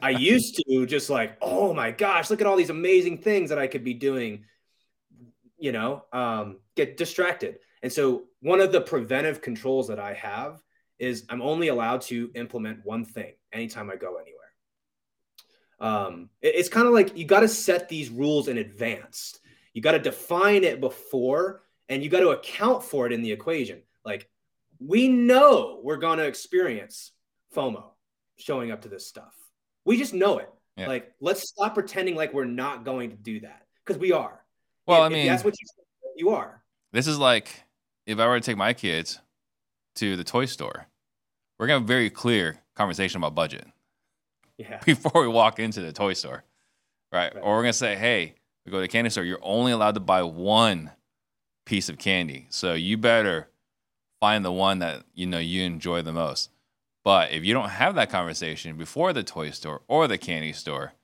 I 0.00 0.10
used 0.32 0.62
to 0.66 0.86
just 0.86 1.10
like, 1.10 1.36
oh 1.42 1.74
my 1.74 1.90
gosh, 1.90 2.30
look 2.30 2.40
at 2.40 2.46
all 2.46 2.56
these 2.56 2.70
amazing 2.70 3.18
things 3.18 3.50
that 3.50 3.58
I 3.58 3.66
could 3.66 3.84
be 3.84 3.92
doing, 3.92 4.46
you 5.58 5.72
know, 5.72 6.04
um, 6.14 6.60
get 6.76 6.96
distracted. 6.96 7.58
And 7.82 7.92
so 7.92 8.24
one 8.40 8.60
of 8.60 8.72
the 8.72 8.80
preventive 8.80 9.42
controls 9.42 9.88
that 9.88 10.00
I 10.00 10.14
have 10.14 10.62
is 10.98 11.26
I'm 11.28 11.42
only 11.42 11.68
allowed 11.68 12.00
to 12.02 12.30
implement 12.34 12.86
one 12.86 13.04
thing 13.04 13.34
anytime 13.52 13.90
I 13.90 13.96
go 13.96 14.16
anywhere. 14.16 14.40
Um, 15.78 16.30
it, 16.40 16.54
it's 16.54 16.70
kind 16.70 16.86
of 16.86 16.94
like 16.94 17.18
you 17.18 17.26
got 17.26 17.40
to 17.40 17.48
set 17.48 17.90
these 17.90 18.08
rules 18.08 18.48
in 18.48 18.56
advance. 18.56 19.38
You 19.74 19.82
got 19.82 19.92
to 19.92 19.98
define 19.98 20.64
it 20.64 20.80
before 20.80 21.62
and 21.88 22.02
you 22.02 22.08
got 22.08 22.20
to 22.20 22.30
account 22.30 22.82
for 22.82 23.06
it 23.06 23.12
in 23.12 23.22
the 23.22 23.32
equation. 23.32 23.82
Like 24.04 24.28
we 24.78 25.08
know 25.08 25.80
we're 25.82 25.98
going 25.98 26.18
to 26.18 26.24
experience 26.24 27.12
FOMO 27.54 27.84
showing 28.36 28.70
up 28.70 28.82
to 28.82 28.88
this 28.88 29.06
stuff. 29.06 29.34
We 29.84 29.98
just 29.98 30.14
know 30.14 30.38
it. 30.38 30.48
Yeah. 30.76 30.88
Like 30.88 31.12
let's 31.20 31.48
stop 31.48 31.74
pretending 31.74 32.14
like 32.14 32.32
we're 32.32 32.44
not 32.44 32.84
going 32.84 33.10
to 33.10 33.16
do 33.16 33.40
that 33.40 33.62
because 33.84 34.00
we 34.00 34.12
are. 34.12 34.40
Well, 34.86 35.04
if, 35.04 35.10
I 35.10 35.14
mean, 35.14 35.26
that's 35.26 35.44
what 35.44 35.54
you, 35.60 35.66
you 36.16 36.30
are. 36.30 36.62
This 36.92 37.06
is 37.06 37.18
like 37.18 37.64
if 38.06 38.18
I 38.18 38.26
were 38.26 38.38
to 38.38 38.44
take 38.44 38.56
my 38.56 38.72
kids 38.72 39.20
to 39.96 40.16
the 40.16 40.24
toy 40.24 40.46
store, 40.46 40.86
we're 41.58 41.66
gonna 41.66 41.80
have 41.80 41.84
a 41.84 41.86
very 41.86 42.10
clear 42.10 42.56
conversation 42.74 43.18
about 43.18 43.34
budget. 43.34 43.66
Yeah. 44.58 44.80
Before 44.84 45.22
we 45.22 45.28
walk 45.28 45.58
into 45.58 45.80
the 45.80 45.92
toy 45.92 46.12
store, 46.12 46.44
right? 47.12 47.34
right? 47.34 47.42
Or 47.42 47.56
we're 47.56 47.62
gonna 47.62 47.72
say, 47.72 47.96
hey, 47.96 48.34
we 48.64 48.72
go 48.72 48.78
to 48.78 48.82
the 48.82 48.88
candy 48.88 49.10
store. 49.10 49.24
You're 49.24 49.38
only 49.42 49.72
allowed 49.72 49.94
to 49.94 50.00
buy 50.00 50.22
one 50.22 50.90
piece 51.66 51.88
of 51.88 51.98
candy, 51.98 52.46
so 52.50 52.74
you 52.74 52.96
better 52.96 53.48
find 54.20 54.44
the 54.44 54.52
one 54.52 54.78
that 54.78 55.04
you 55.14 55.26
know 55.26 55.38
you 55.38 55.62
enjoy 55.62 56.02
the 56.02 56.12
most. 56.12 56.50
But 57.04 57.32
if 57.32 57.44
you 57.44 57.52
don't 57.52 57.68
have 57.68 57.94
that 57.96 58.10
conversation 58.10 58.76
before 58.76 59.12
the 59.12 59.22
toy 59.22 59.50
store 59.50 59.82
or 59.88 60.08
the 60.08 60.16
candy 60.16 60.52
store, 60.52 60.94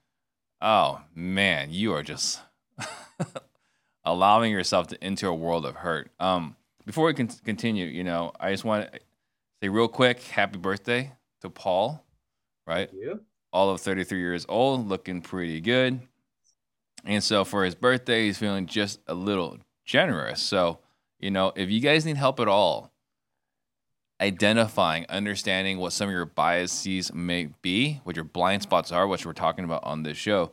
oh 0.60 1.02
man, 1.14 1.68
you 1.70 1.92
are 1.92 2.02
just 2.02 2.40
allowing 4.04 4.50
yourself 4.52 4.86
to 4.88 5.04
enter 5.04 5.26
a 5.26 5.34
world 5.34 5.66
of 5.66 5.76
hurt. 5.76 6.10
Um, 6.18 6.56
before 6.86 7.04
we 7.04 7.14
can 7.14 7.28
continue, 7.28 7.86
you 7.86 8.02
know, 8.02 8.32
I 8.40 8.50
just 8.50 8.64
want 8.64 8.90
to 8.90 9.00
say 9.62 9.68
real 9.68 9.88
quick, 9.88 10.22
happy 10.22 10.58
birthday 10.58 11.12
to 11.42 11.50
Paul, 11.50 12.02
right? 12.66 12.88
All 13.52 13.68
of 13.70 13.80
33 13.80 14.18
years 14.18 14.46
old, 14.48 14.88
looking 14.88 15.20
pretty 15.20 15.60
good. 15.60 16.00
And 17.04 17.22
so 17.22 17.44
for 17.44 17.64
his 17.64 17.74
birthday, 17.74 18.26
he's 18.26 18.38
feeling 18.38 18.66
just 18.66 19.00
a 19.06 19.14
little 19.14 19.58
generous. 19.84 20.42
So, 20.42 20.78
you 21.18 21.30
know, 21.30 21.52
if 21.56 21.70
you 21.70 21.80
guys 21.80 22.04
need 22.04 22.16
help 22.16 22.40
at 22.40 22.48
all, 22.48 22.92
identifying, 24.20 25.06
understanding 25.08 25.78
what 25.78 25.92
some 25.92 26.08
of 26.08 26.12
your 26.12 26.26
biases 26.26 27.12
may 27.12 27.48
be, 27.62 28.00
what 28.04 28.16
your 28.16 28.24
blind 28.24 28.62
spots 28.62 28.92
are, 28.92 29.06
which 29.06 29.24
we're 29.24 29.32
talking 29.32 29.64
about 29.64 29.82
on 29.84 30.02
this 30.02 30.18
show, 30.18 30.52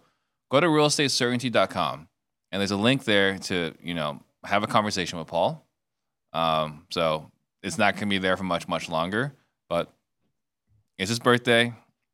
go 0.49 0.59
to 0.59 0.67
realestatecertainty.com. 0.67 2.07
And 2.51 2.61
there's 2.61 2.71
a 2.71 2.77
link 2.77 3.03
there 3.03 3.37
to, 3.39 3.73
you 3.83 3.93
know, 3.93 4.21
have 4.45 4.63
a 4.63 4.67
conversation 4.67 5.19
with 5.19 5.27
Paul. 5.27 5.65
Um, 6.31 6.85
so 6.89 7.29
it's 7.61 7.77
not 7.77 7.95
going 7.95 8.07
to 8.07 8.09
be 8.09 8.19
there 8.19 8.37
for 8.37 8.43
much, 8.43 8.67
much 8.67 8.87
longer, 8.87 9.33
but 9.67 9.91
it's 10.97 11.09
his 11.09 11.19
birthday. 11.19 11.73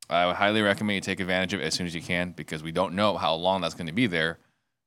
I 0.10 0.26
would 0.26 0.36
highly 0.36 0.62
recommend 0.62 0.96
you 0.96 1.02
take 1.02 1.20
advantage 1.20 1.54
of 1.54 1.62
it 1.62 1.66
as 1.66 1.74
soon 1.74 1.88
as 1.88 1.96
you 1.96 2.02
can 2.02 2.32
because 2.32 2.62
we 2.62 2.72
don't 2.72 2.94
know 2.94 3.18
how 3.18 3.34
long 3.36 3.62
that's 3.62 3.74
going 3.74 3.88
to 3.88 3.94
be 3.94 4.08
there 4.08 4.40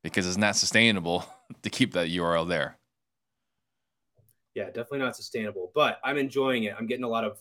because 0.02 0.26
it's 0.26 0.36
not 0.36 0.56
sustainable 0.56 1.24
to 1.62 1.70
keep 1.70 1.92
that 1.94 2.08
URL 2.08 2.48
there. 2.48 2.78
Yeah, 4.54 4.66
definitely 4.66 5.00
not 5.00 5.16
sustainable, 5.16 5.70
but 5.74 5.98
I'm 6.02 6.16
enjoying 6.16 6.64
it. 6.64 6.74
I'm 6.78 6.86
getting 6.86 7.04
a 7.04 7.08
lot 7.08 7.24
of 7.24 7.38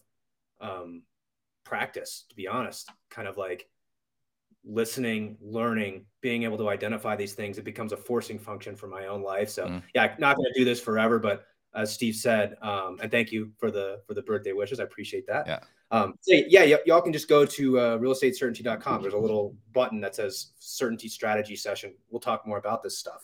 um, 0.60 1.04
practice, 1.64 2.26
to 2.30 2.36
be 2.36 2.48
honest, 2.48 2.90
kind 3.10 3.28
of 3.28 3.38
like 3.38 3.70
listening, 4.66 5.38
learning, 5.42 6.06
being 6.22 6.44
able 6.44 6.58
to 6.58 6.70
identify 6.70 7.16
these 7.16 7.34
things. 7.34 7.58
It 7.58 7.64
becomes 7.64 7.94
a 7.94 7.98
forcing 7.98 8.40
function 8.40 8.76
for 8.76 8.88
my 8.88 9.08
own 9.08 9.22
life. 9.22 9.50
So, 9.50 9.68
mm. 9.68 9.82
yeah, 9.94 10.16
not 10.18 10.36
going 10.36 10.52
to 10.54 10.60
do 10.60 10.66
this 10.66 10.82
forever, 10.82 11.20
but 11.20 11.46
as 11.76 11.94
Steve 11.94 12.16
said. 12.16 12.56
Um, 12.62 12.98
and 13.02 13.12
thank 13.12 13.32
you 13.32 13.52
for 13.58 13.72
the 13.72 14.02
for 14.08 14.14
the 14.14 14.22
birthday 14.22 14.54
wishes. 14.54 14.80
I 14.80 14.84
appreciate 14.84 15.28
that. 15.28 15.48
Yeah. 15.48 15.60
Um, 15.92 16.16
so 16.22 16.36
yeah, 16.48 16.62
y- 16.62 16.80
y'all 16.86 17.02
can 17.02 17.14
just 17.14 17.30
go 17.30 17.46
to 17.46 17.80
uh, 17.80 17.98
realestatecertainty.com. 17.98 19.02
There's 19.02 19.14
a 19.14 19.18
little 19.18 19.56
button 19.74 20.02
that 20.02 20.16
says 20.16 20.52
certainty 20.60 21.08
strategy 21.08 21.56
session. 21.56 21.94
We'll 22.10 22.22
talk 22.22 22.48
more 22.48 22.58
about 22.58 22.82
this 22.82 22.98
stuff. 22.98 23.24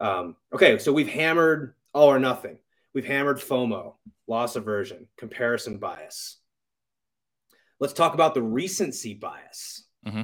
Um, 0.00 0.36
okay, 0.52 0.78
so 0.78 0.92
we've 0.92 1.08
hammered 1.08 1.74
all 1.92 2.08
or 2.08 2.18
nothing. 2.18 2.58
We've 2.94 3.06
hammered 3.06 3.38
FOMO, 3.38 3.94
loss 4.26 4.56
aversion, 4.56 5.08
comparison 5.16 5.78
bias. 5.78 6.38
Let's 7.80 7.94
talk 7.94 8.14
about 8.14 8.34
the 8.34 8.42
recency 8.42 9.14
bias. 9.14 9.84
Mm-hmm. 10.06 10.22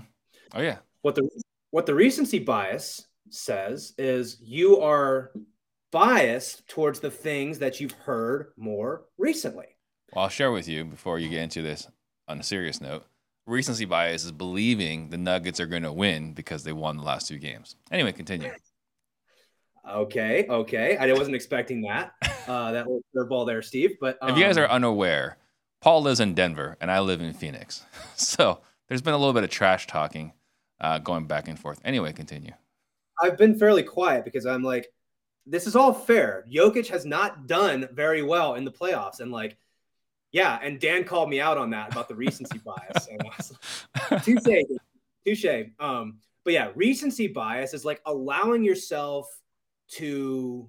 Oh 0.55 0.61
yeah. 0.61 0.79
What 1.03 1.15
the 1.15 1.29
what 1.71 1.87
the 1.87 1.95
recency 1.95 2.39
bias 2.39 3.07
says 3.31 3.95
is 3.99 4.39
you 4.41 4.81
are 4.81 5.33
biased 5.91 6.69
towards 6.69 7.01
the 7.01 7.11
things 7.11 7.59
that 7.59 7.81
you've 7.81 7.93
heard 7.93 8.53
more 8.57 9.05
recently. 9.17 9.67
Well, 10.13 10.25
I'll 10.25 10.31
share 10.31 10.53
with 10.53 10.69
you 10.69 10.85
before 10.85 11.19
you 11.19 11.29
get 11.29 11.43
into 11.43 11.63
this 11.63 11.89
on 12.27 12.41
a 12.41 12.43
serious 12.43 12.81
note. 12.81 13.05
Recency 13.47 13.85
bias 13.85 14.25
is 14.25 14.33
believing 14.33 15.09
the 15.09 15.17
Nuggets 15.17 15.61
are 15.61 15.67
going 15.67 15.83
to 15.83 15.93
win 15.93 16.35
because 16.35 16.65
they 16.65 16.73
won 16.73 16.99
the 16.99 17.03
last 17.03 17.29
two 17.29 17.39
games. 17.39 17.77
Anyway, 17.91 18.13
continue. 18.13 18.51
Okay, 19.89 20.47
okay. 20.49 20.97
I 20.99 21.11
wasn't 21.15 21.37
expecting 21.37 21.83
that. 21.83 22.13
Uh, 22.47 22.73
that 22.73 22.87
little 22.87 23.03
curveball 23.15 23.47
there, 23.47 23.63
Steve. 23.63 23.97
But 24.01 24.19
um, 24.23 24.31
if 24.31 24.39
you 24.39 24.45
guys 24.45 24.59
are 24.59 24.65
um, 24.65 24.71
unaware, 24.71 25.39
Paul 25.81 26.03
lives 26.03 26.21
in 26.21 26.35
Denver 26.35 26.77
and 26.81 26.91
I 26.91 27.01
live 27.01 27.21
in 27.21 27.33
Phoenix, 27.33 27.85
so 28.17 28.61
there's 28.89 29.03
been 29.03 29.15
a 29.15 29.19
little 29.19 29.35
bit 29.35 29.45
of 29.45 29.51
trash 29.51 29.87
talking 29.87 30.33
uh, 30.81 30.99
going 30.99 31.27
back 31.27 31.49
and 31.49 31.59
forth. 31.59 31.81
Anyway, 31.85 32.13
continue. 32.13 32.53
I've 33.23 33.37
been 33.37 33.59
fairly 33.59 33.83
quiet 33.83 34.25
because 34.25 34.47
I'm 34.47 34.63
like, 34.63 34.89
this 35.49 35.67
is 35.67 35.75
all 35.77 35.93
fair. 35.93 36.45
Jokic 36.51 36.89
has 36.89 37.05
not 37.05 37.47
done 37.47 37.89
very 37.93 38.23
well 38.23 38.55
in 38.55 38.65
the 38.65 38.71
playoffs, 38.71 39.21
and 39.21 39.33
like, 39.33 39.57
yeah, 40.33 40.59
and 40.63 40.79
Dan 40.79 41.05
called 41.05 41.31
me 41.31 41.41
out 41.41 41.59
on 41.59 41.71
that 41.71 41.93
about 41.93 42.09
the 42.09 42.15
recency 42.15 42.59
bias. 42.65 43.09
touche, 44.25 44.65
touche. 45.25 45.67
Um, 45.81 46.19
but 46.45 46.53
yeah, 46.53 46.71
recency 46.75 47.27
bias 47.27 47.75
is 47.75 47.85
like 47.85 48.01
allowing 48.07 48.63
yourself 48.65 49.29
to 49.93 50.69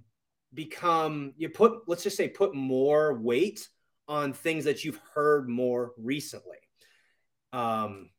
become 0.53 1.34
you 1.38 1.49
put 1.49 1.88
let's 1.88 2.01
just 2.01 2.17
say 2.17 2.27
put 2.27 2.55
more 2.55 3.13
weight 3.13 3.67
on 4.07 4.34
things 4.34 4.65
that 4.65 4.84
you've 4.84 4.99
heard 5.13 5.47
more 5.47 5.91
recently. 5.97 6.57
Um, 7.53 8.09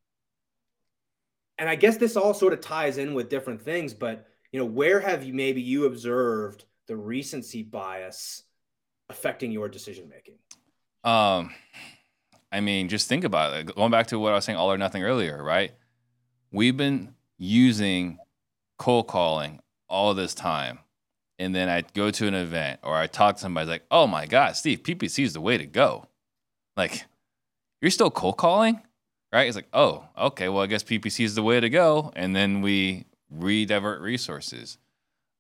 and 1.59 1.69
I 1.69 1.75
guess 1.75 1.97
this 1.97 2.17
all 2.17 2.33
sort 2.33 2.53
of 2.53 2.61
ties 2.61 2.97
in 2.97 3.13
with 3.13 3.29
different 3.29 3.61
things, 3.61 3.93
but 3.93 4.27
you 4.53 4.61
know, 4.61 4.67
where 4.67 5.01
have 5.01 5.25
you 5.25 5.33
maybe 5.33 5.61
you 5.63 5.87
observed 5.87 6.65
the 6.87 6.97
recency 6.97 7.63
bias 7.63 8.43
affecting 9.09 9.53
your 9.53 9.69
decision 9.69 10.09
making? 10.09 10.35
Um, 11.05 11.53
I 12.53 12.61
mean, 12.61 12.89
just 12.89 13.09
think 13.09 13.25
about 13.25 13.53
it. 13.55 13.75
Going 13.75 13.91
back 13.91 14.09
to 14.09 14.19
what 14.19 14.33
I 14.33 14.37
was 14.37 14.45
saying 14.45 14.59
all 14.59 14.73
or 14.73 14.79
nothing 14.79 15.05
earlier, 15.05 15.43
right? 15.43 15.73
We've 16.51 16.77
been 16.77 17.15
using 17.39 18.19
cold 18.79 19.07
calling 19.07 19.61
all 19.89 20.15
this 20.15 20.35
time. 20.35 20.81
And 21.39 21.55
then 21.55 21.69
I 21.69 21.85
go 21.95 22.11
to 22.11 22.27
an 22.27 22.35
event 22.35 22.81
or 22.83 22.97
I 22.97 23.07
talk 23.07 23.37
to 23.37 23.41
somebody 23.41 23.69
like, 23.69 23.85
oh 23.91 24.07
my 24.07 24.27
God, 24.27 24.57
Steve, 24.57 24.83
PPC 24.83 25.25
is 25.25 25.33
the 25.33 25.41
way 25.41 25.57
to 25.57 25.67
go. 25.67 26.07
Like, 26.77 27.05
you're 27.81 27.91
still 27.91 28.11
cold 28.11 28.37
calling? 28.37 28.83
Right? 29.33 29.47
It's 29.47 29.57
like, 29.57 29.69
oh, 29.73 30.09
okay, 30.19 30.49
well, 30.49 30.63
I 30.63 30.67
guess 30.67 30.83
PPC 30.83 31.25
is 31.25 31.37
the 31.37 31.43
way 31.43 31.61
to 31.61 31.71
go. 31.71 32.13
And 32.17 32.35
then 32.35 32.63
we 32.63 33.07
redivert 33.35 34.01
resources. 34.01 34.79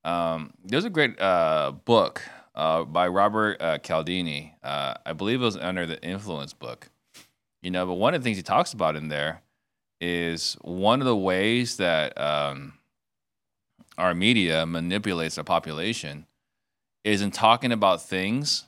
Um, 0.05 0.53
there's 0.65 0.85
a 0.85 0.91
great 0.91 1.21
uh, 1.21 1.73
book 1.85 2.23
uh, 2.55 2.85
by 2.85 3.09
Robert 3.09 3.61
uh, 3.61 3.79
Cialdini. 3.79 4.55
Uh, 4.63 4.95
I 5.05 5.13
believe 5.13 5.43
it 5.43 5.45
was 5.45 5.57
under 5.57 5.87
the 5.87 6.03
Influence 6.03 6.53
book. 6.53 6.89
You 7.63 7.71
know, 7.71 7.87
but 7.87 7.95
one 7.95 8.15
of 8.15 8.23
the 8.23 8.25
things 8.25 8.39
he 8.39 8.43
talks 8.43 8.73
about 8.73 8.97
in 8.97 9.09
there 9.09 9.43
is 10.01 10.57
one 10.63 11.01
of 11.01 11.07
the 11.07 11.17
ways 11.17 11.77
that 11.77 12.19
um, 12.19 12.75
our 13.99 14.15
media 14.15 14.65
manipulates 14.65 15.37
our 15.37 15.45
population 15.45 16.27
is 17.05 17.21
in 17.21 17.31
talking 17.31 17.73
about 17.73 18.03
things 18.03 18.67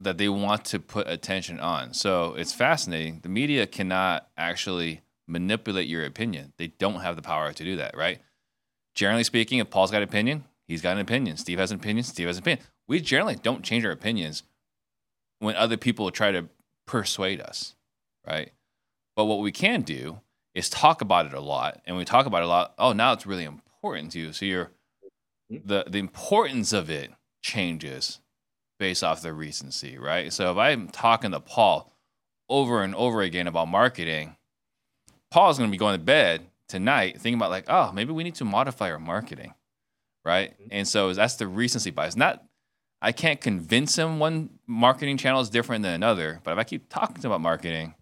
that 0.00 0.18
they 0.18 0.28
want 0.28 0.64
to 0.66 0.78
put 0.78 1.08
attention 1.08 1.58
on. 1.58 1.94
So 1.94 2.34
it's 2.34 2.52
fascinating. 2.52 3.20
The 3.22 3.28
media 3.28 3.66
cannot 3.66 4.28
actually 4.36 5.02
manipulate 5.26 5.88
your 5.88 6.04
opinion. 6.04 6.52
They 6.58 6.68
don't 6.68 7.00
have 7.00 7.16
the 7.16 7.22
power 7.22 7.52
to 7.52 7.64
do 7.64 7.76
that, 7.76 7.96
right? 7.96 8.20
Generally 8.94 9.24
speaking, 9.24 9.58
if 9.58 9.70
Paul's 9.70 9.90
got 9.90 9.98
an 9.98 10.08
opinion, 10.08 10.44
he's 10.66 10.82
got 10.82 10.92
an 10.92 11.00
opinion. 11.00 11.36
Steve 11.36 11.58
has 11.58 11.70
an 11.70 11.80
opinion, 11.80 12.04
Steve 12.04 12.26
has 12.26 12.36
an 12.36 12.42
opinion. 12.42 12.66
We 12.86 13.00
generally 13.00 13.36
don't 13.36 13.64
change 13.64 13.84
our 13.84 13.90
opinions 13.90 14.42
when 15.38 15.56
other 15.56 15.76
people 15.76 16.10
try 16.10 16.32
to 16.32 16.48
persuade 16.86 17.40
us, 17.40 17.74
right? 18.26 18.52
But 19.16 19.24
what 19.24 19.40
we 19.40 19.52
can 19.52 19.82
do 19.82 20.20
is 20.54 20.68
talk 20.68 21.00
about 21.00 21.26
it 21.26 21.32
a 21.32 21.40
lot. 21.40 21.80
And 21.86 21.96
we 21.96 22.04
talk 22.04 22.26
about 22.26 22.42
it 22.42 22.46
a 22.46 22.48
lot, 22.48 22.74
oh, 22.78 22.92
now 22.92 23.12
it's 23.12 23.26
really 23.26 23.44
important 23.44 24.12
to 24.12 24.18
you. 24.18 24.32
So 24.32 24.44
you're 24.44 24.70
mm-hmm. 25.50 25.66
the 25.66 25.84
the 25.88 25.98
importance 25.98 26.72
of 26.72 26.90
it 26.90 27.10
changes 27.42 28.20
based 28.78 29.04
off 29.04 29.22
the 29.22 29.32
recency, 29.32 29.98
right? 29.98 30.32
So 30.32 30.50
if 30.50 30.58
I'm 30.58 30.88
talking 30.88 31.30
to 31.32 31.40
Paul 31.40 31.92
over 32.48 32.82
and 32.82 32.94
over 32.94 33.22
again 33.22 33.46
about 33.46 33.68
marketing, 33.68 34.36
Paul's 35.34 35.58
going 35.58 35.68
to 35.68 35.72
be 35.72 35.78
going 35.78 35.98
to 35.98 36.04
bed 36.04 36.46
tonight 36.68 37.14
thinking 37.14 37.34
about 37.34 37.50
like, 37.50 37.64
oh, 37.66 37.90
maybe 37.90 38.12
we 38.12 38.22
need 38.22 38.36
to 38.36 38.44
modify 38.44 38.92
our 38.92 39.00
marketing, 39.00 39.52
right? 40.24 40.56
Mhm. 40.60 40.68
And 40.70 40.86
so 40.86 41.12
that's 41.12 41.34
the 41.34 41.48
recency 41.48 41.90
bias. 41.90 42.14
Not, 42.14 42.44
I 43.02 43.10
can't 43.10 43.40
convince 43.40 43.98
him 43.98 44.20
one 44.20 44.60
marketing 44.68 45.16
channel 45.16 45.40
is 45.40 45.50
different 45.50 45.82
than 45.82 45.92
another, 45.92 46.40
but 46.44 46.52
if 46.52 46.58
I 46.58 46.62
keep 46.62 46.88
talking 46.88 47.26
about 47.26 47.40
marketing, 47.40 47.96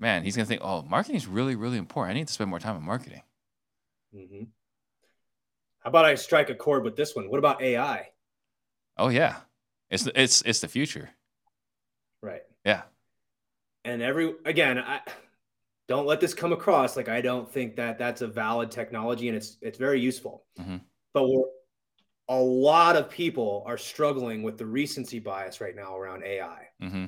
man, 0.00 0.24
he's 0.24 0.34
going 0.34 0.46
to 0.46 0.48
think, 0.48 0.60
oh, 0.64 0.82
marketing 0.82 1.14
is 1.14 1.28
really, 1.28 1.54
really 1.54 1.78
important. 1.78 2.16
I 2.16 2.18
need 2.18 2.26
to 2.26 2.32
spend 2.32 2.50
more 2.50 2.58
time 2.58 2.74
on 2.74 2.82
marketing. 2.82 3.22
Mm-hmm. 4.12 4.42
How 5.78 5.90
about 5.90 6.06
I 6.06 6.16
strike 6.16 6.50
a 6.50 6.56
chord 6.56 6.82
with 6.82 6.96
this 6.96 7.14
one? 7.14 7.30
What 7.30 7.38
about 7.38 7.62
AI? 7.62 8.08
Oh 8.96 9.10
yeah, 9.10 9.36
it's 9.90 10.08
it's 10.12 10.42
it's 10.42 10.58
the 10.58 10.66
future. 10.66 11.10
Right. 12.20 12.42
Yeah. 12.64 12.82
And 13.84 14.02
every 14.02 14.34
again, 14.44 14.78
I 14.80 15.02
don't 15.88 16.06
let 16.06 16.20
this 16.20 16.34
come 16.34 16.52
across 16.52 16.96
like 16.96 17.08
I 17.08 17.20
don't 17.20 17.50
think 17.50 17.76
that 17.76 17.98
that's 17.98 18.20
a 18.20 18.28
valid 18.28 18.70
technology 18.70 19.28
and 19.28 19.36
it's 19.36 19.56
it's 19.62 19.78
very 19.78 20.00
useful. 20.00 20.44
Mhm. 20.58 20.80
But 21.14 21.28
we're, 21.28 21.44
a 22.28 22.36
lot 22.40 22.96
of 22.96 23.08
people 23.08 23.64
are 23.66 23.78
struggling 23.78 24.42
with 24.42 24.58
the 24.58 24.66
recency 24.66 25.18
bias 25.18 25.60
right 25.60 25.74
now 25.74 25.96
around 25.96 26.22
AI 26.24 26.68
hmm 26.80 27.06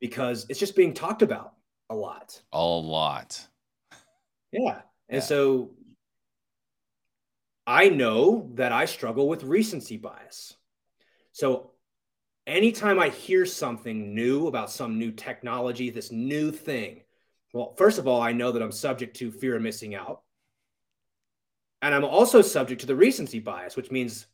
because 0.00 0.46
it's 0.48 0.58
just 0.58 0.74
being 0.74 0.94
talked 0.94 1.20
about 1.20 1.52
a 1.90 1.94
lot. 1.94 2.40
A 2.52 2.64
lot. 2.64 3.46
Yeah. 4.52 4.80
And 5.08 5.18
Yeah. 5.18 5.26
so 5.26 5.70
I 7.66 7.88
know 7.88 8.50
that 8.54 8.72
I 8.72 8.86
struggle 8.86 9.28
with 9.28 9.44
recency 9.44 9.96
bias. 9.96 10.56
So 11.32 11.70
anytime 12.46 12.98
I 12.98 13.10
hear 13.10 13.46
something 13.46 14.12
new 14.12 14.48
about 14.48 14.70
some 14.70 14.98
new 14.98 15.12
technology, 15.12 15.90
this 15.90 16.10
new 16.10 16.50
thing, 16.50 17.02
well, 17.52 17.74
first 17.76 17.98
of 17.98 18.06
all, 18.06 18.20
I 18.20 18.32
know 18.32 18.52
that 18.52 18.62
I'm 18.62 18.72
subject 18.72 19.16
to 19.18 19.30
fear 19.30 19.56
of 19.56 19.62
missing 19.62 19.94
out. 19.94 20.22
And 21.82 21.94
I'm 21.94 22.04
also 22.04 22.42
subject 22.42 22.82
to 22.82 22.86
the 22.86 22.94
recency 22.96 23.38
bias, 23.40 23.76
which 23.76 23.90
means 23.90 24.26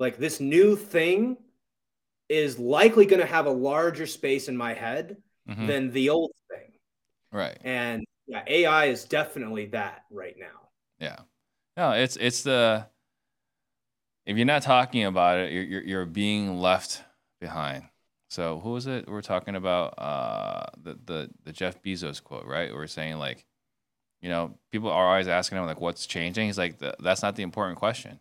like 0.00 0.18
this 0.18 0.40
new 0.40 0.74
thing 0.76 1.36
is 2.28 2.58
likely 2.58 3.06
going 3.06 3.20
to 3.20 3.26
have 3.26 3.46
a 3.46 3.50
larger 3.50 4.06
space 4.06 4.48
in 4.48 4.56
my 4.56 4.74
head 4.74 5.16
Mhm. 5.48 5.66
than 5.66 5.90
the 5.92 6.10
old 6.10 6.32
thing. 6.50 6.72
Right. 7.30 7.58
And 7.62 8.04
yeah, 8.26 8.42
AI 8.46 8.86
is 8.86 9.04
definitely 9.04 9.66
that 9.66 10.04
right 10.10 10.36
now. 10.38 10.70
Yeah. 10.98 11.18
No, 11.76 11.92
it's 11.92 12.16
it's 12.16 12.42
the 12.42 12.86
if 14.26 14.36
you're 14.36 14.46
not 14.46 14.62
talking 14.62 15.04
about 15.04 15.38
it, 15.38 15.52
you're 15.52 15.64
you're, 15.64 15.82
you're 15.82 16.06
being 16.06 16.58
left 16.60 17.02
behind. 17.40 17.84
So 18.32 18.60
who 18.60 18.70
was 18.70 18.86
it? 18.86 19.06
We 19.06 19.14
are 19.14 19.20
talking 19.20 19.56
about 19.56 19.92
uh, 19.98 20.64
the 20.82 20.98
the 21.04 21.30
the 21.44 21.52
Jeff 21.52 21.82
Bezos 21.82 22.24
quote, 22.24 22.46
right? 22.46 22.70
We 22.70 22.76
We're 22.76 22.86
saying 22.86 23.18
like, 23.18 23.44
you 24.22 24.30
know, 24.30 24.56
people 24.70 24.88
are 24.88 25.06
always 25.06 25.28
asking 25.28 25.58
him 25.58 25.66
like, 25.66 25.82
what's 25.82 26.06
changing? 26.06 26.46
He's 26.46 26.56
like, 26.56 26.78
that's 26.78 27.20
not 27.20 27.36
the 27.36 27.42
important 27.42 27.78
question. 27.78 28.20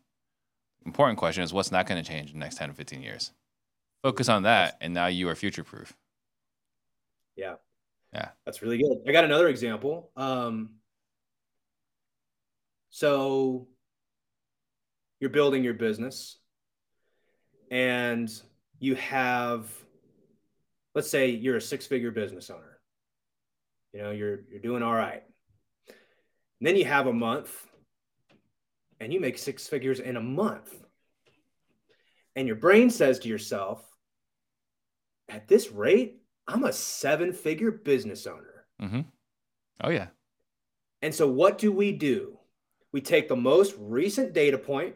Important 0.86 1.18
question 1.18 1.44
is 1.44 1.54
what's 1.54 1.72
not 1.72 1.88
going 1.88 2.04
to 2.04 2.06
change 2.06 2.34
in 2.34 2.40
the 2.40 2.44
next 2.44 2.58
ten 2.58 2.68
to 2.68 2.76
fifteen 2.76 3.02
years. 3.02 3.32
Focus 4.04 4.28
on 4.28 4.44
that, 4.44 4.76
and 4.82 4.94
now 4.94 5.08
you 5.08 5.30
are 5.30 5.36
future 5.36 5.64
proof. 5.64 5.96
Yeah. 7.38 7.56
Yeah. 8.14 8.32
That's 8.46 8.62
really 8.62 8.80
good. 8.80 8.98
I 9.08 9.14
got 9.14 9.24
another 9.24 9.48
example. 9.48 10.12
Um, 10.18 10.72
so 12.90 13.70
you're 15.22 15.30
building 15.30 15.64
your 15.64 15.76
business 15.76 16.38
and 17.70 18.30
you 18.80 18.96
have, 18.96 19.72
let's 20.96 21.10
say 21.10 21.30
you're 21.30 21.58
a 21.58 21.62
six 21.62 21.86
figure 21.86 22.12
business 22.12 22.50
owner. 22.50 22.80
You 23.94 24.02
know, 24.02 24.12
you're 24.12 24.42
you're 24.50 24.62
doing 24.62 24.84
all 24.84 24.94
right. 24.94 25.24
And 25.88 26.68
then 26.68 26.76
you 26.76 26.86
have 26.86 27.08
a 27.08 27.14
month 27.14 27.68
and 29.00 29.12
you 29.12 29.20
make 29.20 29.38
six 29.38 29.68
figures 29.68 30.00
in 30.00 30.16
a 30.16 30.22
month. 30.22 30.74
And 32.36 32.48
your 32.48 32.56
brain 32.56 32.90
says 32.90 33.20
to 33.20 33.28
yourself, 33.28 33.84
at 35.28 35.48
this 35.48 35.72
rate, 35.72 36.22
I'm 36.48 36.64
a 36.64 36.72
seven 36.72 37.34
figure 37.34 37.72
business 37.72 38.28
owner. 38.28 38.66
Mm-hmm. 38.82 39.02
Oh 39.84 39.90
yeah. 39.90 40.08
And 41.02 41.14
so, 41.14 41.28
what 41.28 41.58
do 41.58 41.72
we 41.72 41.92
do? 41.92 42.38
We 42.92 43.02
take 43.02 43.28
the 43.28 43.36
most 43.36 43.76
recent 43.80 44.34
data 44.34 44.58
point. 44.58 44.96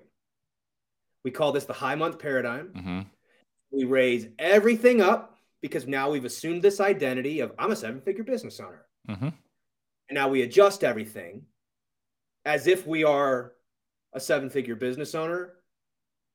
We 1.23 1.31
call 1.31 1.51
this 1.51 1.65
the 1.65 1.73
high 1.73 1.95
month 1.95 2.19
paradigm. 2.19 2.71
Mm-hmm. 2.75 2.99
We 3.71 3.85
raise 3.85 4.27
everything 4.37 5.01
up 5.01 5.34
because 5.65 5.87
now 5.87 6.11
we've 6.11 6.25
assumed 6.25 6.61
this 6.61 6.79
identity 6.79 7.39
of 7.39 7.51
I'm 7.57 7.71
a 7.71 7.75
seven 7.75 7.99
figure 8.01 8.23
business 8.23 8.59
owner. 8.59 8.85
Mm-hmm. 9.09 9.25
And 9.25 9.35
now 10.11 10.29
we 10.29 10.43
adjust 10.43 10.83
everything 10.83 11.43
as 12.45 12.67
if 12.67 12.85
we 12.85 13.03
are 13.03 13.53
a 14.13 14.19
seven 14.19 14.51
figure 14.51 14.75
business 14.75 15.15
owner 15.15 15.53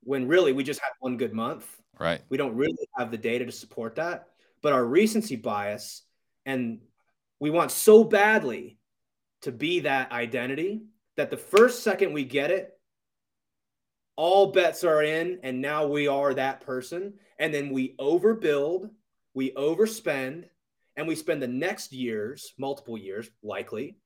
when 0.03 0.26
really 0.26 0.53
we 0.53 0.64
just 0.64 0.81
had 0.81 0.91
one 0.99 1.16
good 1.16 1.33
month. 1.33 1.64
Right. 1.99 2.20
We 2.28 2.39
don't 2.39 2.57
really 2.57 2.89
have 2.99 3.12
the 3.12 3.18
data 3.18 3.45
to 3.45 3.53
support 3.53 3.95
that. 3.97 4.28
But 4.62 4.72
our 4.72 4.85
recency 4.85 5.37
bias, 5.37 6.03
and 6.45 6.81
we 7.39 7.51
want 7.51 7.70
so 7.70 8.03
badly 8.03 8.78
to 9.43 9.53
be 9.53 9.81
that 9.81 10.11
identity 10.11 10.83
that 11.16 11.31
the 11.31 11.37
first 11.37 11.83
second 11.83 12.12
we 12.12 12.24
get 12.24 12.51
it, 12.51 12.72
all 14.16 14.53
bets 14.53 14.85
are 14.85 15.03
in, 15.03 15.39
and 15.43 15.61
now 15.61 15.87
we 15.87 16.09
are 16.09 16.35
that 16.35 16.61
person. 16.62 17.14
And 17.39 17.55
then 17.55 17.70
we 17.70 17.95
overbuild, 17.99 18.91
we 19.35 19.53
overspend, 19.53 20.45
and 20.97 21.07
we 21.07 21.14
spend 21.14 21.43
the 21.43 21.49
next 21.49 21.93
years, 21.93 22.53
multiple 22.59 22.99
years, 22.99 23.31
likely, 23.43 23.97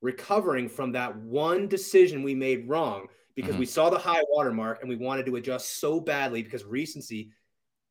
recovering 0.00 0.68
from 0.68 0.92
that 0.92 1.16
one 1.16 1.68
decision 1.68 2.22
we 2.22 2.34
made 2.34 2.68
wrong 2.68 3.06
because 3.36 3.56
we 3.56 3.66
saw 3.66 3.90
the 3.90 3.98
high 3.98 4.22
watermark 4.30 4.80
and 4.80 4.88
we 4.88 4.96
wanted 4.96 5.26
to 5.26 5.36
adjust 5.36 5.80
so 5.80 6.00
badly 6.00 6.42
because 6.42 6.64
recency, 6.64 7.30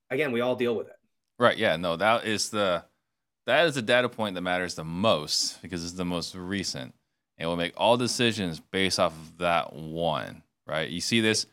again, 0.10 0.32
we 0.32 0.42
all 0.42 0.56
deal 0.56 0.76
with 0.76 0.88
it. 0.88 0.96
Right. 1.38 1.58
Yeah. 1.58 1.76
No, 1.78 1.96
that 1.96 2.26
is 2.26 2.50
the 2.50 2.84
that 3.46 3.66
is 3.66 3.76
the 3.76 3.82
data 3.82 4.10
point 4.10 4.36
that 4.36 4.42
matters 4.42 4.76
the 4.76 4.84
most 4.84 5.62
because 5.62 5.84
it's 5.84 5.94
the 5.94 6.06
most 6.06 6.36
recent. 6.36 6.94
And 7.38 7.48
we'll 7.48 7.58
make 7.58 7.74
all 7.78 7.96
decisions 7.96 8.60
based 8.60 9.00
off 9.00 9.14
of 9.14 9.38
that 9.38 9.74
one. 9.74 10.44
Right. 10.68 10.90
You 10.90 11.02
see 11.02 11.22
this 11.22 11.46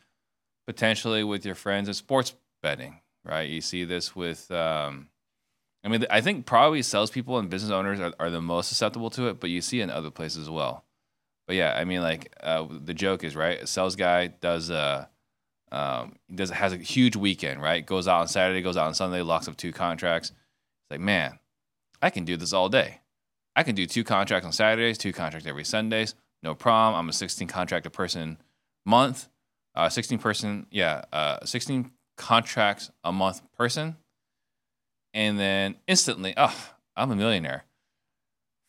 potentially 0.66 1.22
with 1.22 1.46
your 1.46 1.54
friends 1.54 1.88
in 1.88 1.94
sports 1.94 2.34
betting. 2.62 3.00
Right. 3.24 3.48
You 3.48 3.60
see 3.60 3.84
this 3.84 4.16
with. 4.16 4.50
Um, 4.50 5.08
I 5.86 5.88
mean, 5.88 6.04
I 6.10 6.20
think 6.20 6.46
probably 6.46 6.82
salespeople 6.82 7.38
and 7.38 7.48
business 7.48 7.70
owners 7.70 8.00
are, 8.00 8.12
are 8.18 8.28
the 8.28 8.40
most 8.40 8.68
susceptible 8.68 9.08
to 9.10 9.28
it, 9.28 9.38
but 9.38 9.50
you 9.50 9.60
see 9.60 9.78
it 9.78 9.84
in 9.84 9.90
other 9.90 10.10
places 10.10 10.42
as 10.42 10.50
well. 10.50 10.84
But 11.46 11.54
yeah, 11.54 11.74
I 11.78 11.84
mean, 11.84 12.02
like 12.02 12.34
uh, 12.42 12.66
the 12.68 12.92
joke 12.92 13.22
is 13.22 13.36
right. 13.36 13.62
A 13.62 13.68
sales 13.68 13.94
guy 13.94 14.26
does 14.26 14.68
uh, 14.68 15.06
um, 15.70 16.16
does 16.34 16.50
has 16.50 16.72
a 16.72 16.78
huge 16.78 17.14
weekend, 17.14 17.62
right? 17.62 17.86
Goes 17.86 18.08
out 18.08 18.22
on 18.22 18.26
Saturday, 18.26 18.62
goes 18.62 18.76
out 18.76 18.88
on 18.88 18.94
Sunday, 18.94 19.22
locks 19.22 19.46
up 19.46 19.56
two 19.56 19.72
contracts. 19.72 20.30
It's 20.30 20.90
like, 20.90 21.00
man, 21.00 21.38
I 22.02 22.10
can 22.10 22.24
do 22.24 22.36
this 22.36 22.52
all 22.52 22.68
day. 22.68 23.00
I 23.54 23.62
can 23.62 23.76
do 23.76 23.86
two 23.86 24.02
contracts 24.02 24.44
on 24.44 24.52
Saturdays, 24.52 24.98
two 24.98 25.12
contracts 25.12 25.46
every 25.46 25.64
Sundays, 25.64 26.16
no 26.42 26.56
problem. 26.56 26.98
I'm 26.98 27.08
a 27.08 27.12
16 27.12 27.46
contract 27.46 27.86
a 27.86 27.90
person 27.90 28.38
month, 28.84 29.28
uh, 29.76 29.88
16 29.88 30.18
person, 30.18 30.66
yeah, 30.72 31.02
uh, 31.12 31.44
16 31.44 31.92
contracts 32.16 32.90
a 33.04 33.12
month 33.12 33.40
person, 33.56 33.96
and 35.16 35.40
then 35.40 35.76
instantly, 35.88 36.34
oh, 36.36 36.54
I'm 36.94 37.10
a 37.10 37.16
millionaire. 37.16 37.64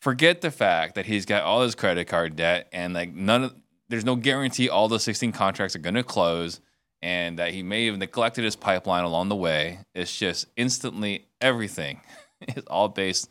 Forget 0.00 0.40
the 0.40 0.50
fact 0.50 0.94
that 0.94 1.04
he's 1.04 1.26
got 1.26 1.42
all 1.42 1.60
his 1.62 1.74
credit 1.74 2.06
card 2.06 2.36
debt 2.36 2.68
and 2.72 2.94
like 2.94 3.12
none 3.12 3.44
of 3.44 3.54
there's 3.90 4.04
no 4.04 4.16
guarantee 4.16 4.68
all 4.68 4.88
the 4.88 4.98
16 4.98 5.32
contracts 5.32 5.76
are 5.76 5.80
going 5.80 5.94
to 5.94 6.02
close 6.02 6.60
and 7.02 7.38
that 7.38 7.52
he 7.52 7.62
may 7.62 7.86
have 7.86 7.98
neglected 7.98 8.44
his 8.44 8.56
pipeline 8.56 9.04
along 9.04 9.28
the 9.28 9.36
way. 9.36 9.80
It's 9.94 10.16
just 10.16 10.46
instantly 10.56 11.26
everything 11.40 12.00
is 12.56 12.64
all 12.66 12.88
based 12.88 13.30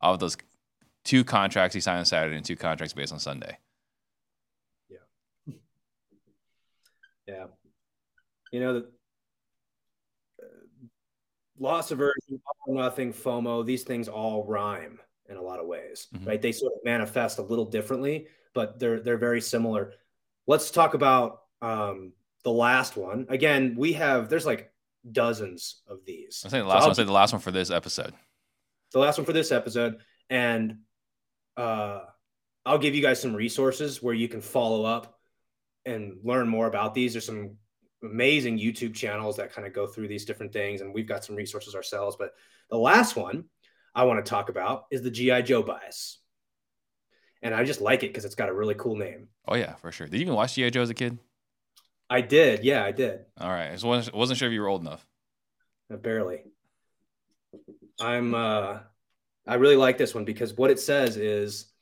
off 0.00 0.14
of 0.14 0.20
those 0.20 0.36
two 1.04 1.24
contracts 1.24 1.74
he 1.74 1.80
signed 1.80 2.00
on 2.00 2.04
Saturday 2.04 2.36
and 2.36 2.44
two 2.44 2.56
contracts 2.56 2.92
based 2.92 3.12
on 3.12 3.18
Sunday. 3.18 3.58
Yeah. 4.90 4.98
Yeah. 7.26 7.44
You 8.50 8.60
know, 8.60 8.72
the 8.72 8.86
loss 11.58 11.90
aversion, 11.90 12.40
all 12.66 12.74
nothing, 12.74 13.12
FOMO, 13.12 13.64
these 13.64 13.82
things 13.84 14.08
all 14.08 14.44
rhyme 14.46 14.98
in 15.28 15.36
a 15.36 15.42
lot 15.42 15.60
of 15.60 15.66
ways, 15.66 16.08
Mhm. 16.14 16.26
right? 16.26 16.40
They 16.40 16.52
sort 16.52 16.72
of 16.72 16.78
manifest 16.84 17.38
a 17.38 17.42
little 17.42 17.64
differently, 17.66 18.28
but 18.54 18.78
they're 18.78 19.00
they're 19.00 19.18
very 19.18 19.40
similar. 19.40 19.92
Let's 20.46 20.70
talk 20.70 20.94
about 20.94 21.42
um, 21.60 22.12
the 22.44 22.52
last 22.52 22.96
one. 22.96 23.26
Again, 23.28 23.74
we 23.76 23.92
have 23.94 24.28
there's 24.28 24.46
like 24.46 24.72
dozens 25.10 25.82
of 25.86 26.04
these. 26.04 26.42
I 26.46 26.48
think 26.48 26.64
the 26.64 26.68
So 26.70 26.74
last 26.74 26.82
I'll 26.82 26.88
one. 26.88 26.94
Say 26.94 27.04
the 27.04 27.12
last 27.12 27.32
one 27.32 27.42
for 27.42 27.50
this 27.50 27.70
episode. 27.70 28.14
the 28.92 28.98
last 29.00 29.18
one 29.18 29.24
for 29.26 29.32
this 29.34 29.52
episode 29.52 30.00
and 30.30 30.78
uh, 31.58 32.00
i'll 32.64 32.78
give 32.78 32.94
you 32.94 33.02
guys 33.02 33.20
some 33.20 33.34
resources 33.34 34.02
where 34.02 34.14
you 34.14 34.28
can 34.28 34.40
follow 34.40 34.84
up 34.84 35.18
and 35.84 36.18
learn 36.24 36.48
more 36.48 36.66
about 36.66 36.94
these 36.94 37.12
there's 37.12 37.26
some 37.26 37.56
amazing 38.02 38.58
youtube 38.58 38.94
channels 38.94 39.36
that 39.36 39.52
kind 39.52 39.66
of 39.66 39.72
go 39.72 39.86
through 39.86 40.08
these 40.08 40.24
different 40.24 40.52
things 40.52 40.80
and 40.80 40.94
we've 40.94 41.08
got 41.08 41.24
some 41.24 41.34
resources 41.34 41.74
ourselves 41.74 42.16
but 42.18 42.32
the 42.70 42.76
last 42.76 43.16
one 43.16 43.44
i 43.94 44.04
want 44.04 44.24
to 44.24 44.28
talk 44.28 44.48
about 44.48 44.84
is 44.90 45.02
the 45.02 45.10
gi 45.10 45.42
joe 45.42 45.62
bias 45.62 46.18
and 47.42 47.54
I 47.54 47.64
just 47.64 47.80
like 47.80 48.02
it 48.02 48.08
because 48.08 48.24
it's 48.24 48.34
got 48.34 48.48
a 48.48 48.54
really 48.54 48.74
cool 48.74 48.96
name. 48.96 49.28
Oh 49.46 49.54
yeah, 49.54 49.74
for 49.76 49.92
sure. 49.92 50.06
Did 50.06 50.16
you 50.16 50.22
even 50.22 50.34
watch 50.34 50.54
GI 50.54 50.70
Joe 50.70 50.82
as 50.82 50.90
a 50.90 50.94
kid? 50.94 51.18
I 52.10 52.20
did. 52.20 52.64
Yeah, 52.64 52.84
I 52.84 52.92
did. 52.92 53.20
All 53.38 53.50
right. 53.50 53.68
I 53.68 53.72
just 53.72 53.84
wasn't, 53.84 54.16
wasn't 54.16 54.38
sure 54.38 54.48
if 54.48 54.52
you 54.54 54.60
were 54.60 54.68
old 54.68 54.80
enough. 54.80 55.06
Uh, 55.92 55.96
barely. 55.96 56.42
I'm. 58.00 58.34
uh 58.34 58.78
I 59.46 59.54
really 59.54 59.76
like 59.76 59.96
this 59.96 60.14
one 60.14 60.26
because 60.26 60.52
what 60.52 60.70
it 60.70 60.78
says 60.78 61.16
is 61.16 61.72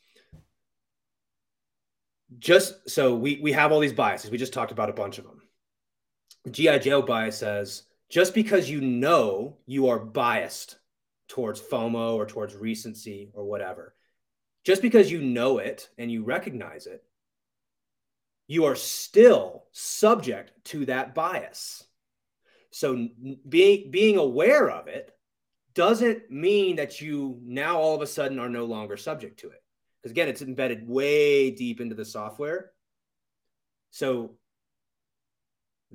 just 2.38 2.88
so 2.88 3.16
we 3.16 3.40
we 3.42 3.52
have 3.52 3.72
all 3.72 3.80
these 3.80 3.92
biases. 3.92 4.30
We 4.30 4.38
just 4.38 4.52
talked 4.52 4.70
about 4.70 4.88
a 4.88 4.92
bunch 4.92 5.18
of 5.18 5.24
them. 5.24 5.35
GI 6.50 6.78
Joe 6.80 7.02
bias 7.02 7.38
says 7.38 7.84
just 8.08 8.34
because 8.34 8.70
you 8.70 8.80
know 8.80 9.56
you 9.66 9.88
are 9.88 9.98
biased 9.98 10.76
towards 11.28 11.60
FOMO 11.60 12.14
or 12.14 12.26
towards 12.26 12.54
recency 12.54 13.30
or 13.32 13.44
whatever, 13.44 13.94
just 14.64 14.82
because 14.82 15.10
you 15.10 15.20
know 15.20 15.58
it 15.58 15.88
and 15.98 16.10
you 16.10 16.22
recognize 16.22 16.86
it, 16.86 17.02
you 18.46 18.64
are 18.64 18.76
still 18.76 19.64
subject 19.72 20.52
to 20.64 20.86
that 20.86 21.14
bias. 21.14 21.84
So 22.70 23.08
being 23.48 23.90
being 23.90 24.16
aware 24.16 24.70
of 24.70 24.86
it 24.86 25.12
doesn't 25.74 26.30
mean 26.30 26.76
that 26.76 27.00
you 27.00 27.38
now 27.42 27.78
all 27.78 27.94
of 27.94 28.02
a 28.02 28.06
sudden 28.06 28.38
are 28.38 28.48
no 28.48 28.64
longer 28.64 28.96
subject 28.96 29.40
to 29.40 29.50
it. 29.50 29.62
Because 30.00 30.12
again, 30.12 30.28
it's 30.28 30.42
embedded 30.42 30.88
way 30.88 31.50
deep 31.50 31.80
into 31.80 31.94
the 31.94 32.04
software. 32.04 32.70
So 33.90 34.36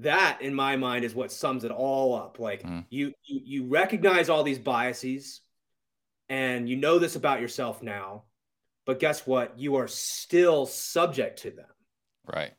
that 0.01 0.41
in 0.41 0.53
my 0.53 0.75
mind 0.75 1.05
is 1.05 1.15
what 1.15 1.31
sums 1.31 1.63
it 1.63 1.71
all 1.71 2.15
up. 2.15 2.39
Like 2.39 2.63
mm. 2.63 2.85
you, 2.89 3.13
you 3.23 3.41
you 3.43 3.65
recognize 3.67 4.29
all 4.29 4.43
these 4.43 4.59
biases 4.59 5.41
and 6.29 6.67
you 6.67 6.75
know 6.75 6.99
this 6.99 7.15
about 7.15 7.41
yourself 7.41 7.81
now 7.81 8.23
but 8.85 8.99
guess 8.99 9.27
what? 9.27 9.57
You 9.59 9.75
are 9.75 9.87
still 9.87 10.65
subject 10.65 11.39
to 11.43 11.51
them. 11.51 11.67
Right. 12.25 12.53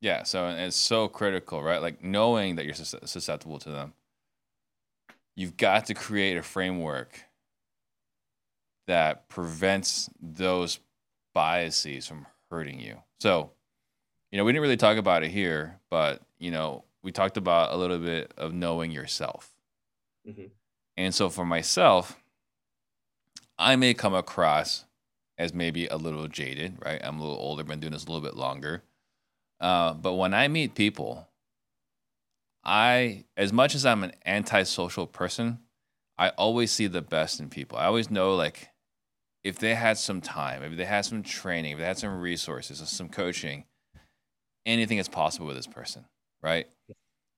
Yeah 0.00 0.22
so 0.24 0.48
it's 0.48 0.76
so 0.76 1.08
critical 1.08 1.62
right? 1.62 1.80
Like 1.80 2.02
knowing 2.02 2.56
that 2.56 2.66
you're 2.66 2.74
susceptible 2.74 3.58
to 3.60 3.70
them 3.70 3.94
you've 5.36 5.56
got 5.56 5.86
to 5.86 5.94
create 5.94 6.36
a 6.36 6.42
framework 6.42 7.22
that 8.86 9.28
prevents 9.28 10.08
those 10.20 10.80
biases 11.34 12.06
from 12.06 12.26
hurting 12.50 12.80
you. 12.80 12.96
So 13.20 13.50
you 14.30 14.38
know, 14.38 14.44
we 14.44 14.52
didn't 14.52 14.62
really 14.62 14.76
talk 14.76 14.96
about 14.96 15.22
it 15.22 15.30
here, 15.30 15.78
but 15.90 16.22
you 16.38 16.50
know, 16.50 16.84
we 17.02 17.12
talked 17.12 17.36
about 17.36 17.72
a 17.72 17.76
little 17.76 17.98
bit 17.98 18.32
of 18.36 18.52
knowing 18.52 18.90
yourself. 18.90 19.52
Mm-hmm. 20.28 20.46
And 20.96 21.14
so 21.14 21.28
for 21.28 21.44
myself, 21.44 22.18
I 23.58 23.76
may 23.76 23.94
come 23.94 24.14
across 24.14 24.84
as 25.38 25.54
maybe 25.54 25.86
a 25.86 25.96
little 25.96 26.28
jaded, 26.28 26.78
right? 26.84 27.00
I'm 27.02 27.18
a 27.18 27.22
little 27.22 27.38
older, 27.38 27.64
been 27.64 27.80
doing 27.80 27.92
this 27.92 28.04
a 28.04 28.06
little 28.06 28.22
bit 28.22 28.36
longer. 28.36 28.82
Uh, 29.60 29.94
but 29.94 30.14
when 30.14 30.34
I 30.34 30.48
meet 30.48 30.74
people, 30.74 31.28
I, 32.64 33.24
as 33.36 33.52
much 33.52 33.74
as 33.74 33.86
I'm 33.86 34.02
an 34.02 34.12
antisocial 34.24 35.06
person, 35.06 35.60
I 36.18 36.30
always 36.30 36.72
see 36.72 36.86
the 36.86 37.02
best 37.02 37.40
in 37.40 37.50
people. 37.50 37.78
I 37.78 37.84
always 37.84 38.10
know, 38.10 38.34
like, 38.34 38.70
if 39.44 39.58
they 39.58 39.74
had 39.74 39.98
some 39.98 40.20
time, 40.20 40.62
if 40.62 40.76
they 40.76 40.84
had 40.84 41.04
some 41.04 41.22
training, 41.22 41.72
if 41.72 41.78
they 41.78 41.84
had 41.84 41.98
some 41.98 42.20
resources, 42.20 42.82
or 42.82 42.86
some 42.86 43.08
coaching, 43.08 43.64
anything 44.66 44.98
is 44.98 45.08
possible 45.08 45.46
with 45.46 45.56
this 45.56 45.66
person, 45.66 46.04
right? 46.42 46.66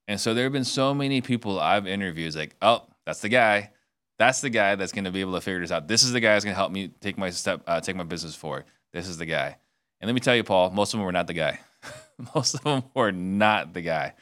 And 0.09 0.18
so 0.18 0.35
there 0.35 0.45
have 0.45 0.53
been 0.53 0.64
so 0.64 0.95
many 0.95 1.20
people 1.20 1.61
I've 1.61 1.87
interviewed, 1.87 2.35
like, 2.35 2.57
oh, 2.62 2.83
that's 3.05 3.20
the 3.20 3.29
guy. 3.29 3.70
That's 4.18 4.41
the 4.41 4.51
guy 4.51 4.74
that's 4.74 4.91
going 4.91 5.05
to 5.05 5.12
be 5.12 5.20
able 5.20 5.35
to 5.35 5.41
figure 5.41 5.61
this 5.61 5.70
out. 5.70 5.87
This 5.87 6.03
is 6.03 6.12
the 6.12 6.20
guy 6.20 6.33
that's 6.33 6.45
going 6.45 6.55
to 6.55 6.59
help 6.59 6.72
me 6.72 6.89
take 7.01 7.18
my 7.18 7.31
step, 7.31 7.62
uh, 7.66 7.81
take 7.81 7.95
my 7.95 8.05
business 8.05 8.35
forward. 8.35 8.64
This 8.93 9.07
is 9.07 9.18
the 9.18 9.26
guy. 9.26 9.59
And 10.01 10.09
let 10.09 10.14
me 10.14 10.20
tell 10.20 10.35
you, 10.35 10.43
Paul, 10.43 10.70
most 10.70 10.95
of 10.95 10.99
them 10.99 11.05
were 11.05 11.12
not 11.12 11.26
the 11.26 11.35
guy. 11.35 11.61
most 12.35 12.55
of 12.55 12.64
them 12.64 12.83
were 12.95 13.12
not 13.12 13.74
the 13.74 13.83
guy. 13.83 14.14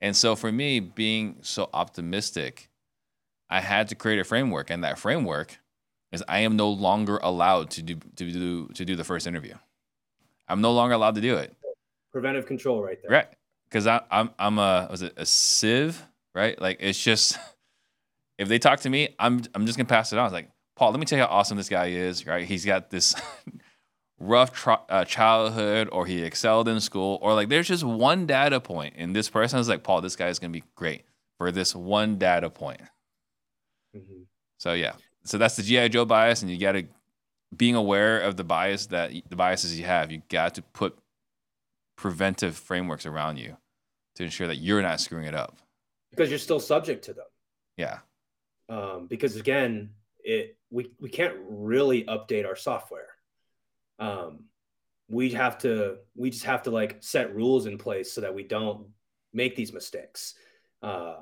And 0.00 0.16
so 0.16 0.36
for 0.36 0.52
me, 0.52 0.78
being 0.78 1.38
so 1.40 1.68
optimistic, 1.72 2.68
I 3.48 3.60
had 3.60 3.88
to 3.88 3.94
create 3.94 4.20
a 4.20 4.24
framework, 4.24 4.70
and 4.70 4.84
that 4.84 4.98
framework 4.98 5.58
is 6.12 6.22
I 6.28 6.40
am 6.40 6.56
no 6.56 6.70
longer 6.70 7.18
allowed 7.22 7.70
to 7.70 7.82
do 7.82 7.96
to 8.16 8.30
do 8.30 8.68
to 8.68 8.84
do 8.84 8.94
the 8.94 9.04
first 9.04 9.26
interview. 9.26 9.54
I'm 10.48 10.60
no 10.60 10.72
longer 10.72 10.94
allowed 10.94 11.16
to 11.16 11.20
do 11.20 11.36
it 11.36 11.54
preventive 12.12 12.46
control 12.46 12.82
right 12.82 12.98
there. 13.02 13.10
Right. 13.10 13.28
Because 13.68 13.86
I'm 13.86 14.30
I'm 14.38 14.58
a 14.58 14.88
was 14.90 15.02
it 15.02 15.14
a 15.16 15.24
sieve, 15.24 16.02
right? 16.34 16.60
Like 16.60 16.78
it's 16.80 17.02
just 17.02 17.38
if 18.38 18.48
they 18.48 18.58
talk 18.58 18.80
to 18.80 18.90
me, 18.90 19.14
I'm 19.18 19.42
I'm 19.54 19.66
just 19.66 19.78
gonna 19.78 19.88
pass 19.88 20.12
it 20.12 20.18
on. 20.18 20.26
It's 20.26 20.32
like 20.32 20.50
Paul, 20.76 20.90
let 20.90 21.00
me 21.00 21.06
tell 21.06 21.18
you 21.18 21.24
how 21.24 21.30
awesome 21.30 21.56
this 21.56 21.68
guy 21.68 21.86
is. 21.86 22.26
Right? 22.26 22.44
He's 22.44 22.64
got 22.64 22.90
this 22.90 23.14
rough 24.18 24.52
tr- 24.52 24.72
uh, 24.88 25.04
childhood, 25.04 25.88
or 25.92 26.06
he 26.06 26.22
excelled 26.22 26.68
in 26.68 26.80
school, 26.80 27.18
or 27.22 27.34
like 27.34 27.48
there's 27.48 27.68
just 27.68 27.84
one 27.84 28.26
data 28.26 28.60
point, 28.60 28.94
and 28.96 29.14
this 29.14 29.28
person 29.28 29.60
is 29.60 29.68
like, 29.68 29.82
Paul, 29.84 30.00
this 30.00 30.16
guy 30.16 30.28
is 30.28 30.38
gonna 30.38 30.50
be 30.50 30.64
great 30.74 31.04
for 31.38 31.52
this 31.52 31.74
one 31.74 32.18
data 32.18 32.50
point. 32.50 32.80
Mm-hmm. 33.96 34.22
So 34.58 34.74
yeah, 34.74 34.92
so 35.24 35.38
that's 35.38 35.56
the 35.56 35.62
GI 35.62 35.90
Joe 35.90 36.04
bias, 36.04 36.42
and 36.42 36.50
you 36.50 36.58
got 36.58 36.72
to 36.72 36.84
being 37.56 37.74
aware 37.74 38.20
of 38.20 38.36
the 38.36 38.44
bias 38.44 38.86
that 38.86 39.12
the 39.28 39.36
biases 39.36 39.78
you 39.78 39.86
have. 39.86 40.12
You 40.12 40.22
got 40.28 40.54
to 40.56 40.62
put 40.62 40.98
preventive 42.00 42.56
frameworks 42.56 43.04
around 43.04 43.36
you 43.36 43.54
to 44.14 44.24
ensure 44.24 44.46
that 44.46 44.56
you're 44.56 44.80
not 44.80 45.00
screwing 45.00 45.26
it 45.26 45.34
up. 45.34 45.58
Because 46.10 46.30
you're 46.30 46.38
still 46.38 46.58
subject 46.58 47.04
to 47.04 47.12
them. 47.12 47.26
Yeah. 47.76 47.98
Um, 48.70 49.06
because 49.06 49.36
again 49.36 49.90
it 50.20 50.56
we, 50.70 50.92
we 50.98 51.10
can't 51.10 51.34
really 51.46 52.04
update 52.04 52.46
our 52.46 52.56
software. 52.56 53.08
Um, 53.98 54.44
we 55.10 55.30
have 55.30 55.58
to 55.58 55.98
we 56.16 56.30
just 56.30 56.44
have 56.44 56.62
to 56.62 56.70
like 56.70 56.96
set 57.00 57.34
rules 57.34 57.66
in 57.66 57.76
place 57.76 58.10
so 58.10 58.22
that 58.22 58.34
we 58.34 58.44
don't 58.44 58.86
make 59.34 59.54
these 59.54 59.72
mistakes. 59.72 60.34
Uh, 60.82 61.16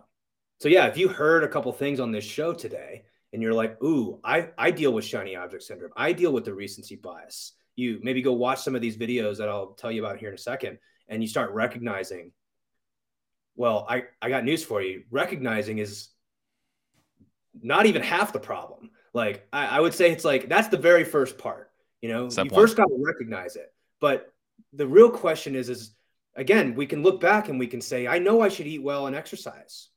so 0.61 0.69
yeah 0.69 0.87
if 0.87 0.97
you 0.97 1.09
heard 1.09 1.43
a 1.43 1.49
couple 1.49 1.73
things 1.73 1.99
on 1.99 2.13
this 2.13 2.25
show 2.25 2.53
today 2.53 3.03
and 3.33 3.43
you're 3.43 3.55
like 3.55 3.83
ooh 3.83 4.21
i 4.25 4.49
i 4.57 4.71
deal 4.71 4.93
with 4.93 5.05
shiny 5.05 5.35
object 5.35 5.65
syndrome. 5.65 5.91
I 5.97 6.13
deal 6.13 6.33
with 6.33 6.45
the 6.45 6.55
recency 6.55 6.95
bias 6.95 7.55
you 7.79 8.01
maybe 8.03 8.21
go 8.23 8.33
watch 8.33 8.61
some 8.61 8.75
of 8.75 8.83
these 8.83 8.97
videos 8.97 9.39
that 9.39 9.49
I'll 9.49 9.69
tell 9.69 9.93
you 9.93 10.05
about 10.05 10.19
here 10.19 10.31
in 10.31 10.35
a 10.35 10.39
second, 10.39 10.79
and 11.09 11.23
you 11.23 11.29
start 11.29 11.53
recognizing, 11.53 12.33
well, 13.55 13.87
I, 13.89 14.05
I 14.21 14.29
got 14.29 14.45
news 14.45 14.65
for 14.65 14.83
you. 14.83 15.05
Recognizing 15.11 15.79
is 15.79 16.09
not 17.63 17.87
even 17.87 18.03
half 18.03 18.33
the 18.33 18.41
problem. 18.41 18.91
Like 19.15 19.47
I, 19.53 19.67
I 19.67 19.81
would 19.81 19.95
say 19.95 20.11
it's 20.11 20.25
like 20.25 20.49
that's 20.49 20.69
the 20.69 20.77
very 20.77 21.05
first 21.05 21.39
part. 21.39 21.71
You 22.03 22.09
know, 22.09 22.29
Step 22.29 22.47
you 22.47 22.51
one. 22.51 22.61
first 22.61 22.77
got 22.77 22.87
to 22.87 23.03
recognize 23.05 23.57
it. 23.57 23.73
But 24.01 24.33
the 24.73 24.87
real 24.87 25.11
question 25.11 25.55
is, 25.55 25.69
is 25.69 25.93
again, 26.35 26.75
we 26.75 26.87
can 26.87 27.03
look 27.03 27.21
back 27.21 27.49
and 27.49 27.59
we 27.59 27.67
can 27.67 27.81
say, 27.81 28.07
I 28.07 28.19
know 28.19 28.41
I 28.41 28.49
should 28.49 28.67
eat 28.67 28.83
well 28.83 29.07
and 29.07 29.17
exercise. 29.17 29.89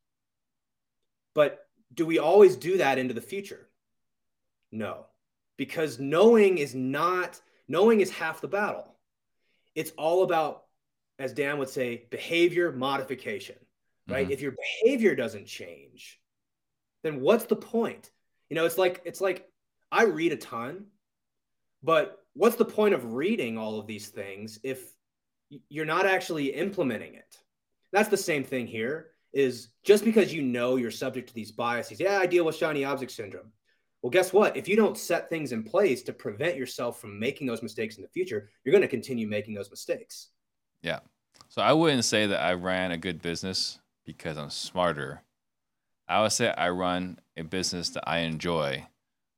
But 1.33 1.65
do 1.93 2.05
we 2.05 2.19
always 2.19 2.55
do 2.55 2.77
that 2.77 2.97
into 2.97 3.13
the 3.13 3.21
future? 3.21 3.69
No, 4.71 5.05
because 5.57 5.99
knowing 5.99 6.57
is 6.57 6.73
not 6.73 7.39
Knowing 7.71 8.01
is 8.01 8.11
half 8.11 8.41
the 8.41 8.49
battle. 8.49 8.97
It's 9.75 9.91
all 9.97 10.23
about, 10.23 10.63
as 11.19 11.31
Dan 11.31 11.57
would 11.57 11.69
say, 11.69 12.05
behavior 12.11 12.69
modification, 12.73 13.55
right? 14.09 14.25
Mm-hmm. 14.25 14.33
If 14.33 14.41
your 14.41 14.55
behavior 14.83 15.15
doesn't 15.15 15.45
change, 15.45 16.19
then 17.01 17.21
what's 17.21 17.45
the 17.45 17.55
point? 17.55 18.11
You 18.49 18.57
know, 18.57 18.65
it's 18.65 18.77
like 18.77 19.01
it's 19.05 19.21
like 19.21 19.49
I 19.89 20.03
read 20.03 20.33
a 20.33 20.35
ton, 20.35 20.87
but 21.81 22.17
what's 22.33 22.57
the 22.57 22.65
point 22.65 22.93
of 22.93 23.13
reading 23.13 23.57
all 23.57 23.79
of 23.79 23.87
these 23.87 24.09
things 24.09 24.59
if 24.63 24.91
you're 25.69 25.85
not 25.85 26.05
actually 26.05 26.47
implementing 26.53 27.15
it? 27.15 27.37
That's 27.93 28.09
the 28.09 28.17
same 28.17 28.43
thing 28.43 28.67
here 28.67 29.11
is 29.31 29.69
just 29.85 30.03
because 30.03 30.33
you 30.33 30.41
know 30.41 30.75
you're 30.75 30.91
subject 30.91 31.29
to 31.29 31.33
these 31.33 31.53
biases. 31.53 32.01
Yeah, 32.01 32.17
I 32.17 32.25
deal 32.25 32.43
with 32.43 32.57
shiny 32.57 32.83
object 32.83 33.13
syndrome. 33.13 33.53
Well, 34.01 34.09
guess 34.09 34.33
what? 34.33 34.57
If 34.57 34.67
you 34.67 34.75
don't 34.75 34.97
set 34.97 35.29
things 35.29 35.51
in 35.51 35.63
place 35.63 36.01
to 36.03 36.13
prevent 36.13 36.57
yourself 36.57 36.99
from 36.99 37.19
making 37.19 37.47
those 37.47 37.61
mistakes 37.61 37.97
in 37.97 38.01
the 38.01 38.09
future, 38.09 38.49
you're 38.63 38.71
going 38.71 38.81
to 38.81 38.87
continue 38.87 39.27
making 39.27 39.53
those 39.53 39.69
mistakes. 39.69 40.29
Yeah. 40.81 40.99
So 41.49 41.61
I 41.61 41.73
wouldn't 41.73 42.05
say 42.05 42.27
that 42.27 42.41
I 42.41 42.53
ran 42.53 42.91
a 42.91 42.97
good 42.97 43.21
business 43.21 43.79
because 44.05 44.37
I'm 44.37 44.49
smarter. 44.49 45.21
I 46.07 46.21
would 46.21 46.31
say 46.31 46.51
I 46.57 46.69
run 46.69 47.19
a 47.37 47.43
business 47.43 47.89
that 47.89 48.09
I 48.09 48.19
enjoy 48.19 48.87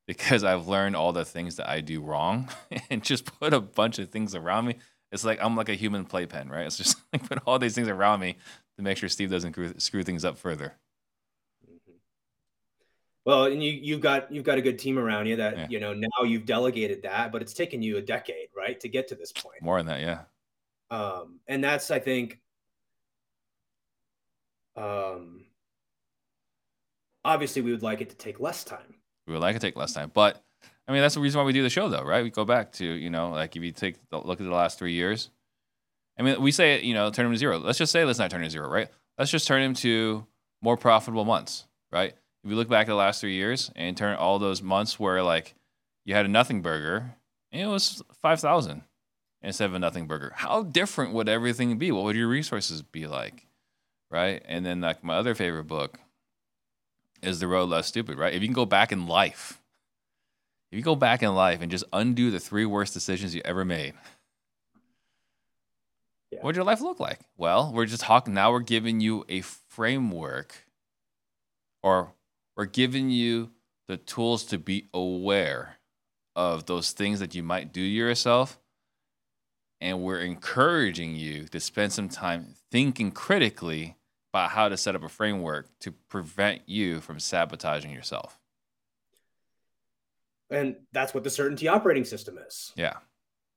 because 0.07 0.43
I've 0.43 0.68
learned 0.68 0.95
all 0.95 1.14
the 1.14 1.26
things 1.26 1.57
that 1.57 1.70
I 1.70 1.82
do 1.82 2.01
wrong 2.01 2.49
and 2.89 3.03
just 3.03 3.26
put 3.39 3.53
a 3.53 3.59
bunch 3.59 3.99
of 3.99 4.09
things 4.09 4.36
around 4.36 4.66
me. 4.66 4.76
It's 5.11 5.26
like 5.26 5.39
I'm 5.41 5.55
like 5.55 5.70
a 5.70 5.76
human 5.76 6.05
playpen, 6.05 6.49
right? 6.49 6.66
It's 6.66 6.78
just 6.78 6.97
like 7.14 7.28
put 7.28 7.39
all 7.45 7.59
these 7.59 7.76
things 7.76 7.89
around 7.89 8.22
me 8.22 8.38
to 8.78 8.84
make 8.84 8.97
sure 8.97 9.09
Steve 9.09 9.30
doesn't 9.30 9.82
screw 9.82 10.03
things 10.03 10.26
up 10.26 10.38
further. 10.38 10.74
Well, 13.26 13.45
and 13.45 13.63
you 13.63 13.71
you've 13.71 14.01
got 14.01 14.32
you've 14.32 14.43
got 14.43 14.57
a 14.57 14.61
good 14.61 14.78
team 14.78 14.99
around 14.99 15.28
you 15.28 15.38
that 15.38 15.57
yeah. 15.57 15.67
you 15.69 15.80
know 15.80 15.93
now 15.93 16.24
you've 16.24 16.45
delegated 16.45 17.03
that, 17.03 17.32
but 17.32 17.41
it's 17.41 17.53
taken 17.53 17.82
you 17.82 17.97
a 17.97 18.01
decade, 18.01 18.49
right, 18.55 18.80
to 18.80 18.89
get 18.89 19.07
to 19.09 19.15
this 19.15 19.32
point. 19.32 19.61
More 19.61 19.78
than 19.78 19.86
that, 19.88 20.01
yeah. 20.01 20.21
Um, 20.91 21.39
and 21.47 21.63
that's 21.63 21.89
I 21.89 21.99
think, 21.99 22.39
um, 24.76 25.45
obviously 27.24 27.61
we 27.61 27.71
would 27.71 27.84
like 27.84 28.01
it 28.01 28.09
to 28.09 28.15
take 28.15 28.39
less 28.39 28.63
time. 28.63 28.95
We 29.26 29.34
would 29.34 29.41
like 29.41 29.55
it 29.55 29.59
to 29.59 29.67
take 29.67 29.78
less 29.78 29.93
time, 29.93 30.11
but 30.13 30.43
I 30.88 30.91
mean, 30.91 31.01
that's 31.01 31.15
the 31.15 31.21
reason 31.21 31.39
why 31.39 31.45
we 31.45 31.53
do 31.53 31.63
the 31.63 31.69
show, 31.69 31.88
though, 31.88 32.03
right? 32.03 32.24
We 32.24 32.30
go 32.30 32.43
back 32.43 32.74
to, 32.74 32.86
you 32.86 33.09
know, 33.09 33.30
like 33.30 33.55
if 33.55 33.63
you 33.63 33.71
take 33.71 33.95
the 34.09 34.19
look 34.19 34.41
at 34.41 34.45
the 34.45 34.53
last 34.53 34.78
three 34.78 34.93
years. 34.93 35.30
I 36.19 36.24
mean, 36.24 36.41
we 36.41 36.51
say, 36.51 36.82
you 36.82 36.93
know, 36.93 37.09
turn 37.09 37.26
him 37.26 37.32
to 37.32 37.38
zero. 37.38 37.57
Let's 37.57 37.78
just 37.78 37.91
say 37.91 38.03
let's 38.05 38.19
not 38.19 38.30
turn 38.30 38.41
him 38.41 38.47
to 38.47 38.51
zero, 38.51 38.69
right? 38.69 38.89
Let's 39.17 39.32
just 39.32 39.47
turn 39.47 39.61
him 39.61 39.74
to 39.76 40.26
more 40.61 40.78
profitable 40.78 41.26
months, 41.26 41.65
right? 41.91 42.13
If 42.44 42.50
you 42.50 42.56
look 42.56 42.70
back 42.70 42.88
at 42.88 42.91
the 42.91 42.96
last 42.96 43.22
three 43.22 43.36
years 43.36 43.72
and 43.76 43.96
turn 43.96 44.16
all 44.16 44.39
those 44.39 44.62
months 44.62 45.00
where 45.00 45.24
like 45.24 45.56
you 46.06 46.14
had 46.14 46.26
a 46.26 46.30
nothing 46.30 46.62
burger, 46.62 47.16
and 47.52 47.62
it 47.62 47.68
was 47.68 48.04
five 48.22 48.39
thousand 48.39 48.84
instead 49.41 49.66
of 49.66 49.74
a 49.74 49.80
nothing 49.80 50.08
burger. 50.08 50.34
How 50.36 50.64
different 50.64 51.14
would 51.14 51.30
everything 51.30 51.78
be? 51.78 51.91
What 51.91 52.04
would 52.04 52.16
your 52.16 52.28
resources 52.28 52.82
be 52.82 53.08
like, 53.08 53.48
right? 54.10 54.41
And 54.46 54.66
then 54.66 54.82
like 54.82 55.04
my 55.04 55.16
other 55.16 55.36
favorite 55.36 55.66
book 55.66 56.00
is 57.22 57.39
The 57.39 57.48
Road 57.48 57.70
Less 57.70 57.88
Stupid, 57.88 58.18
right? 58.18 58.34
If 58.34 58.41
you 58.41 58.48
can 58.48 58.54
go 58.54 58.66
back 58.66 58.91
in 58.91 59.08
life 59.08 59.62
if 60.74 60.78
you 60.78 60.84
go 60.84 60.96
back 60.96 61.22
in 61.22 61.36
life 61.36 61.62
and 61.62 61.70
just 61.70 61.84
undo 61.94 62.32
the 62.32 62.39
three 62.39 62.66
worst 62.66 62.96
decisions 62.96 63.36
you 63.36 63.44
ever 63.46 63.64
made, 63.64 63.94
yeah. 66.32 66.39
what 66.39 66.46
would 66.46 66.56
your 66.56 66.66
life 66.66 66.82
look 66.82 67.00
like? 67.00 67.20
Well, 67.38 67.72
we're 67.72 67.86
just 67.86 68.02
talking 68.02 68.34
now, 68.34 68.52
we're 68.52 68.62
giving 68.62 69.00
you 69.00 69.24
a 69.30 69.41
framework 69.41 70.66
or 71.84 72.14
we're 72.56 72.66
giving 72.66 73.10
you 73.10 73.51
the 73.88 73.97
tools 73.97 74.43
to 74.45 74.58
be 74.58 74.88
aware 74.93 75.78
of 76.36 76.66
those 76.66 76.91
things 76.91 77.20
that 77.20 77.36
you 77.36 77.43
might 77.43 77.74
do 77.74 77.82
to 77.82 77.88
yourself. 77.88 78.60
And 79.82 80.01
we're 80.01 80.22
encouraging 80.22 81.16
you 81.16 81.47
to 81.49 81.60
spend 81.60 81.91
some 81.91 82.10
time 82.10 82.56
thinking 82.72 83.12
critically 83.12 83.97
about 84.32 84.51
how 84.51 84.70
to 84.70 84.78
set 84.78 84.95
up 84.95 85.04
a 85.04 85.10
framework 85.10 85.68
to 85.82 85.91
prevent 85.91 86.62
you 86.66 87.01
from 87.01 87.20
sabotaging 87.20 87.91
yourself. 87.91 88.39
And 90.49 90.78
that's 90.91 91.14
what 91.14 91.24
the 91.24 91.30
certainty 91.30 91.68
operating 91.68 92.06
system 92.06 92.38
is. 92.38 92.72
Yeah. 92.76 92.93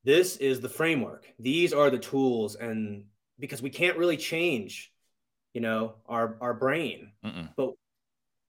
This 0.04 0.36
is 0.36 0.60
the 0.60 0.68
framework. 0.68 1.26
These 1.38 1.72
are 1.72 1.90
the 1.90 1.98
tools. 1.98 2.56
And 2.56 3.04
because 3.38 3.62
we 3.62 3.70
can't 3.70 3.96
really 3.96 4.16
change, 4.16 4.92
you 5.54 5.60
know, 5.60 5.94
our, 6.06 6.36
our 6.40 6.54
brain, 6.54 7.12
Mm-mm. 7.24 7.50
but, 7.56 7.72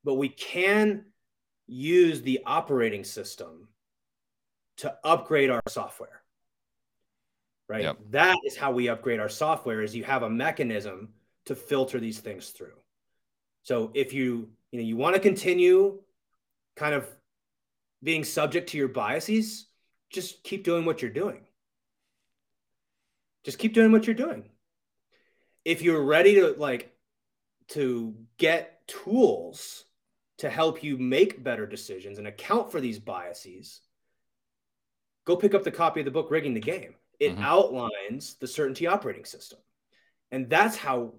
but 0.07 0.13
we 0.13 0.29
can 0.29 1.03
use 1.67 2.21
the 2.21 2.39
operating 2.45 3.03
system 3.03 3.67
to 4.77 4.95
upgrade 5.03 5.49
our 5.49 5.61
software. 5.67 6.21
Right. 7.67 7.81
Yep. 7.81 7.97
That 8.11 8.37
is 8.45 8.55
how 8.55 8.71
we 8.71 8.87
upgrade 8.87 9.19
our 9.19 9.27
software 9.27 9.81
is 9.81 9.93
you 9.93 10.05
have 10.05 10.23
a 10.23 10.29
mechanism 10.29 11.09
to 11.47 11.55
filter 11.55 11.99
these 11.99 12.19
things 12.19 12.51
through. 12.51 12.77
So 13.63 13.91
if 13.93 14.13
you, 14.13 14.47
you 14.71 14.79
know, 14.79 14.85
you 14.85 14.95
want 14.95 15.15
to 15.15 15.19
continue 15.19 15.99
kind 16.77 16.95
of 16.95 17.05
being 18.01 18.23
subject 18.23 18.69
to 18.69 18.77
your 18.77 18.87
biases, 18.87 19.65
just 20.09 20.41
keep 20.41 20.63
doing 20.63 20.85
what 20.85 21.01
you're 21.01 21.11
doing. 21.11 21.41
Just 23.43 23.59
keep 23.59 23.73
doing 23.73 23.91
what 23.91 24.07
you're 24.07 24.15
doing. 24.15 24.45
If 25.65 25.81
you're 25.81 26.01
ready 26.01 26.35
to 26.35 26.55
like 26.57 26.95
to 27.71 28.15
get 28.37 28.87
tools 28.87 29.83
to 30.37 30.49
help 30.49 30.83
you 30.83 30.97
make 30.97 31.43
better 31.43 31.65
decisions 31.65 32.19
and 32.19 32.27
account 32.27 32.71
for 32.71 32.79
these 32.79 32.99
biases, 32.99 33.81
go 35.25 35.35
pick 35.35 35.53
up 35.53 35.63
the 35.63 35.71
copy 35.71 36.01
of 36.01 36.05
the 36.05 36.11
book 36.11 36.29
Rigging 36.29 36.53
the 36.53 36.59
Game. 36.59 36.95
It 37.19 37.33
mm-hmm. 37.33 37.43
outlines 37.43 38.35
the 38.35 38.47
certainty 38.47 38.87
operating 38.87 39.25
system. 39.25 39.59
And 40.31 40.49
that's 40.49 40.77
how 40.77 41.13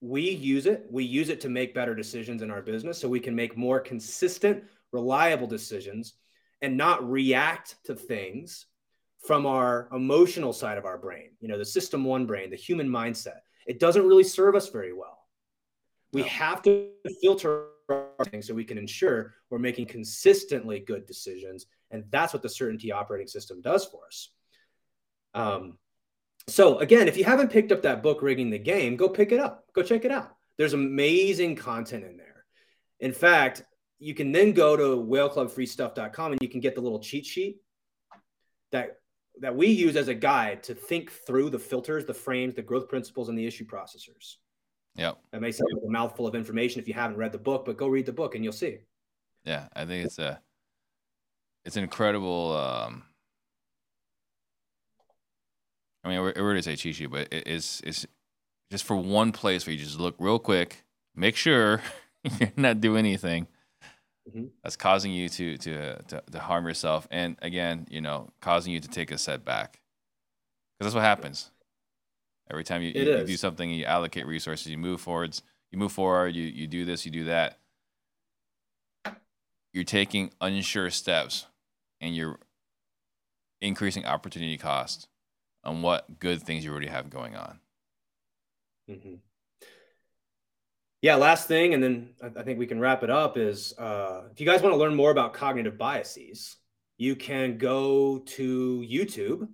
we 0.00 0.30
use 0.30 0.66
it. 0.66 0.86
We 0.90 1.04
use 1.04 1.28
it 1.28 1.40
to 1.42 1.48
make 1.48 1.74
better 1.74 1.94
decisions 1.94 2.42
in 2.42 2.50
our 2.50 2.62
business 2.62 2.98
so 2.98 3.08
we 3.08 3.20
can 3.20 3.34
make 3.34 3.56
more 3.56 3.80
consistent, 3.80 4.64
reliable 4.92 5.46
decisions 5.46 6.14
and 6.62 6.76
not 6.76 7.08
react 7.08 7.76
to 7.84 7.94
things 7.94 8.66
from 9.26 9.46
our 9.46 9.88
emotional 9.92 10.52
side 10.52 10.78
of 10.78 10.84
our 10.84 10.98
brain, 10.98 11.30
you 11.40 11.48
know, 11.48 11.58
the 11.58 11.64
system 11.64 12.04
one 12.04 12.26
brain, 12.26 12.50
the 12.50 12.56
human 12.56 12.88
mindset. 12.88 13.40
It 13.66 13.78
doesn't 13.78 14.06
really 14.06 14.24
serve 14.24 14.54
us 14.54 14.68
very 14.68 14.92
well. 14.92 15.18
We 16.12 16.22
no. 16.22 16.28
have 16.28 16.62
to 16.62 16.88
filter 17.22 17.66
things 18.24 18.46
so 18.46 18.54
we 18.54 18.64
can 18.64 18.78
ensure 18.78 19.34
we're 19.48 19.58
making 19.58 19.86
consistently 19.86 20.80
good 20.80 21.06
decisions. 21.06 21.66
And 21.90 22.04
that's 22.10 22.32
what 22.32 22.42
the 22.42 22.48
certainty 22.48 22.92
operating 22.92 23.26
system 23.26 23.60
does 23.60 23.84
for 23.84 24.06
us. 24.06 24.30
Um, 25.34 25.78
so, 26.48 26.78
again, 26.78 27.08
if 27.08 27.16
you 27.16 27.24
haven't 27.24 27.50
picked 27.50 27.72
up 27.72 27.82
that 27.82 28.02
book, 28.02 28.22
Rigging 28.22 28.50
the 28.50 28.58
Game, 28.58 28.96
go 28.96 29.08
pick 29.08 29.32
it 29.32 29.40
up. 29.40 29.64
Go 29.74 29.82
check 29.82 30.04
it 30.04 30.10
out. 30.10 30.34
There's 30.56 30.72
amazing 30.72 31.56
content 31.56 32.04
in 32.04 32.16
there. 32.16 32.44
In 32.98 33.12
fact, 33.12 33.62
you 33.98 34.14
can 34.14 34.32
then 34.32 34.52
go 34.52 34.76
to 34.76 35.02
whaleclubfreestuff.com 35.02 36.32
and 36.32 36.42
you 36.42 36.48
can 36.48 36.60
get 36.60 36.74
the 36.74 36.80
little 36.80 37.00
cheat 37.00 37.26
sheet 37.26 37.60
that 38.72 38.96
that 39.40 39.56
we 39.56 39.68
use 39.68 39.96
as 39.96 40.08
a 40.08 40.14
guide 40.14 40.62
to 40.64 40.74
think 40.74 41.10
through 41.10 41.48
the 41.50 41.58
filters, 41.58 42.04
the 42.04 42.12
frames, 42.12 42.54
the 42.54 42.62
growth 42.62 42.88
principles, 42.88 43.28
and 43.28 43.38
the 43.38 43.46
issue 43.46 43.64
processors. 43.64 44.36
Yeah. 44.94 45.12
That 45.32 45.40
may 45.40 45.52
sound 45.52 45.70
like 45.74 45.82
a 45.86 45.90
mouthful 45.90 46.26
of 46.26 46.34
information 46.34 46.80
if 46.80 46.88
you 46.88 46.94
haven't 46.94 47.16
read 47.16 47.32
the 47.32 47.38
book, 47.38 47.64
but 47.64 47.76
go 47.76 47.88
read 47.88 48.06
the 48.06 48.12
book 48.12 48.34
and 48.34 48.44
you'll 48.44 48.52
see. 48.52 48.78
Yeah, 49.44 49.68
I 49.74 49.84
think 49.86 50.04
it's 50.04 50.18
a 50.18 50.40
it's 51.64 51.76
an 51.76 51.82
incredible 51.82 52.56
um 52.56 53.04
I 56.02 56.08
mean, 56.08 56.20
we're, 56.20 56.32
we're 56.36 56.54
to 56.54 56.62
say 56.62 56.76
cheat 56.76 56.96
sheet, 56.96 57.10
but 57.10 57.28
it, 57.32 57.46
it's 57.46 57.80
it's 57.80 58.06
just 58.70 58.84
for 58.84 58.96
one 58.96 59.32
place 59.32 59.66
where 59.66 59.74
you 59.74 59.84
just 59.84 60.00
look 60.00 60.14
real 60.18 60.38
quick, 60.38 60.84
make 61.14 61.36
sure 61.36 61.82
you're 62.40 62.52
not 62.56 62.80
doing 62.80 63.00
anything, 63.00 63.46
mm-hmm. 64.28 64.46
that's 64.62 64.76
causing 64.76 65.12
you 65.12 65.28
to, 65.28 65.58
to, 65.58 66.02
to 66.04 66.22
to 66.30 66.38
harm 66.38 66.66
yourself, 66.66 67.06
and 67.10 67.36
again, 67.42 67.86
you 67.90 68.00
know, 68.00 68.30
causing 68.40 68.72
you 68.72 68.80
to 68.80 68.88
take 68.88 69.10
a 69.10 69.18
setback, 69.18 69.80
because 70.78 70.92
that's 70.92 70.94
what 70.94 71.04
happens. 71.04 71.50
Every 72.50 72.64
time 72.64 72.82
you, 72.82 72.92
you, 72.94 73.18
you, 73.18 73.24
do 73.24 73.36
something, 73.36 73.70
you 73.70 73.84
allocate 73.84 74.26
resources, 74.26 74.66
you 74.66 74.78
move 74.78 75.00
forwards, 75.00 75.42
you 75.70 75.78
move 75.78 75.92
forward, 75.92 76.34
you 76.34 76.44
you 76.44 76.66
do 76.66 76.84
this, 76.84 77.04
you 77.04 77.12
do 77.12 77.24
that. 77.24 77.58
You're 79.72 79.84
taking 79.84 80.30
unsure 80.40 80.90
steps, 80.90 81.46
and 82.00 82.14
you're 82.14 82.38
increasing 83.60 84.04
opportunity 84.04 84.56
cost 84.56 85.08
on 85.62 85.82
what 85.82 86.18
good 86.18 86.42
things 86.42 86.64
you 86.64 86.70
already 86.70 86.88
have 86.88 87.10
going 87.10 87.36
on. 87.36 87.60
Mm-hmm 88.90 89.14
yeah, 91.02 91.14
last 91.14 91.48
thing, 91.48 91.72
and 91.72 91.82
then 91.82 92.10
I 92.22 92.42
think 92.42 92.58
we 92.58 92.66
can 92.66 92.78
wrap 92.78 93.02
it 93.02 93.10
up 93.10 93.38
is 93.38 93.72
uh, 93.78 94.24
if 94.30 94.40
you 94.40 94.46
guys 94.46 94.60
want 94.60 94.74
to 94.74 94.78
learn 94.78 94.94
more 94.94 95.10
about 95.10 95.32
cognitive 95.32 95.78
biases, 95.78 96.56
you 96.98 97.16
can 97.16 97.56
go 97.56 98.18
to 98.18 98.80
YouTube 98.80 99.48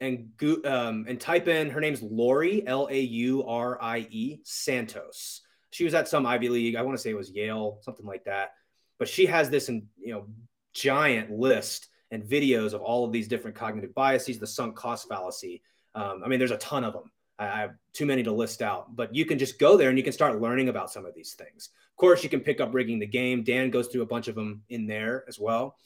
and 0.00 0.30
go, 0.36 0.56
um, 0.64 1.06
and 1.08 1.20
type 1.20 1.48
in 1.48 1.70
her 1.70 1.80
name's 1.80 2.02
Laurie 2.02 2.66
L 2.66 2.88
A 2.90 3.00
U 3.00 3.44
R 3.44 3.78
I 3.80 4.06
E 4.10 4.40
Santos. 4.44 5.42
She 5.70 5.84
was 5.84 5.94
at 5.94 6.08
some 6.08 6.24
Ivy 6.26 6.48
League, 6.48 6.76
I 6.76 6.82
want 6.82 6.96
to 6.96 7.02
say 7.02 7.10
it 7.10 7.16
was 7.16 7.30
Yale, 7.30 7.78
something 7.82 8.06
like 8.06 8.24
that. 8.24 8.52
But 8.98 9.08
she 9.08 9.26
has 9.26 9.50
this, 9.50 9.68
you 9.68 10.12
know, 10.12 10.26
giant 10.72 11.30
list 11.30 11.88
and 12.10 12.22
videos 12.22 12.72
of 12.72 12.80
all 12.80 13.04
of 13.04 13.12
these 13.12 13.28
different 13.28 13.56
cognitive 13.56 13.94
biases, 13.94 14.38
the 14.38 14.46
sunk 14.46 14.76
cost 14.76 15.08
fallacy. 15.08 15.62
Um, 15.94 16.22
I 16.24 16.28
mean, 16.28 16.38
there's 16.38 16.52
a 16.52 16.56
ton 16.58 16.84
of 16.84 16.94
them. 16.94 17.10
I 17.38 17.60
have 17.60 17.74
too 17.92 18.06
many 18.06 18.22
to 18.24 18.32
list 18.32 18.62
out, 18.62 18.96
but 18.96 19.14
you 19.14 19.24
can 19.24 19.38
just 19.38 19.60
go 19.60 19.76
there 19.76 19.90
and 19.90 19.98
you 19.98 20.02
can 20.02 20.12
start 20.12 20.40
learning 20.40 20.68
about 20.68 20.90
some 20.90 21.06
of 21.06 21.14
these 21.14 21.34
things. 21.34 21.70
Of 21.92 21.96
course, 21.96 22.24
you 22.24 22.30
can 22.30 22.40
pick 22.40 22.60
up 22.60 22.74
rigging 22.74 22.98
the 22.98 23.06
game. 23.06 23.44
Dan 23.44 23.70
goes 23.70 23.88
through 23.88 24.02
a 24.02 24.06
bunch 24.06 24.26
of 24.26 24.34
them 24.34 24.62
in 24.68 24.86
there 24.86 25.24
as 25.28 25.38
well. 25.38 25.76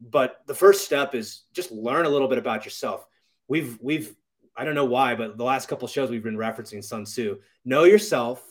But 0.00 0.36
the 0.46 0.54
first 0.54 0.84
step 0.84 1.14
is 1.16 1.42
just 1.52 1.72
learn 1.72 2.06
a 2.06 2.08
little 2.08 2.28
bit 2.28 2.38
about 2.38 2.64
yourself. 2.64 3.06
We've 3.48 3.78
we've 3.80 4.14
I 4.56 4.64
don't 4.64 4.74
know 4.74 4.84
why, 4.84 5.14
but 5.14 5.38
the 5.38 5.44
last 5.44 5.68
couple 5.68 5.88
shows 5.88 6.10
we've 6.10 6.22
been 6.22 6.36
referencing 6.36 6.84
Sun 6.84 7.04
Tzu. 7.04 7.38
Know 7.64 7.84
yourself, 7.84 8.42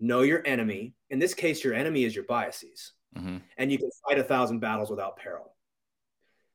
know 0.00 0.22
your 0.22 0.42
enemy. 0.46 0.94
In 1.10 1.18
this 1.18 1.34
case, 1.34 1.64
your 1.64 1.74
enemy 1.74 2.04
is 2.04 2.14
your 2.14 2.24
biases, 2.24 2.92
mm-hmm. 3.16 3.38
and 3.56 3.72
you 3.72 3.78
can 3.78 3.90
fight 4.06 4.18
a 4.18 4.24
thousand 4.24 4.60
battles 4.60 4.90
without 4.90 5.16
peril. 5.16 5.54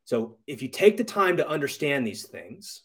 So 0.05 0.37
if 0.47 0.61
you 0.61 0.69
take 0.69 0.97
the 0.97 1.03
time 1.03 1.37
to 1.37 1.47
understand 1.47 2.05
these 2.05 2.27
things 2.27 2.81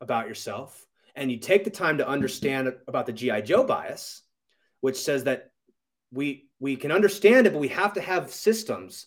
about 0.00 0.28
yourself, 0.28 0.86
and 1.14 1.32
you 1.32 1.38
take 1.38 1.64
the 1.64 1.70
time 1.70 1.98
to 1.98 2.08
understand 2.08 2.72
about 2.86 3.06
the 3.06 3.12
GI 3.12 3.42
Joe 3.42 3.64
bias, 3.64 4.22
which 4.80 4.96
says 4.96 5.24
that 5.24 5.50
we 6.12 6.48
we 6.60 6.76
can 6.76 6.92
understand 6.92 7.46
it, 7.46 7.52
but 7.52 7.58
we 7.58 7.68
have 7.68 7.94
to 7.94 8.00
have 8.00 8.30
systems 8.30 9.06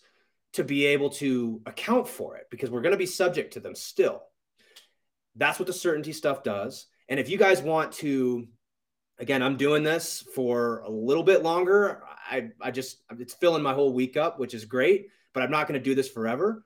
to 0.53 0.63
be 0.63 0.85
able 0.87 1.09
to 1.09 1.61
account 1.65 2.07
for 2.07 2.35
it 2.35 2.47
because 2.49 2.69
we're 2.69 2.81
going 2.81 2.91
to 2.91 2.97
be 2.97 3.05
subject 3.05 3.53
to 3.53 3.59
them 3.59 3.75
still. 3.75 4.23
That's 5.35 5.59
what 5.59 5.67
the 5.67 5.73
certainty 5.73 6.13
stuff 6.13 6.43
does. 6.43 6.87
And 7.09 7.19
if 7.19 7.29
you 7.29 7.37
guys 7.37 7.61
want 7.61 7.91
to, 7.93 8.47
again, 9.19 9.41
I'm 9.41 9.57
doing 9.57 9.83
this 9.83 10.23
for 10.35 10.79
a 10.79 10.89
little 10.89 11.23
bit 11.23 11.43
longer. 11.43 12.03
I, 12.29 12.49
I 12.61 12.71
just, 12.71 13.03
it's 13.17 13.33
filling 13.33 13.63
my 13.63 13.73
whole 13.73 13.93
week 13.93 14.17
up, 14.17 14.39
which 14.39 14.53
is 14.53 14.65
great, 14.65 15.07
but 15.33 15.43
I'm 15.43 15.51
not 15.51 15.67
going 15.67 15.79
to 15.79 15.83
do 15.83 15.95
this 15.95 16.09
forever. 16.09 16.65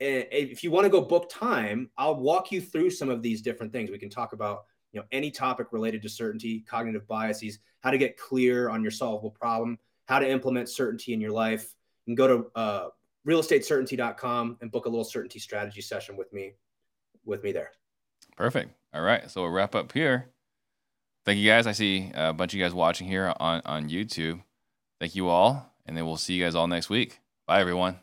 If 0.00 0.64
you 0.64 0.70
want 0.70 0.84
to 0.84 0.90
go 0.90 1.00
book 1.00 1.30
time, 1.30 1.90
I'll 1.96 2.16
walk 2.16 2.50
you 2.50 2.60
through 2.60 2.90
some 2.90 3.08
of 3.08 3.22
these 3.22 3.40
different 3.40 3.72
things. 3.72 3.90
We 3.90 3.98
can 3.98 4.10
talk 4.10 4.32
about 4.32 4.64
you 4.90 5.00
know 5.00 5.06
any 5.12 5.30
topic 5.30 5.68
related 5.70 6.02
to 6.02 6.08
certainty 6.08 6.60
cognitive 6.68 7.06
biases 7.06 7.60
how 7.80 7.90
to 7.90 7.96
get 7.96 8.18
clear 8.18 8.68
on 8.68 8.82
your 8.82 8.90
solvable 8.90 9.30
problem 9.30 9.78
how 10.04 10.18
to 10.18 10.28
implement 10.28 10.68
certainty 10.68 11.14
in 11.14 11.20
your 11.20 11.30
life 11.30 11.74
you 12.04 12.10
can 12.10 12.14
go 12.14 12.26
to 12.26 12.50
uh, 12.54 12.88
realestatecertainty.com 13.26 14.58
and 14.60 14.70
book 14.70 14.86
a 14.86 14.88
little 14.88 15.04
certainty 15.04 15.38
strategy 15.38 15.80
session 15.80 16.16
with 16.16 16.32
me 16.32 16.52
with 17.24 17.42
me 17.44 17.52
there. 17.52 17.72
Perfect. 18.36 18.72
All 18.94 19.02
right. 19.02 19.30
So 19.30 19.42
we'll 19.42 19.50
wrap 19.50 19.74
up 19.74 19.92
here. 19.92 20.26
Thank 21.24 21.38
you 21.38 21.48
guys. 21.48 21.66
I 21.66 21.72
see 21.72 22.10
a 22.14 22.32
bunch 22.32 22.52
of 22.52 22.58
you 22.58 22.64
guys 22.64 22.74
watching 22.74 23.06
here 23.06 23.32
on, 23.38 23.62
on 23.64 23.88
YouTube. 23.88 24.42
Thank 25.00 25.14
you 25.14 25.28
all. 25.28 25.72
And 25.86 25.96
then 25.96 26.06
we'll 26.06 26.16
see 26.16 26.34
you 26.34 26.44
guys 26.44 26.54
all 26.54 26.66
next 26.66 26.90
week. 26.90 27.20
Bye, 27.46 27.60
everyone. 27.60 27.98